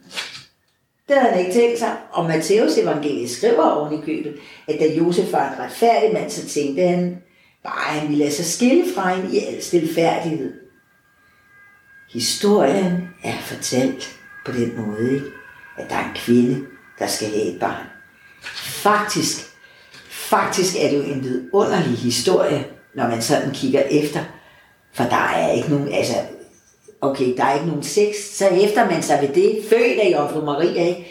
det 1.09 1.17
havde 1.17 1.33
han 1.33 1.41
ikke 1.41 1.53
tænkt 1.53 1.79
sig. 1.79 1.97
Og 2.11 2.27
Matteus 2.27 2.79
evangeliet 2.79 3.31
skriver 3.31 3.71
oven 3.71 4.03
i 4.03 4.05
købet, 4.05 4.41
at 4.69 4.81
da 4.81 4.95
Josef 4.95 5.33
var 5.33 5.53
en 5.53 5.59
retfærdig 5.59 6.13
mand, 6.13 6.31
så 6.31 6.49
tænkte 6.49 6.83
han, 6.83 7.23
bare 7.63 7.99
han 7.99 8.09
ville 8.09 8.25
lade 8.25 8.35
sig 8.35 8.45
skille 8.45 8.85
fra 8.95 9.15
hende 9.15 9.37
i 9.37 9.45
al 9.45 9.63
stilfærdighed. 9.63 10.53
Historien 12.13 13.09
er 13.25 13.39
fortalt 13.41 14.21
på 14.47 14.53
den 14.53 14.77
måde, 14.77 15.15
ikke? 15.15 15.41
At 15.79 15.91
der 15.91 15.97
er 15.97 16.09
en 16.09 16.14
kvinde, 16.14 16.66
der 16.99 17.07
skal 17.07 17.29
have 17.29 17.43
et 17.43 17.61
barn. 17.61 17.87
Faktisk, 18.83 19.47
faktisk 20.11 20.77
er 20.79 20.91
det 20.91 20.99
jo 20.99 21.03
en 21.03 21.25
vidunderlig 21.25 21.99
historie, 21.99 22.66
når 22.95 23.09
man 23.09 23.23
sådan 23.23 23.51
kigger 23.53 23.83
efter. 23.83 24.20
For 24.93 25.05
der 25.05 25.16
er 25.16 25.53
ikke 25.53 25.70
nogen, 25.70 25.93
altså, 25.93 26.14
okay, 27.01 27.37
der 27.37 27.45
er 27.45 27.55
ikke 27.55 27.66
nogen 27.66 27.83
sex, 27.83 28.14
så 28.33 28.49
hæfter 28.49 28.91
man 28.91 29.03
sig 29.03 29.18
ved 29.23 29.29
det, 29.29 29.64
født 29.68 29.99
af 29.99 30.12
Jomfru 30.12 30.45
Maria, 30.45 30.87
ikke? 30.87 31.07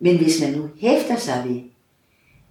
Men 0.00 0.16
hvis 0.16 0.40
man 0.40 0.52
nu 0.52 0.70
hæfter 0.80 1.16
sig 1.16 1.44
ved, 1.46 1.60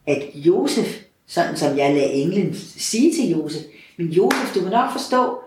at 0.07 0.23
Josef, 0.33 1.01
sådan 1.27 1.57
som 1.57 1.77
jeg 1.77 1.93
lader 1.93 2.09
englen 2.09 2.55
sige 2.77 3.13
til 3.15 3.29
Josef, 3.29 3.61
men 3.97 4.07
Josef, 4.07 4.53
du 4.55 4.61
må 4.61 4.69
nok 4.69 4.91
forstå, 4.91 5.39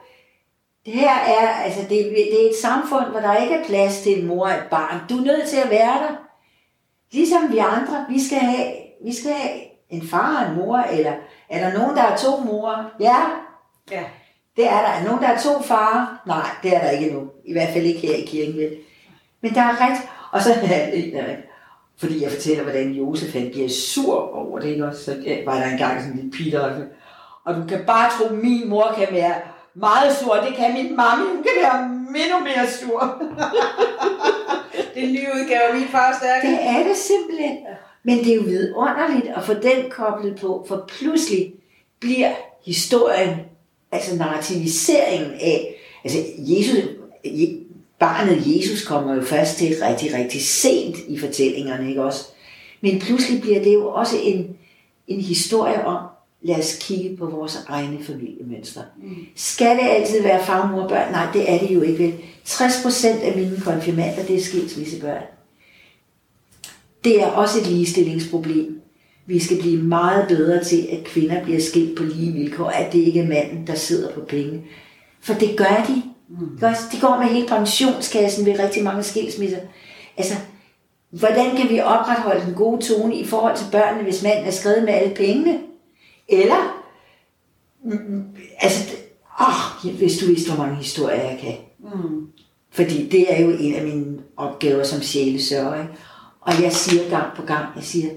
det 0.88 0.96
her 1.00 1.14
er, 1.40 1.48
altså 1.48 1.80
det, 1.80 1.88
det 1.90 2.44
er 2.44 2.50
et 2.50 2.56
samfund, 2.62 3.04
hvor 3.10 3.20
der 3.20 3.36
ikke 3.36 3.54
er 3.54 3.64
plads 3.64 4.00
til 4.02 4.18
en 4.20 4.26
mor 4.26 4.46
og 4.46 4.50
et 4.50 4.66
barn. 4.70 5.00
Du 5.08 5.18
er 5.18 5.24
nødt 5.24 5.48
til 5.48 5.56
at 5.56 5.70
være 5.70 5.98
der. 6.02 6.16
Ligesom 7.12 7.52
vi 7.52 7.58
andre, 7.58 8.06
vi 8.08 8.26
skal 8.26 8.38
have, 8.38 8.66
vi 9.04 9.14
skal 9.14 9.30
have 9.32 9.60
en 9.90 10.08
far 10.08 10.44
og 10.44 10.50
en 10.50 10.56
mor, 10.56 10.78
eller 10.78 11.12
er 11.48 11.70
der 11.70 11.78
nogen, 11.78 11.96
der 11.96 12.02
er 12.02 12.16
to 12.16 12.36
mor? 12.44 12.90
Ja, 13.00 13.16
Ja. 13.90 14.04
det 14.56 14.66
er 14.68 14.80
der. 14.80 14.88
Er 14.88 15.04
nogen, 15.04 15.22
der 15.22 15.28
er 15.28 15.38
to 15.40 15.62
farer? 15.62 16.20
Nej, 16.26 16.46
det 16.62 16.76
er 16.76 16.80
der 16.80 16.90
ikke 16.90 17.06
endnu. 17.08 17.30
I 17.44 17.52
hvert 17.52 17.72
fald 17.72 17.84
ikke 17.84 18.06
her 18.06 18.14
i 18.14 18.26
kirken, 18.26 18.56
vel? 18.56 18.76
Men 19.40 19.54
der 19.54 19.60
er 19.60 19.80
ret. 19.80 19.98
Og 20.32 20.42
så 20.42 20.54
fordi 22.00 22.22
jeg 22.22 22.30
fortæller, 22.30 22.62
hvordan 22.62 22.90
Josef 22.90 23.32
han 23.34 23.50
bliver 23.52 23.68
sur 23.68 24.34
over 24.34 24.58
det, 24.58 24.68
ikke? 24.68 24.90
Så 24.94 25.42
var 25.46 25.54
der 25.54 25.66
engang 25.66 26.00
sådan 26.00 26.12
en 26.12 26.16
lille 26.16 26.30
pige, 26.30 26.50
der 26.50 26.84
og 27.44 27.54
du 27.54 27.64
kan 27.68 27.84
bare 27.86 28.10
tro, 28.10 28.34
min 28.34 28.68
mor 28.68 28.94
kan 28.98 29.06
være 29.10 29.34
meget 29.78 30.16
sur. 30.16 30.34
Det 30.34 30.56
kan 30.56 30.72
min 30.72 30.96
mamma, 30.96 31.24
hun 31.24 31.42
kan 31.42 31.52
være 31.62 31.84
endnu 32.24 32.38
mere 32.40 32.70
sur. 32.80 33.00
Det 34.94 35.02
er 35.04 35.06
en 35.08 35.12
ny 35.12 35.18
udgave 35.34 35.62
af 35.62 35.74
min 35.74 35.88
far 35.88 36.16
stærke. 36.20 36.46
Det 36.46 36.58
er 36.62 36.82
det 36.88 36.96
simpelthen. 36.96 37.56
Men 38.02 38.18
det 38.18 38.30
er 38.32 38.36
jo 38.36 38.42
vidunderligt 38.42 39.26
at 39.36 39.44
få 39.44 39.54
den 39.54 39.90
koblet 39.90 40.36
på, 40.40 40.64
for 40.68 40.84
pludselig 40.98 41.52
bliver 42.00 42.30
historien, 42.66 43.30
altså 43.92 44.16
narrativiseringen 44.16 45.32
af, 45.40 45.74
altså 46.04 46.18
Jesus, 46.38 46.78
Je- 47.24 47.64
barnet 47.98 48.42
Jesus 48.56 48.84
kommer 48.86 49.14
jo 49.14 49.22
først 49.22 49.56
til 49.58 49.76
rigtig, 49.82 50.14
rigtig 50.14 50.42
sent 50.42 50.96
i 51.08 51.18
fortællingerne, 51.18 51.88
ikke 51.88 52.02
også? 52.02 52.24
Men 52.80 52.98
pludselig 53.00 53.40
bliver 53.40 53.62
det 53.62 53.74
jo 53.74 53.88
også 53.88 54.16
en, 54.22 54.56
en 55.08 55.20
historie 55.20 55.84
om, 55.86 56.02
lad 56.42 56.58
os 56.58 56.78
kigge 56.80 57.16
på 57.16 57.26
vores 57.26 57.64
egne 57.68 58.04
familiemønstre. 58.04 58.82
Mm. 59.02 59.16
Skal 59.34 59.76
det 59.76 59.88
altid 59.90 60.22
være 60.22 60.44
far, 60.44 60.70
mor, 60.72 60.88
børn? 60.88 61.12
Nej, 61.12 61.26
det 61.32 61.52
er 61.52 61.58
det 61.58 61.74
jo 61.74 61.82
ikke 61.82 61.98
vel. 61.98 62.14
60% 62.46 63.06
af 63.06 63.36
mine 63.36 63.60
konfirmander, 63.64 64.22
det 64.22 64.36
er 64.36 64.42
skilsmissebørn. 64.42 65.22
Det 67.04 67.22
er 67.22 67.26
også 67.26 67.60
et 67.60 67.66
ligestillingsproblem. 67.66 68.80
Vi 69.26 69.38
skal 69.38 69.60
blive 69.60 69.82
meget 69.82 70.28
bedre 70.28 70.64
til, 70.64 70.88
at 70.92 71.04
kvinder 71.04 71.44
bliver 71.44 71.60
skilt 71.60 71.98
på 71.98 72.04
lige 72.04 72.32
vilkår, 72.32 72.68
at 72.68 72.92
det 72.92 72.98
ikke 72.98 73.20
er 73.20 73.28
manden, 73.28 73.66
der 73.66 73.74
sidder 73.74 74.12
på 74.12 74.20
penge. 74.20 74.64
For 75.20 75.34
det 75.34 75.56
gør 75.56 75.84
de. 75.88 76.02
Mm. 76.28 76.58
De 76.92 77.00
går 77.00 77.18
med 77.18 77.26
hele 77.26 77.48
pensionskassen 77.48 78.46
ved 78.46 78.58
rigtig 78.58 78.84
mange 78.84 79.02
skilsmisser. 79.02 79.58
Altså, 80.16 80.34
hvordan 81.10 81.56
kan 81.56 81.70
vi 81.70 81.80
opretholde 81.80 82.46
den 82.46 82.54
gode 82.54 82.86
tone 82.86 83.16
i 83.16 83.24
forhold 83.24 83.56
til 83.56 83.66
børnene, 83.72 84.04
hvis 84.04 84.22
manden 84.22 84.44
er 84.44 84.50
skrevet 84.50 84.84
med 84.84 84.94
alle 84.94 85.14
pengene? 85.14 85.58
Eller, 86.28 86.84
mm, 87.84 88.24
altså, 88.60 88.96
åh, 89.40 89.92
hvis 89.94 90.18
du 90.18 90.26
vidste, 90.26 90.52
hvor 90.52 90.64
mange 90.64 90.76
historier 90.76 91.22
jeg 91.22 91.38
kan. 91.42 91.54
Mm. 91.78 92.28
Fordi 92.70 93.08
det 93.08 93.32
er 93.32 93.42
jo 93.42 93.50
en 93.60 93.74
af 93.74 93.84
mine 93.84 94.18
opgaver 94.36 94.84
som 94.84 95.02
sjælesørger. 95.02 95.82
ikke? 95.82 95.94
Og 96.40 96.62
jeg 96.62 96.72
siger 96.72 97.10
gang 97.10 97.36
på 97.36 97.42
gang, 97.42 97.66
jeg 97.76 97.84
siger, 97.84 98.10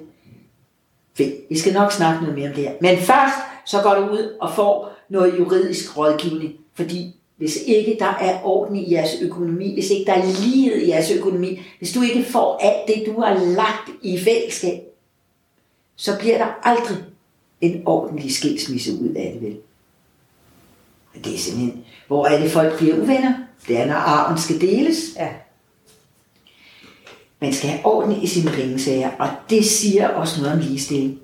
"Fint, 1.13 1.33
vi 1.49 1.57
skal 1.59 1.73
nok 1.73 1.91
snakke 1.91 2.21
noget 2.21 2.37
mere 2.37 2.49
om 2.49 2.55
det 2.55 2.63
her. 2.63 2.73
Men 2.81 2.97
først, 2.97 3.35
så 3.65 3.81
går 3.81 3.93
du 3.93 4.01
ud 4.13 4.37
og 4.41 4.53
får 4.55 4.97
noget 5.09 5.39
juridisk 5.39 5.97
rådgivning. 5.97 6.53
Fordi 6.73 7.15
hvis 7.37 7.57
ikke 7.65 7.97
der 7.99 8.13
er 8.21 8.43
orden 8.43 8.75
i 8.75 8.93
jeres 8.93 9.21
økonomi, 9.21 9.73
hvis 9.73 9.89
ikke 9.89 10.05
der 10.05 10.13
er 10.13 10.25
lighed 10.25 10.81
i 10.81 10.89
jeres 10.89 11.11
økonomi, 11.11 11.61
hvis 11.77 11.93
du 11.93 12.01
ikke 12.01 12.23
får 12.31 12.57
alt 12.57 12.87
det, 12.87 13.13
du 13.15 13.21
har 13.21 13.33
lagt 13.33 13.89
i 14.01 14.19
fællesskab, 14.19 14.79
så 15.95 16.17
bliver 16.19 16.37
der 16.37 16.47
aldrig 16.63 16.97
en 17.61 17.81
ordentlig 17.85 18.35
skilsmisse 18.35 18.93
ud 18.93 19.09
af 19.15 19.31
det, 19.33 19.41
vel? 19.41 19.57
Det 21.23 21.33
er 21.33 21.37
simpelthen, 21.37 21.83
hvor 22.07 22.27
er 22.27 22.39
det 22.39 22.51
folk 22.51 22.77
bliver 22.77 22.95
uvenner? 22.95 23.33
Det 23.67 23.77
er, 23.77 23.85
når 23.85 23.95
arven 23.95 24.37
skal 24.37 24.61
deles. 24.61 24.97
Ja. 25.15 25.29
Man 27.39 27.53
skal 27.53 27.69
have 27.69 27.85
orden 27.85 28.21
i 28.21 28.27
sine 28.27 28.51
pengesager, 28.51 29.11
og 29.19 29.29
det 29.49 29.65
siger 29.65 30.07
også 30.07 30.41
noget 30.41 30.55
om 30.55 30.59
ligestilling. 30.59 31.19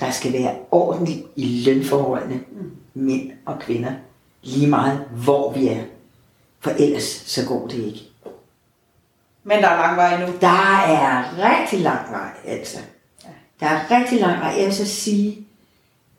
Der 0.00 0.10
skal 0.10 0.32
være 0.32 0.54
orden 0.70 1.24
i 1.36 1.62
lønforholdene, 1.66 2.40
mænd 2.94 3.30
og 3.46 3.58
kvinder, 3.60 3.92
lige 4.42 4.66
meget 4.66 5.04
hvor 5.24 5.52
vi 5.52 5.68
er. 5.68 5.82
For 6.60 6.70
ellers 6.70 7.22
så 7.26 7.46
går 7.46 7.66
det 7.66 7.84
ikke. 7.84 8.02
Men 9.44 9.58
der 9.58 9.68
er 9.68 9.76
lang 9.76 9.96
vej 9.96 10.26
nu. 10.26 10.32
Der 10.40 10.82
er 10.86 11.24
rigtig 11.38 11.80
lang 11.80 12.12
vej, 12.12 12.30
altså. 12.46 12.78
Der 13.60 13.66
er 13.66 14.00
rigtig 14.00 14.20
lang 14.20 14.40
vej. 14.40 14.54
Jeg 14.58 14.66
vil 14.66 14.74
så 14.74 14.86
sige, 14.86 15.45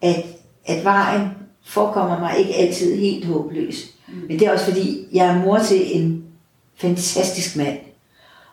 at, 0.02 0.26
at 0.66 0.84
vejen 0.84 1.28
forekommer 1.66 2.20
mig 2.20 2.38
ikke 2.40 2.54
altid 2.56 2.96
helt 3.00 3.26
håbløs. 3.26 3.76
Mm. 4.08 4.14
Men 4.28 4.40
det 4.40 4.48
er 4.48 4.52
også 4.54 4.66
fordi, 4.66 5.06
jeg 5.14 5.26
er 5.28 5.40
mor 5.46 5.60
til 5.60 5.98
en 6.02 6.24
fantastisk 6.76 7.56
mand. 7.56 7.78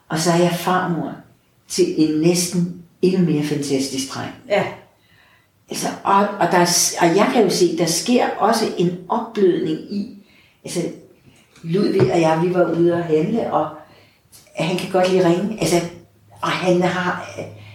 Og 0.09 0.19
så 0.19 0.31
er 0.31 0.37
jeg 0.39 0.53
farmor 0.59 1.13
til 1.69 1.95
en 1.97 2.21
næsten 2.21 2.83
endnu 3.03 3.31
mere 3.33 3.45
fantastisk 3.45 4.15
dreng. 4.15 4.31
Ja. 4.49 4.65
Altså, 5.71 5.87
og, 6.05 6.15
og, 6.15 6.47
der, 6.53 6.59
er- 6.59 6.95
og 7.01 7.17
jeg 7.17 7.31
kan 7.33 7.43
jo 7.45 7.51
se, 7.51 7.79
der 7.79 7.87
sker 7.87 8.27
også 8.39 8.65
en 8.79 8.99
opblødning 9.09 9.79
i, 9.79 10.17
altså 10.65 10.81
Ludvig 11.63 12.13
og 12.13 12.21
jeg, 12.21 12.43
vi 12.43 12.55
var 12.55 12.73
ude 12.73 12.93
og 12.95 13.05
handle, 13.05 13.53
og 13.53 13.69
han 14.57 14.77
kan 14.77 14.91
godt 14.91 15.13
lide 15.13 15.29
ringe, 15.29 15.61
altså, 15.61 15.77
og 16.43 16.49
han 16.51 16.83
har, 16.83 17.27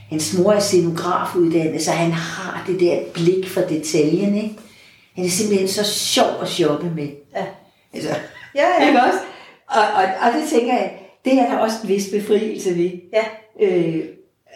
hans 0.10 0.38
mor 0.38 0.54
er 0.54 0.60
scenografuddannet, 0.60 1.82
så 1.82 1.92
han 1.92 2.12
har 2.12 2.64
det 2.68 2.80
der 2.80 3.00
blik 3.14 3.48
for 3.50 3.62
detaljen, 3.62 4.36
ikke? 4.36 4.56
Han 5.16 5.26
er 5.26 5.30
simpelthen 5.30 5.68
så 5.68 5.84
sjov 5.84 6.42
at 6.42 6.50
shoppe 6.50 6.92
med. 6.96 7.08
Ja. 7.36 7.46
Altså, 7.94 8.10
Ja, 8.56 8.66
ja. 8.80 8.88
ikke 8.88 9.02
også? 9.02 9.20
Og, 9.68 9.82
og, 9.96 10.04
og 10.04 10.34
det 10.42 10.50
tænker 10.50 10.74
jeg, 10.74 10.92
det 11.26 11.34
er 11.34 11.50
der 11.50 11.58
også 11.58 11.78
en 11.84 11.90
vis 11.90 12.10
befrielse 12.12 12.78
ved. 12.78 12.92
Ja. 13.14 13.24
Øh, 13.66 14.06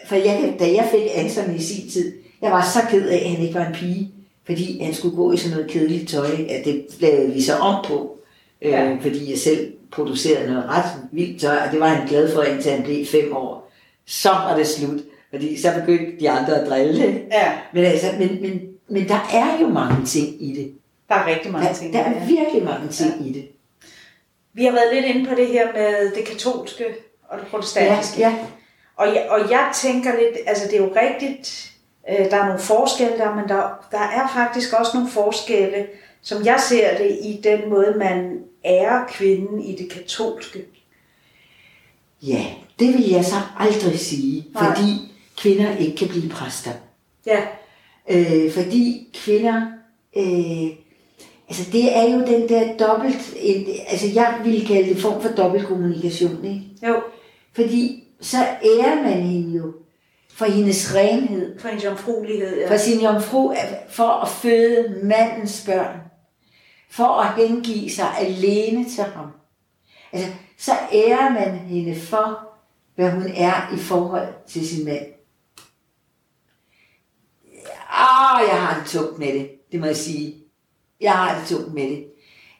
for 0.06 0.14
jeg, 0.14 0.54
da 0.58 0.64
jeg 0.64 0.88
fik 0.90 1.02
Anton 1.14 1.56
i 1.56 1.62
sin 1.62 1.90
tid, 1.90 2.12
jeg 2.42 2.50
var 2.50 2.64
så 2.74 2.78
ked 2.90 3.08
af, 3.08 3.16
at 3.16 3.30
han 3.30 3.40
ikke 3.40 3.54
var 3.54 3.66
en 3.66 3.74
pige, 3.74 4.10
fordi 4.46 4.82
han 4.82 4.94
skulle 4.94 5.16
gå 5.16 5.32
i 5.32 5.36
sådan 5.36 5.56
noget 5.56 5.70
kedeligt 5.70 6.08
tøj, 6.08 6.30
at 6.48 6.64
det 6.64 6.86
lavede 6.98 7.32
vi 7.32 7.42
så 7.42 7.54
om 7.54 7.84
på, 7.88 8.18
øh, 8.62 8.70
ja. 8.72 8.96
fordi 9.00 9.30
jeg 9.30 9.38
selv 9.38 9.72
producerede 9.92 10.52
noget 10.52 10.68
ret 10.68 10.90
vildt 11.12 11.40
tøj, 11.40 11.56
og 11.56 11.72
det 11.72 11.80
var 11.80 11.88
han 11.88 12.08
glad 12.08 12.34
for, 12.34 12.42
indtil 12.42 12.72
han 12.72 12.82
blev 12.82 13.06
fem 13.06 13.36
år. 13.36 13.72
Så 14.06 14.28
var 14.28 14.56
det 14.56 14.66
slut, 14.66 15.00
fordi 15.34 15.60
så 15.60 15.72
begyndte 15.80 16.20
de 16.20 16.30
andre 16.30 16.60
at 16.60 16.68
drille. 16.68 17.06
ikke? 17.06 17.26
Ja, 17.32 17.52
Men, 17.74 17.84
altså, 17.84 18.06
men, 18.18 18.42
men, 18.42 18.60
men 18.88 19.08
der 19.08 19.28
er 19.32 19.60
jo 19.60 19.68
mange 19.68 20.06
ting 20.06 20.42
i 20.42 20.54
det. 20.56 20.72
der 21.08 21.14
er 21.14 21.26
rigtig 21.26 21.52
mange 21.52 21.68
Der, 21.68 21.74
ting. 21.74 21.92
der 21.92 21.98
ja. 21.98 22.06
er 22.14 22.26
virkelig 22.26 22.64
mange 22.64 22.88
ting 22.88 23.26
i 23.28 23.32
det. 23.32 23.48
Vi 24.54 24.64
har 24.64 24.72
været 24.72 24.94
lidt 24.94 25.04
inde 25.04 25.28
på 25.28 25.34
det 25.34 25.46
her 25.46 25.72
med 25.72 26.10
det 26.14 26.24
katolske 26.24 26.84
og 27.28 27.38
det 27.38 27.44
Ja, 27.44 27.50
protestantiske. 27.50 28.20
ja, 28.20 28.34
Og, 28.96 29.06
jeg, 29.06 29.26
og 29.30 29.50
jeg 29.50 29.70
tænker 29.74 30.10
lidt, 30.12 30.38
altså 30.46 30.64
det 30.70 30.74
er 30.74 30.78
jo 30.84 30.92
rigtigt, 30.96 31.72
øh, 32.10 32.30
der 32.30 32.36
er 32.36 32.44
nogle 32.46 32.60
forskelle 32.60 33.18
der, 33.18 33.34
men 33.34 33.48
der, 33.48 33.86
der 33.90 33.98
er 33.98 34.28
faktisk 34.34 34.72
også 34.72 34.90
nogle 34.94 35.10
forskelle, 35.10 35.86
som 36.22 36.44
jeg 36.44 36.60
ser 36.68 36.98
det, 36.98 37.18
i 37.22 37.40
den 37.44 37.70
måde, 37.70 37.94
man 37.98 38.38
ærer 38.64 39.06
kvinden 39.08 39.62
i 39.62 39.76
det 39.76 39.90
katolske. 39.92 40.58
ja, 42.22 42.44
det 42.78 42.94
vil 42.94 43.10
jeg 43.10 43.24
så 43.24 43.36
aldrig 43.58 43.98
sige, 43.98 44.46
Nej. 44.54 44.64
fordi 44.64 45.13
kvinder 45.36 45.76
ikke 45.76 45.96
kan 45.96 46.08
blive 46.08 46.28
præster. 46.28 46.70
Ja, 47.26 47.40
Øh, 48.10 48.52
fordi 48.52 49.08
kvinder, 49.24 49.66
øh, 50.16 50.76
altså 51.48 51.70
det 51.72 51.96
er 51.96 52.02
jo 52.02 52.18
den 52.26 52.48
der 52.48 52.76
dobbelt, 52.76 53.34
en, 53.36 53.66
altså 53.88 54.06
jeg 54.14 54.40
ville 54.44 54.66
kalde 54.66 54.88
det 54.88 55.02
form 55.02 55.22
for 55.22 55.28
dobbeltkommunikation, 55.28 56.44
ikke? 56.44 56.62
jo, 56.88 57.02
Fordi 57.52 58.04
så 58.20 58.36
ærer 58.64 59.02
man 59.02 59.22
hende 59.22 59.56
jo 59.56 59.72
for 60.30 60.44
hendes 60.44 60.94
renhed, 60.94 61.58
for 61.58 61.68
en 61.68 61.78
jomfruelighed. 61.78 62.58
Ja. 62.60 62.70
for 62.72 62.76
sin 62.76 63.00
jomfru, 63.00 63.54
for 63.88 64.08
at 64.08 64.28
føde 64.28 65.00
mandens 65.02 65.62
børn, 65.66 65.96
for 66.90 67.04
at 67.08 67.48
hengive 67.48 67.90
sig 67.90 68.08
alene 68.20 68.84
til 68.88 69.04
ham. 69.04 69.26
Altså, 70.12 70.28
så 70.58 70.72
ærer 70.92 71.30
man 71.30 71.58
hende 71.58 72.00
for, 72.00 72.38
hvad 72.94 73.10
hun 73.10 73.26
er 73.36 73.74
i 73.74 73.78
forhold 73.78 74.28
til 74.48 74.68
sin 74.68 74.84
mand. 74.84 75.13
Ah, 78.34 78.48
jeg 78.48 78.66
har 78.66 78.80
det 78.80 78.90
tungt 78.90 79.18
med 79.18 79.32
det, 79.32 79.50
det 79.72 79.80
må 79.80 79.86
jeg 79.86 79.96
sige. 79.96 80.34
Jeg 81.00 81.12
har 81.12 81.38
det 81.38 81.48
tungt 81.48 81.74
med 81.74 81.82
det. 81.82 82.06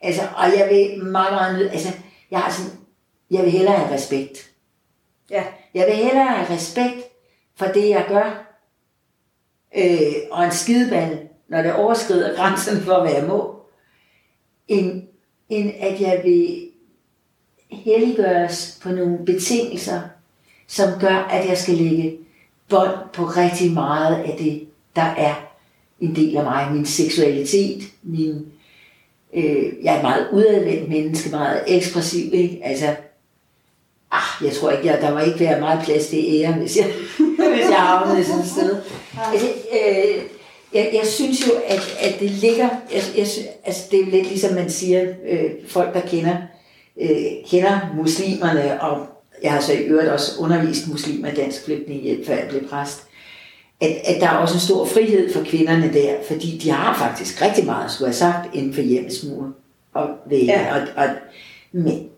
Altså, 0.01 0.23
og 0.37 0.45
jeg 0.59 0.69
vil 0.71 1.05
meget, 1.05 1.33
meget 1.33 1.59
nød, 1.59 1.69
altså, 1.69 1.89
jeg 2.31 2.41
har 2.41 2.51
sådan, 2.51 2.79
jeg 3.31 3.43
vil 3.43 3.53
hellere 3.53 3.77
have 3.77 3.95
respekt. 3.95 4.51
Ja, 5.31 5.45
Jeg 5.75 5.87
vil 5.87 5.95
hellere 5.95 6.27
have 6.27 6.55
respekt 6.55 7.03
for 7.57 7.67
det, 7.67 7.89
jeg 7.89 8.05
gør, 8.09 8.57
øh, 9.77 10.15
og 10.31 10.45
en 10.45 10.53
skideball, 10.53 11.29
når 11.49 11.63
det 11.63 11.75
overskrider 11.75 12.37
grænserne 12.37 12.81
for, 12.81 13.01
hvad 13.01 13.13
jeg 13.13 13.25
må, 13.25 13.61
end, 14.69 15.03
end 15.49 15.73
at 15.81 16.01
jeg 16.01 16.21
vil 16.25 16.71
helliggøres 17.71 18.81
på 18.83 18.89
nogle 18.89 19.25
betingelser, 19.25 20.01
som 20.67 21.01
gør, 21.01 21.17
at 21.17 21.49
jeg 21.49 21.59
skal 21.59 21.75
lægge 21.75 22.19
bånd 22.69 22.99
på 23.13 23.25
rigtig 23.25 23.73
meget 23.73 24.17
af 24.17 24.37
det, 24.39 24.69
der 24.97 25.03
er 25.03 25.54
en 26.05 26.17
del 26.17 26.37
af 26.37 26.45
mig. 26.45 26.69
Min 26.73 26.87
seksualitet, 26.87 27.83
min, 28.03 28.47
øh, 29.35 29.65
jeg 29.83 29.93
er 29.93 29.97
et 29.97 30.03
meget 30.03 30.27
udadvendt 30.33 30.89
menneske, 30.89 31.31
meget 31.31 31.63
ekspressiv, 31.67 32.35
ikke? 32.35 32.61
Altså, 32.65 32.87
ah, 34.11 34.47
jeg 34.47 34.53
tror 34.53 34.71
ikke, 34.71 34.87
jeg, 34.87 34.99
der 35.01 35.11
var 35.11 35.21
ikke 35.21 35.41
være 35.41 35.61
meget 35.61 35.85
plads 35.85 36.07
til 36.07 36.25
ære, 36.29 36.53
hvis 36.53 36.77
jeg, 36.77 36.87
hvis 37.55 37.71
jeg 37.71 37.79
havnede 37.79 38.25
sådan 38.25 38.41
et 38.41 38.49
sted. 38.49 38.77
Altså, 39.33 39.47
øh, 39.47 40.23
jeg, 40.75 40.91
jeg 40.95 41.07
synes 41.07 41.47
jo, 41.47 41.53
at, 41.67 41.97
at 42.01 42.21
det 42.21 42.31
ligger, 42.31 42.69
jeg, 42.93 43.03
jeg, 43.17 43.27
altså 43.65 43.83
det 43.91 44.01
er 44.01 44.05
jo 44.05 44.11
lidt 44.11 44.29
ligesom 44.29 44.55
man 44.55 44.71
siger, 44.71 45.05
øh, 45.29 45.51
folk 45.69 45.95
der 45.95 46.01
kender, 46.01 46.37
øh, 47.01 47.11
kender 47.51 47.95
muslimerne, 47.97 48.83
og 48.83 49.07
jeg 49.43 49.53
har 49.53 49.61
så 49.61 49.73
i 49.73 49.79
øvrigt 49.79 50.09
også 50.09 50.33
undervist 50.41 50.89
muslimer 50.89 51.29
i 51.29 51.35
dansk 51.35 51.65
flygtningehjælp, 51.65 52.27
før 52.27 52.35
jeg 52.35 52.47
blev 52.49 52.69
præst, 52.69 53.07
at, 53.81 53.91
at 54.05 54.21
der 54.21 54.29
er 54.29 54.37
også 54.37 54.55
en 54.55 54.61
stor 54.61 54.87
frihed 54.87 55.33
for 55.33 55.45
kvinderne 55.45 55.93
der, 55.93 56.17
fordi 56.29 56.59
de 56.59 56.71
har 56.71 56.99
faktisk 56.99 57.43
rigtig 57.43 57.67
meget 57.67 57.91
skulle 57.91 58.09
have 58.09 58.15
sagt 58.15 58.55
inden 58.55 58.75
for 58.75 58.81
hjemmets 58.81 59.25
mure 59.25 59.53
og 59.93 60.09
vægge. 60.27 60.53
Ja. 60.53 60.75
Og, 60.75 60.89
og, 60.97 61.09
men 61.73 62.09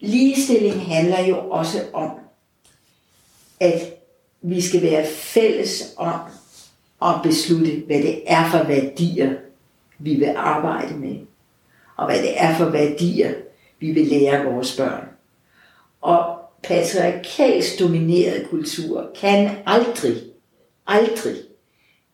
ligestilling 0.00 0.86
handler 0.86 1.26
jo 1.26 1.36
også 1.50 1.82
om, 1.92 2.10
at 3.60 4.00
vi 4.42 4.60
skal 4.60 4.82
være 4.82 5.06
fælles 5.06 5.94
om 5.96 6.20
at 7.02 7.14
beslutte, 7.22 7.82
hvad 7.86 7.98
det 7.98 8.22
er 8.26 8.50
for 8.50 8.62
værdier, 8.62 9.34
vi 9.98 10.14
vil 10.14 10.32
arbejde 10.36 10.94
med, 10.94 11.16
og 11.96 12.06
hvad 12.06 12.22
det 12.22 12.42
er 12.42 12.56
for 12.56 12.64
værdier, 12.64 13.34
vi 13.80 13.90
vil 13.90 14.06
lære 14.06 14.44
vores 14.44 14.76
børn. 14.76 15.04
Og 16.00 16.36
patriarkalsk 16.62 17.78
domineret 17.80 18.46
kultur 18.50 19.10
kan 19.20 19.50
aldrig, 19.66 20.16
aldrig 20.90 21.36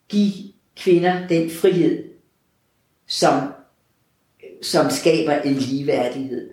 give 0.09 0.33
kvinder 0.77 1.29
den 1.29 1.51
frihed, 1.51 2.05
som, 3.07 3.43
som 4.63 4.91
skaber 4.91 5.33
en 5.33 5.55
ligeværdighed. 5.55 6.51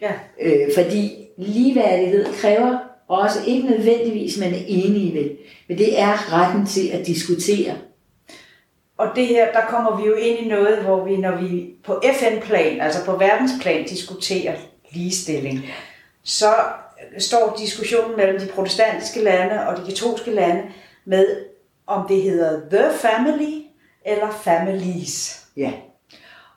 ja, 0.00 0.12
Øh, 0.40 0.74
fordi 0.74 1.28
ligeværdighed 1.38 2.26
kræver 2.34 2.78
også 3.08 3.38
ikke 3.46 3.68
nødvendigvis, 3.68 4.38
man 4.38 4.54
er 4.54 4.62
enige 4.66 5.14
ved, 5.14 5.30
men 5.68 5.78
det 5.78 6.00
er 6.00 6.32
retten 6.32 6.66
til 6.66 6.88
at 6.88 7.06
diskutere. 7.06 7.74
Og 8.98 9.08
det 9.16 9.26
her, 9.26 9.52
der 9.52 9.60
kommer 9.60 10.00
vi 10.00 10.06
jo 10.06 10.14
ind 10.14 10.38
i 10.38 10.48
noget, 10.48 10.78
hvor 10.78 11.04
vi, 11.04 11.16
når 11.16 11.36
vi 11.36 11.74
på 11.84 12.02
FN-plan, 12.18 12.80
altså 12.80 13.04
på 13.04 13.16
verdensplan, 13.16 13.84
diskuterer 13.84 14.54
ligestilling, 14.92 15.66
så 16.24 16.54
står 17.18 17.56
diskussionen 17.58 18.16
mellem 18.16 18.40
de 18.40 18.46
protestantiske 18.46 19.24
lande 19.24 19.66
og 19.66 19.76
de 19.76 19.84
katolske 19.86 20.30
lande 20.30 20.62
med, 21.04 21.44
om 21.86 22.08
det 22.08 22.22
hedder 22.22 22.60
the 22.70 22.98
family 22.98 23.62
eller 24.06 24.30
families. 24.30 25.46
Ja. 25.56 25.72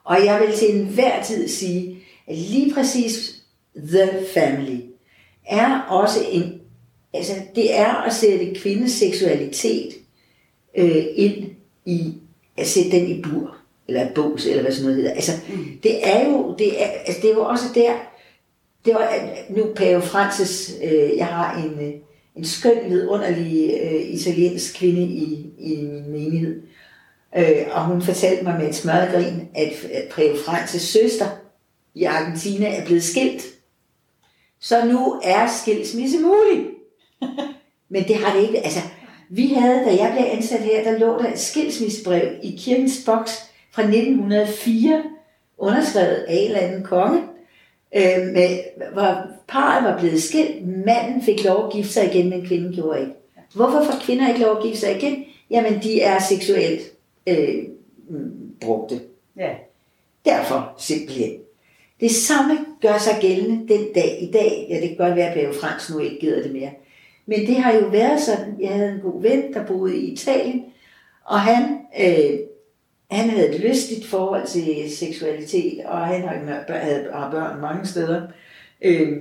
Og 0.04 0.24
jeg 0.24 0.40
vil 0.40 0.56
til 0.56 0.76
enhver 0.76 1.22
tid 1.22 1.48
sige, 1.48 1.98
at 2.26 2.36
lige 2.36 2.74
præcis 2.74 3.42
The 3.76 4.26
Family 4.34 4.80
er 5.46 5.80
også 5.80 6.20
en, 6.30 6.60
altså 7.14 7.32
det 7.54 7.78
er 7.78 7.94
at 7.94 8.14
sætte 8.14 8.54
kvindens 8.54 8.92
seksualitet 8.92 9.94
øh, 10.76 11.04
ind 11.14 11.50
i, 11.84 12.14
at 12.56 12.66
sætte 12.66 12.90
den 12.90 13.06
i 13.06 13.22
bur, 13.22 13.56
eller 13.88 14.06
et 14.06 14.14
bås, 14.14 14.46
eller 14.46 14.62
hvad 14.62 14.72
sådan 14.72 14.84
noget 14.84 14.96
hedder. 14.96 15.14
Altså, 15.14 15.32
mm. 15.48 15.64
det 15.82 16.08
er 16.08 16.28
jo, 16.30 16.54
det 16.58 16.82
er, 16.82 16.86
altså, 16.86 17.22
det 17.22 17.30
er 17.30 17.34
jo 17.34 17.44
også 17.44 17.64
der, 17.74 17.92
det 18.84 18.94
var 18.94 19.12
nu 19.50 19.66
Pave 19.76 20.02
Francis, 20.02 20.74
øh, 20.84 21.16
jeg 21.16 21.26
har 21.26 21.62
en, 21.62 21.86
øh, 21.86 21.94
en 22.40 22.46
skøn, 22.46 22.90
vidunderlig 22.90 23.80
øh, 23.82 24.14
italiensk 24.14 24.78
kvinde 24.78 25.02
i, 25.02 25.50
i 25.58 25.76
min 25.76 26.10
menighed, 26.10 26.62
Øh, 27.36 27.66
og 27.70 27.84
hun 27.84 28.02
fortalte 28.02 28.44
mig 28.44 28.58
med 28.58 28.68
et 28.68 29.10
grin, 29.12 29.48
at, 29.54 29.84
at 29.92 30.08
Pave 30.14 30.34
Frans' 30.34 30.78
søster 30.78 31.26
i 31.94 32.04
Argentina 32.04 32.76
er 32.76 32.84
blevet 32.84 33.02
skilt. 33.02 33.42
Så 34.60 34.84
nu 34.84 35.20
er 35.24 35.46
skilsmisse 35.62 36.18
mulig. 36.18 36.66
Men 37.92 38.04
det 38.08 38.16
har 38.16 38.36
det 38.36 38.42
ikke. 38.42 38.58
Altså, 38.58 38.80
vi 39.28 39.46
havde, 39.46 39.84
da 39.84 39.96
jeg 39.96 40.12
blev 40.12 40.26
ansat 40.30 40.60
her, 40.60 40.84
der 40.84 40.98
lå 40.98 41.18
der 41.18 41.32
et 41.32 41.38
skilsmissebrev 41.38 42.38
i 42.42 42.56
kirkens 42.58 43.02
boks 43.06 43.50
fra 43.72 43.82
1904, 43.82 45.02
underskrevet 45.58 46.24
af 46.28 46.34
en 46.34 46.46
eller 46.46 46.60
anden 46.60 46.82
konge, 46.82 47.22
øh, 47.96 48.26
med, 48.32 48.58
hvor 48.92 49.22
parret 49.48 49.84
var 49.84 49.98
blevet 49.98 50.22
skilt. 50.22 50.66
Manden 50.86 51.22
fik 51.22 51.44
lov 51.44 51.66
at 51.66 51.72
gifte 51.72 51.92
sig 51.92 52.14
igen, 52.14 52.30
men 52.30 52.46
kvinden 52.46 52.72
gjorde 52.72 53.00
ikke. 53.00 53.12
Hvorfor 53.54 53.84
får 53.84 53.98
kvinder 54.00 54.28
ikke 54.28 54.40
lov 54.40 54.56
at 54.56 54.62
gifte 54.62 54.80
sig 54.80 54.96
igen? 54.96 55.24
Jamen, 55.50 55.82
de 55.82 56.00
er 56.00 56.18
seksuelt 56.18 56.80
øh, 57.26 57.64
mm, 58.08 58.54
brugte. 58.60 59.00
Ja. 59.36 59.50
Derfor 60.24 60.74
simpelthen. 60.78 61.32
Det 62.00 62.10
samme 62.10 62.58
gør 62.82 62.98
sig 62.98 63.18
gældende 63.20 63.74
den 63.74 63.86
dag 63.94 64.18
i 64.22 64.30
dag. 64.30 64.66
Ja, 64.70 64.80
det 64.80 64.88
kan 64.88 64.96
godt 64.96 65.16
være, 65.16 65.28
at 65.28 65.34
Pave 65.34 65.54
Frans 65.54 65.90
nu 65.90 65.98
ikke 65.98 66.18
gider 66.20 66.42
det 66.42 66.52
mere. 66.52 66.70
Men 67.26 67.40
det 67.40 67.56
har 67.56 67.72
jo 67.72 67.86
været 67.86 68.20
sådan, 68.20 68.56
jeg 68.60 68.68
havde 68.68 68.92
en 68.92 69.00
god 69.00 69.22
ven, 69.22 69.54
der 69.54 69.66
boede 69.66 69.96
i 69.96 70.12
Italien, 70.12 70.64
og 71.24 71.40
han, 71.40 71.78
øh, 72.00 72.38
han 73.10 73.30
havde 73.30 73.54
et 73.54 73.60
lystigt 73.60 74.06
forhold 74.06 74.46
til 74.46 74.96
seksualitet, 74.96 75.80
og 75.84 76.06
han 76.06 76.22
har, 76.28 76.34
jo- 76.34 76.74
havde, 76.74 77.08
børn 77.30 77.60
mange 77.60 77.86
steder. 77.86 78.22
Øh, 78.82 79.18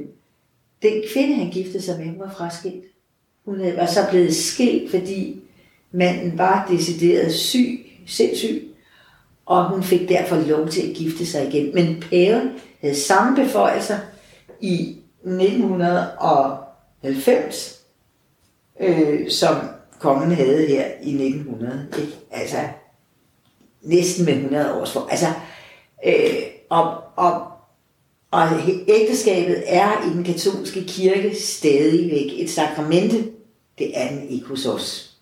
den 0.81 1.03
kvinde, 1.13 1.33
han 1.35 1.49
giftede 1.49 1.83
sig 1.83 1.99
med, 1.99 2.17
var 2.17 2.33
fraskilt. 2.37 2.83
Hun 3.45 3.59
var 3.59 3.85
så 3.85 3.99
blevet 4.09 4.35
skilt, 4.35 4.91
fordi 4.91 5.41
manden 5.91 6.37
var 6.37 6.67
decideret 6.71 7.33
syg, 7.33 7.85
sindssyg, 8.07 8.63
og 9.45 9.69
hun 9.69 9.83
fik 9.83 10.09
derfor 10.09 10.35
lov 10.35 10.67
til 10.67 10.89
at 10.89 10.95
gifte 10.95 11.25
sig 11.25 11.47
igen. 11.47 11.75
Men 11.75 12.03
paven 12.09 12.49
havde 12.81 12.95
samme 12.95 13.35
beføjelser 13.43 13.97
i 14.61 14.97
1990, 15.23 17.81
øh, 18.79 19.29
som 19.29 19.55
kongen 19.99 20.31
havde 20.31 20.67
her 20.67 20.85
i 21.03 21.11
1900. 21.11 21.87
Ikke? 21.99 22.11
Altså, 22.31 22.57
næsten 23.81 24.25
med 24.25 24.33
100 24.33 24.73
års 24.73 24.91
for. 24.91 25.07
Altså, 25.11 25.27
øh, 26.05 26.43
og, 26.69 27.03
og, 27.15 27.47
og 28.31 28.47
ægteskabet 28.87 29.63
er 29.65 30.07
i 30.11 30.15
den 30.15 30.23
katolske 30.23 30.83
kirke 30.83 31.35
stadigvæk 31.35 32.31
et 32.43 32.49
sakramente. 32.49 33.31
Det 33.77 33.97
er 33.97 34.09
den 34.09 34.29
ikke 34.29 34.47
hos 34.47 34.65
os. 34.65 35.17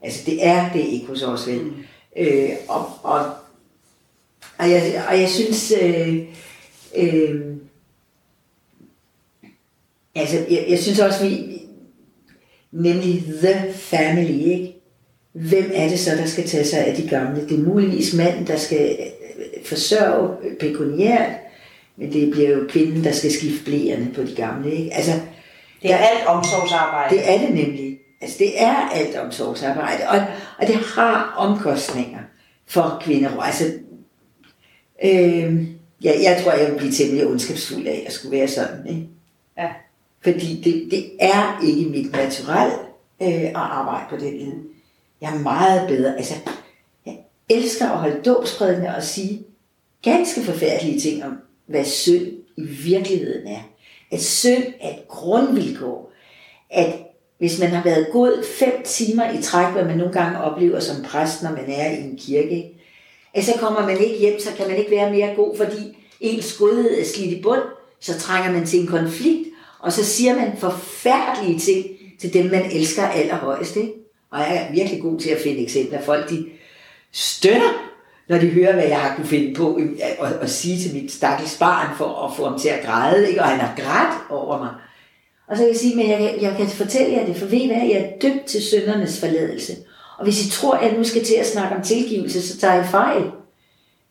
Altså, 0.00 0.22
det 0.26 0.46
er 0.46 0.72
det 0.72 0.84
ikke 0.84 1.06
hos 1.06 1.22
os, 1.22 1.46
vel? 1.46 1.62
Mm. 1.62 1.74
Øh, 2.16 2.50
og, 2.68 2.90
og, 3.02 3.34
og, 4.58 4.70
jeg, 4.70 5.04
og 5.08 5.20
jeg 5.20 5.28
synes, 5.28 5.72
øh, 5.82 6.18
øh, 6.96 7.56
altså, 10.14 10.36
jeg, 10.50 10.66
jeg 10.68 10.78
synes 10.78 10.98
også, 10.98 11.24
vi, 11.28 11.62
nemlig 12.72 13.24
the 13.42 13.72
family, 13.72 14.42
ikke? 14.42 14.75
Hvem 15.36 15.70
er 15.74 15.88
det 15.88 15.98
så, 15.98 16.10
der 16.10 16.26
skal 16.26 16.48
tage 16.48 16.64
sig 16.64 16.78
af 16.86 16.96
de 16.96 17.08
gamle? 17.08 17.48
Det 17.48 17.58
er 17.58 17.62
muligvis 17.62 18.14
manden, 18.14 18.46
der 18.46 18.56
skal 18.56 18.96
øh, 19.00 19.64
forsørge 19.64 20.36
pekuniært, 20.60 21.30
men 21.96 22.12
det 22.12 22.30
bliver 22.30 22.50
jo 22.50 22.66
kvinden, 22.68 23.04
der 23.04 23.12
skal 23.12 23.32
skifte 23.32 23.64
blæerne 23.64 24.10
på 24.14 24.22
de 24.22 24.34
gamle, 24.34 24.74
ikke? 24.74 24.94
Altså, 24.94 25.12
Det 25.82 25.92
er 25.92 25.96
alt 25.96 26.26
omsorgsarbejde. 26.26 27.16
det 27.16 27.32
er 27.34 27.38
det 27.38 27.54
nemlig. 27.54 27.98
Altså, 28.20 28.36
det 28.38 28.62
er 28.62 28.74
alt 28.94 29.16
omsorgsarbejde, 29.16 30.08
og, 30.08 30.18
og 30.58 30.66
det 30.66 30.74
har 30.76 31.34
omkostninger 31.36 32.18
for 32.66 32.98
kvinder. 33.04 33.40
Altså, 33.40 33.64
øh, 35.04 35.64
ja, 36.04 36.12
jeg 36.22 36.40
tror, 36.44 36.52
jeg 36.52 36.70
vil 36.70 36.78
blive 36.78 36.92
temmelig 36.92 37.26
ondskabsfuld 37.26 37.86
af 37.86 38.04
at 38.06 38.12
skulle 38.12 38.38
være 38.38 38.48
sådan. 38.48 38.86
Ikke? 38.88 39.06
Ja. 39.58 39.68
Fordi 40.22 40.62
det, 40.64 40.88
det 40.90 41.10
er 41.20 41.60
ikke 41.66 41.90
mit 41.90 42.12
naturel 42.12 42.72
øh, 43.22 43.28
at 43.28 43.50
arbejde 43.54 44.04
på 44.10 44.16
den 44.16 44.34
led. 44.38 44.75
Jeg 45.20 45.34
er 45.34 45.38
meget 45.38 45.88
bedre. 45.88 46.16
Altså, 46.16 46.34
jeg 47.06 47.18
elsker 47.50 47.90
at 47.90 47.98
holde 47.98 48.22
dåbsprædikner 48.22 48.96
og 48.96 49.02
sige 49.02 49.42
ganske 50.02 50.40
forfærdelige 50.40 51.00
ting 51.00 51.24
om, 51.24 51.38
hvad 51.66 51.84
synd 51.84 52.26
i 52.56 52.62
virkeligheden 52.64 53.46
er. 53.46 53.60
At 54.12 54.22
synd 54.22 54.64
er 54.80 54.88
et 54.88 55.08
grundvilkår. 55.08 56.12
At 56.70 56.94
hvis 57.38 57.60
man 57.60 57.68
har 57.68 57.84
været 57.84 58.08
god 58.12 58.44
fem 58.58 58.72
timer 58.84 59.38
i 59.38 59.42
træk, 59.42 59.72
hvad 59.72 59.84
man 59.84 59.98
nogle 59.98 60.12
gange 60.12 60.38
oplever 60.38 60.80
som 60.80 61.02
præst, 61.02 61.42
når 61.42 61.50
man 61.50 61.64
er 61.68 61.90
i 61.90 62.02
en 62.02 62.16
kirke, 62.16 62.72
at 63.34 63.44
så 63.44 63.52
kommer 63.58 63.86
man 63.86 64.00
ikke 64.00 64.18
hjem, 64.18 64.40
så 64.40 64.50
kan 64.56 64.68
man 64.68 64.76
ikke 64.76 64.90
være 64.90 65.10
mere 65.10 65.34
god, 65.36 65.56
fordi 65.56 65.98
ens 66.20 66.56
godhed 66.56 67.00
er 67.00 67.04
slidt 67.04 67.32
i 67.32 67.42
bund, 67.42 67.62
så 68.00 68.18
trænger 68.18 68.52
man 68.52 68.66
til 68.66 68.80
en 68.80 68.86
konflikt, 68.86 69.48
og 69.78 69.92
så 69.92 70.04
siger 70.04 70.36
man 70.36 70.56
forfærdelige 70.58 71.58
ting 71.58 71.86
til 72.20 72.34
dem, 72.34 72.46
man 72.46 72.70
elsker 72.70 73.02
allerhøjst. 73.02 73.76
Ikke? 73.76 73.92
Og 74.36 74.42
jeg 74.42 74.66
er 74.68 74.72
virkelig 74.72 75.02
god 75.02 75.18
til 75.18 75.30
at 75.30 75.40
finde 75.40 75.62
eksempler. 75.62 76.00
Folk, 76.00 76.30
de 76.30 76.46
støtter, 77.12 77.92
når 78.28 78.38
de 78.38 78.46
hører, 78.46 78.72
hvad 78.72 78.84
jeg 78.84 79.00
har 79.00 79.16
kunne 79.16 79.26
finde 79.26 79.54
på 79.54 79.78
øh, 79.80 79.90
at, 80.02 80.26
at, 80.26 80.32
at 80.32 80.50
sige 80.50 80.78
til 80.78 81.02
mit 81.02 81.12
stakkels 81.12 81.58
barn, 81.58 81.96
for 81.96 82.24
at 82.26 82.36
få 82.36 82.48
ham 82.48 82.58
til 82.58 82.68
at 82.68 82.84
græde, 82.84 83.28
ikke? 83.28 83.40
og 83.40 83.46
han 83.46 83.60
har 83.60 83.74
grædt 83.76 84.30
over 84.30 84.58
mig. 84.58 84.70
Og 85.48 85.56
så 85.56 85.62
kan 85.62 85.68
jeg 85.68 85.76
sige, 85.76 85.96
men 85.96 86.10
jeg, 86.10 86.38
jeg 86.40 86.54
kan 86.56 86.68
fortælle 86.68 87.16
jer 87.16 87.26
det, 87.26 87.36
for 87.36 87.46
ved 87.46 87.58
I 87.58 87.66
hvad, 87.66 87.76
jeg 87.76 87.92
er 87.92 88.18
dømt 88.22 88.44
til 88.44 88.62
syndernes 88.62 89.20
forladelse. 89.20 89.72
Og 90.18 90.24
hvis 90.24 90.46
I 90.46 90.50
tror, 90.50 90.74
at 90.74 90.88
jeg 90.88 90.98
nu 90.98 91.04
skal 91.04 91.24
til 91.24 91.34
at 91.34 91.46
snakke 91.46 91.76
om 91.76 91.82
tilgivelse, 91.82 92.48
så 92.48 92.58
tager 92.58 92.84
I 92.84 92.86
fejl. 92.86 93.22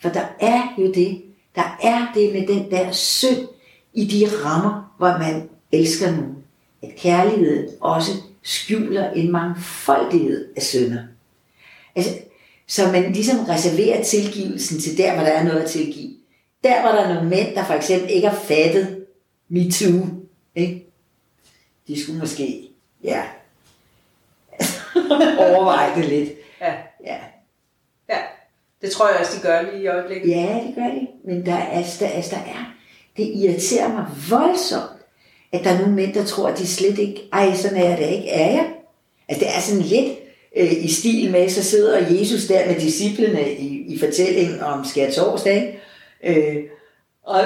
For 0.01 0.09
der 0.09 0.25
er 0.39 0.61
jo 0.77 0.91
det, 0.91 1.21
der 1.55 1.77
er 1.83 2.11
det 2.15 2.33
med 2.33 2.47
den 2.47 2.71
der 2.71 2.91
synd 2.91 3.47
i 3.93 4.05
de 4.05 4.45
rammer, 4.45 4.93
hvor 4.97 5.17
man 5.17 5.49
elsker 5.71 6.11
nogen. 6.11 6.35
At 6.83 6.89
kærligheden 6.97 7.69
også 7.81 8.11
skjuler 8.45 9.11
en 9.11 9.31
mangfoldighed 9.31 10.53
af 10.55 10.61
synder. 10.61 11.03
Altså, 11.95 12.11
så 12.67 12.91
man 12.91 13.11
ligesom 13.11 13.45
reserverer 13.45 14.03
tilgivelsen 14.03 14.79
til 14.79 14.97
der, 14.97 15.13
hvor 15.13 15.23
der 15.23 15.31
er 15.31 15.43
noget 15.43 15.61
at 15.61 15.69
tilgive. 15.69 16.13
Der, 16.63 16.81
hvor 16.81 16.89
der 16.89 16.99
er 16.99 17.13
nogle 17.13 17.29
mænd, 17.29 17.55
der 17.55 17.65
for 17.65 17.73
eksempel 17.73 18.09
ikke 18.09 18.29
har 18.29 18.39
fattet 18.39 19.05
MeToo, 19.49 20.07
ikke? 20.55 20.85
de 21.87 22.03
skulle 22.03 22.19
måske, 22.19 22.69
ja, 23.03 23.23
overveje 25.45 25.95
det 25.95 26.05
lidt. 26.09 26.29
Ja. 26.61 26.73
Ja. 27.05 27.17
ja. 28.09 28.17
Det 28.81 28.91
tror 28.91 29.09
jeg 29.09 29.19
også, 29.19 29.37
de 29.37 29.41
gør 29.41 29.61
lige 29.61 29.83
i 29.83 29.87
øjeblikket. 29.87 30.29
Ja, 30.29 30.63
det 30.67 30.75
gør 30.75 30.87
de. 30.87 31.07
Men 31.25 31.45
der 31.45 31.55
er, 31.55 31.83
der, 31.99 32.07
altså, 32.07 32.35
der 32.35 32.41
er, 32.41 32.73
det 33.17 33.23
irriterer 33.35 33.87
mig 33.87 34.05
voldsomt, 34.29 34.94
at 35.51 35.63
der 35.63 35.69
er 35.69 35.79
nogle 35.79 35.93
mænd, 35.93 36.13
der 36.13 36.25
tror, 36.25 36.47
at 36.47 36.57
de 36.57 36.67
slet 36.67 36.99
ikke, 36.99 37.29
ej, 37.33 37.55
sådan 37.55 37.77
er 37.77 37.89
jeg 37.89 37.97
da 37.97 38.07
ikke, 38.07 38.29
er 38.29 38.51
jeg? 38.51 38.73
Altså, 39.27 39.45
det 39.45 39.55
er 39.55 39.59
sådan 39.59 39.81
lidt 39.81 40.17
øh, 40.55 40.83
i 40.83 40.87
stil 40.87 41.31
med, 41.31 41.49
så 41.49 41.63
sidder 41.63 42.19
Jesus 42.19 42.45
der 42.45 42.67
med 42.67 42.75
disciplene 42.79 43.53
i, 43.53 43.93
i 43.93 43.99
fortællingen 43.99 44.59
om 44.59 44.85
skærtorsdag, 44.85 45.79
øh, 46.23 46.55
og, 47.23 47.41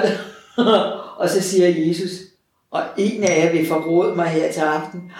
og 1.20 1.28
så 1.28 1.40
siger 1.42 1.68
Jesus, 1.68 2.10
og 2.70 2.82
en 2.98 3.24
af 3.24 3.44
jer 3.44 3.52
vil 3.52 3.66
forråde 3.66 4.16
mig 4.16 4.28
her 4.28 4.52
til 4.52 4.60
aften. 4.60 5.12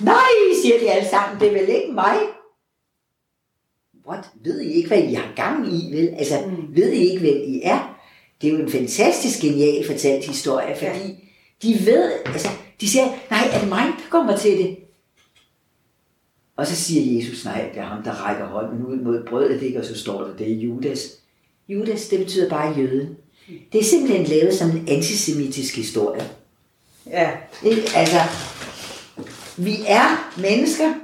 Nej, 0.00 0.28
siger 0.62 0.78
de 0.78 0.90
alle 0.90 1.08
sammen, 1.08 1.40
det 1.40 1.48
er 1.48 1.60
vel 1.60 1.68
ikke 1.68 1.92
mig? 1.92 2.16
What? 4.08 4.24
Ved 4.44 4.60
I 4.60 4.72
ikke, 4.72 4.88
hvad 4.88 5.02
I 5.02 5.14
har 5.14 5.32
gang 5.36 5.74
i, 5.74 5.96
vel? 5.96 6.14
Altså, 6.18 6.34
mm. 6.46 6.76
ved 6.76 6.92
I 6.92 6.98
ikke, 6.98 7.20
hvem 7.20 7.42
I 7.46 7.60
er? 7.64 7.98
Det 8.42 8.48
er 8.48 8.52
jo 8.52 8.58
en 8.58 8.70
fantastisk 8.70 9.40
genial 9.40 9.86
fortalt 9.86 10.26
historie, 10.26 10.76
fordi 10.76 11.08
ja. 11.08 11.27
De 11.62 11.86
ved, 11.86 12.12
altså, 12.26 12.48
de 12.80 12.88
siger, 12.88 13.04
nej, 13.30 13.48
er 13.52 13.60
det 13.60 13.68
mig, 13.68 13.84
der 13.84 14.10
kommer 14.10 14.36
til 14.36 14.58
det? 14.58 14.76
Og 16.56 16.66
så 16.66 16.76
siger 16.76 17.16
Jesus, 17.16 17.44
nej, 17.44 17.70
det 17.74 17.80
er 17.80 17.84
ham, 17.84 18.02
der 18.02 18.12
rækker 18.12 18.46
hånden 18.46 18.86
ud 18.86 18.96
mod 18.96 19.24
brødet, 19.24 19.62
ikke? 19.62 19.78
og 19.78 19.84
så 19.84 19.98
står 19.98 20.24
der, 20.24 20.36
det 20.36 20.52
er 20.52 20.56
Judas. 20.56 21.18
Judas, 21.68 22.08
det 22.08 22.18
betyder 22.18 22.48
bare 22.48 22.78
jøde. 22.78 23.16
Det 23.72 23.80
er 23.80 23.84
simpelthen 23.84 24.26
lavet 24.26 24.54
som 24.54 24.70
en 24.70 24.88
antisemitisk 24.88 25.76
historie. 25.76 26.30
Ja. 27.06 27.30
Ikke? 27.64 27.82
Altså, 27.94 28.18
vi 29.56 29.76
er 29.86 30.34
mennesker, 30.40 30.94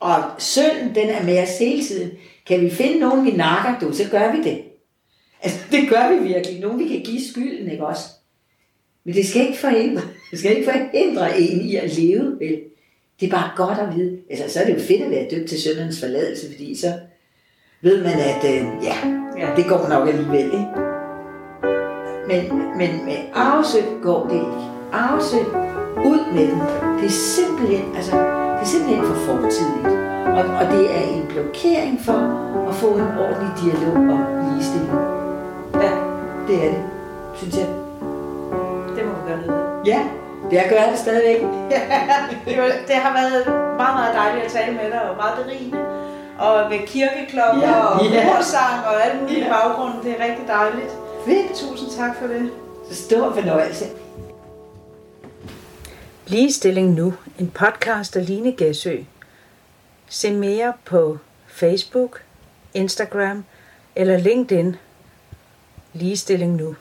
og 0.00 0.24
synden, 0.38 0.94
den 0.94 1.08
er 1.08 1.22
med 1.22 1.42
os 1.42 1.58
hele 1.58 1.84
tiden. 1.84 2.10
Kan 2.46 2.60
vi 2.60 2.70
finde 2.70 2.98
nogen, 2.98 3.26
vi 3.26 3.30
nakker, 3.30 3.78
du, 3.78 3.94
så 3.94 4.04
gør 4.10 4.32
vi 4.32 4.42
det. 4.42 4.62
Altså, 5.42 5.58
det 5.70 5.88
gør 5.88 6.12
vi 6.12 6.28
virkelig. 6.28 6.60
Nogen, 6.60 6.78
vi 6.78 6.88
kan 6.88 7.02
give 7.02 7.28
skylden, 7.30 7.70
ikke 7.70 7.86
også? 7.86 8.02
Men 9.04 9.14
det 9.14 9.26
skal 9.26 9.42
ikke 9.46 9.58
forhindre, 9.58 10.02
det 10.30 10.38
skal 10.38 10.56
ikke 10.56 10.70
forhindre 10.72 11.40
en 11.40 11.60
i 11.60 11.76
at 11.76 11.98
leve, 11.98 12.36
vel? 12.40 12.58
Det 13.20 13.26
er 13.26 13.30
bare 13.30 13.50
godt 13.56 13.78
at 13.78 13.96
vide. 13.96 14.18
Altså, 14.30 14.44
så 14.52 14.60
er 14.60 14.64
det 14.66 14.74
jo 14.74 14.80
fedt 14.80 15.02
at 15.02 15.10
være 15.10 15.26
dømt 15.30 15.48
til 15.48 15.60
syndernes 15.60 16.00
forladelse, 16.00 16.46
fordi 16.52 16.74
så 16.80 16.92
ved 17.82 18.02
man, 18.02 18.12
at 18.12 18.44
øh, 18.54 18.66
ja, 18.82 18.96
Ja. 19.38 19.48
det 19.56 19.64
går 19.68 19.88
nok 19.88 20.08
alligevel, 20.08 20.44
ikke? 20.44 20.66
Men, 22.28 22.58
men 22.78 23.04
med 23.06 23.16
arvesynd 23.34 24.02
går 24.02 24.26
det 24.28 24.34
ikke. 24.34 24.64
Arvesynd, 24.92 25.46
ud 26.10 26.32
med 26.34 26.46
den. 26.46 26.60
Det 26.98 27.06
er 27.06 27.16
simpelthen, 27.36 27.84
altså, 27.96 28.12
det 28.56 28.60
er 28.60 28.70
simpelthen 28.74 29.04
for 29.06 29.14
fortidigt. 29.14 29.86
Og, 30.38 30.44
og 30.60 30.64
det 30.74 30.84
er 30.98 31.02
en 31.16 31.26
blokering 31.28 32.00
for 32.00 32.20
at 32.68 32.74
få 32.74 32.88
en 32.94 33.10
ordentlig 33.24 33.50
dialog 33.62 33.96
om 33.96 34.20
ligestilling. 34.46 34.92
ja. 35.74 35.92
Det 36.48 36.56
er 36.66 36.70
det, 36.72 36.82
synes 37.36 37.56
jeg 37.56 37.83
gør. 39.46 39.82
Ja, 39.86 40.00
det 40.50 40.56
jeg 40.56 40.66
gør 40.68 40.90
det 40.90 40.98
stadigvæk. 40.98 41.40
det 42.88 42.96
har 43.04 43.12
været 43.20 43.46
meget, 43.76 43.94
meget 43.94 44.14
dejligt 44.14 44.44
at 44.44 44.52
tale 44.52 44.72
med 44.72 44.90
dig, 44.90 45.02
og 45.10 45.16
meget 45.16 45.44
berigende. 45.44 45.78
Og 46.38 46.70
med 46.70 46.78
kirkeklokker 46.86 47.68
ja, 47.68 47.84
og 47.84 48.04
ja. 48.04 48.36
korsang 48.36 48.86
og 48.86 49.04
alt 49.04 49.22
muligt 49.22 49.38
ja. 49.38 49.46
i 49.46 49.50
baggrunden. 49.50 50.04
Det 50.04 50.20
er 50.20 50.24
rigtig 50.24 50.46
dejligt. 50.48 50.92
Fedt. 51.26 51.54
Tusind 51.54 51.90
tak 51.90 52.16
for 52.16 52.26
det. 52.26 52.50
Stor 52.90 53.32
fornøjelse. 53.32 53.84
Ligestilling 56.26 56.94
Nu, 56.94 57.14
en 57.38 57.50
podcast 57.50 58.16
af 58.16 58.26
Line 58.26 58.52
Gæsø. 58.52 58.96
Se 60.08 60.32
mere 60.32 60.72
på 60.84 61.18
Facebook, 61.46 62.22
Instagram 62.74 63.44
eller 63.96 64.18
LinkedIn. 64.18 64.76
Ligestilling 65.92 66.56
Nu. 66.56 66.74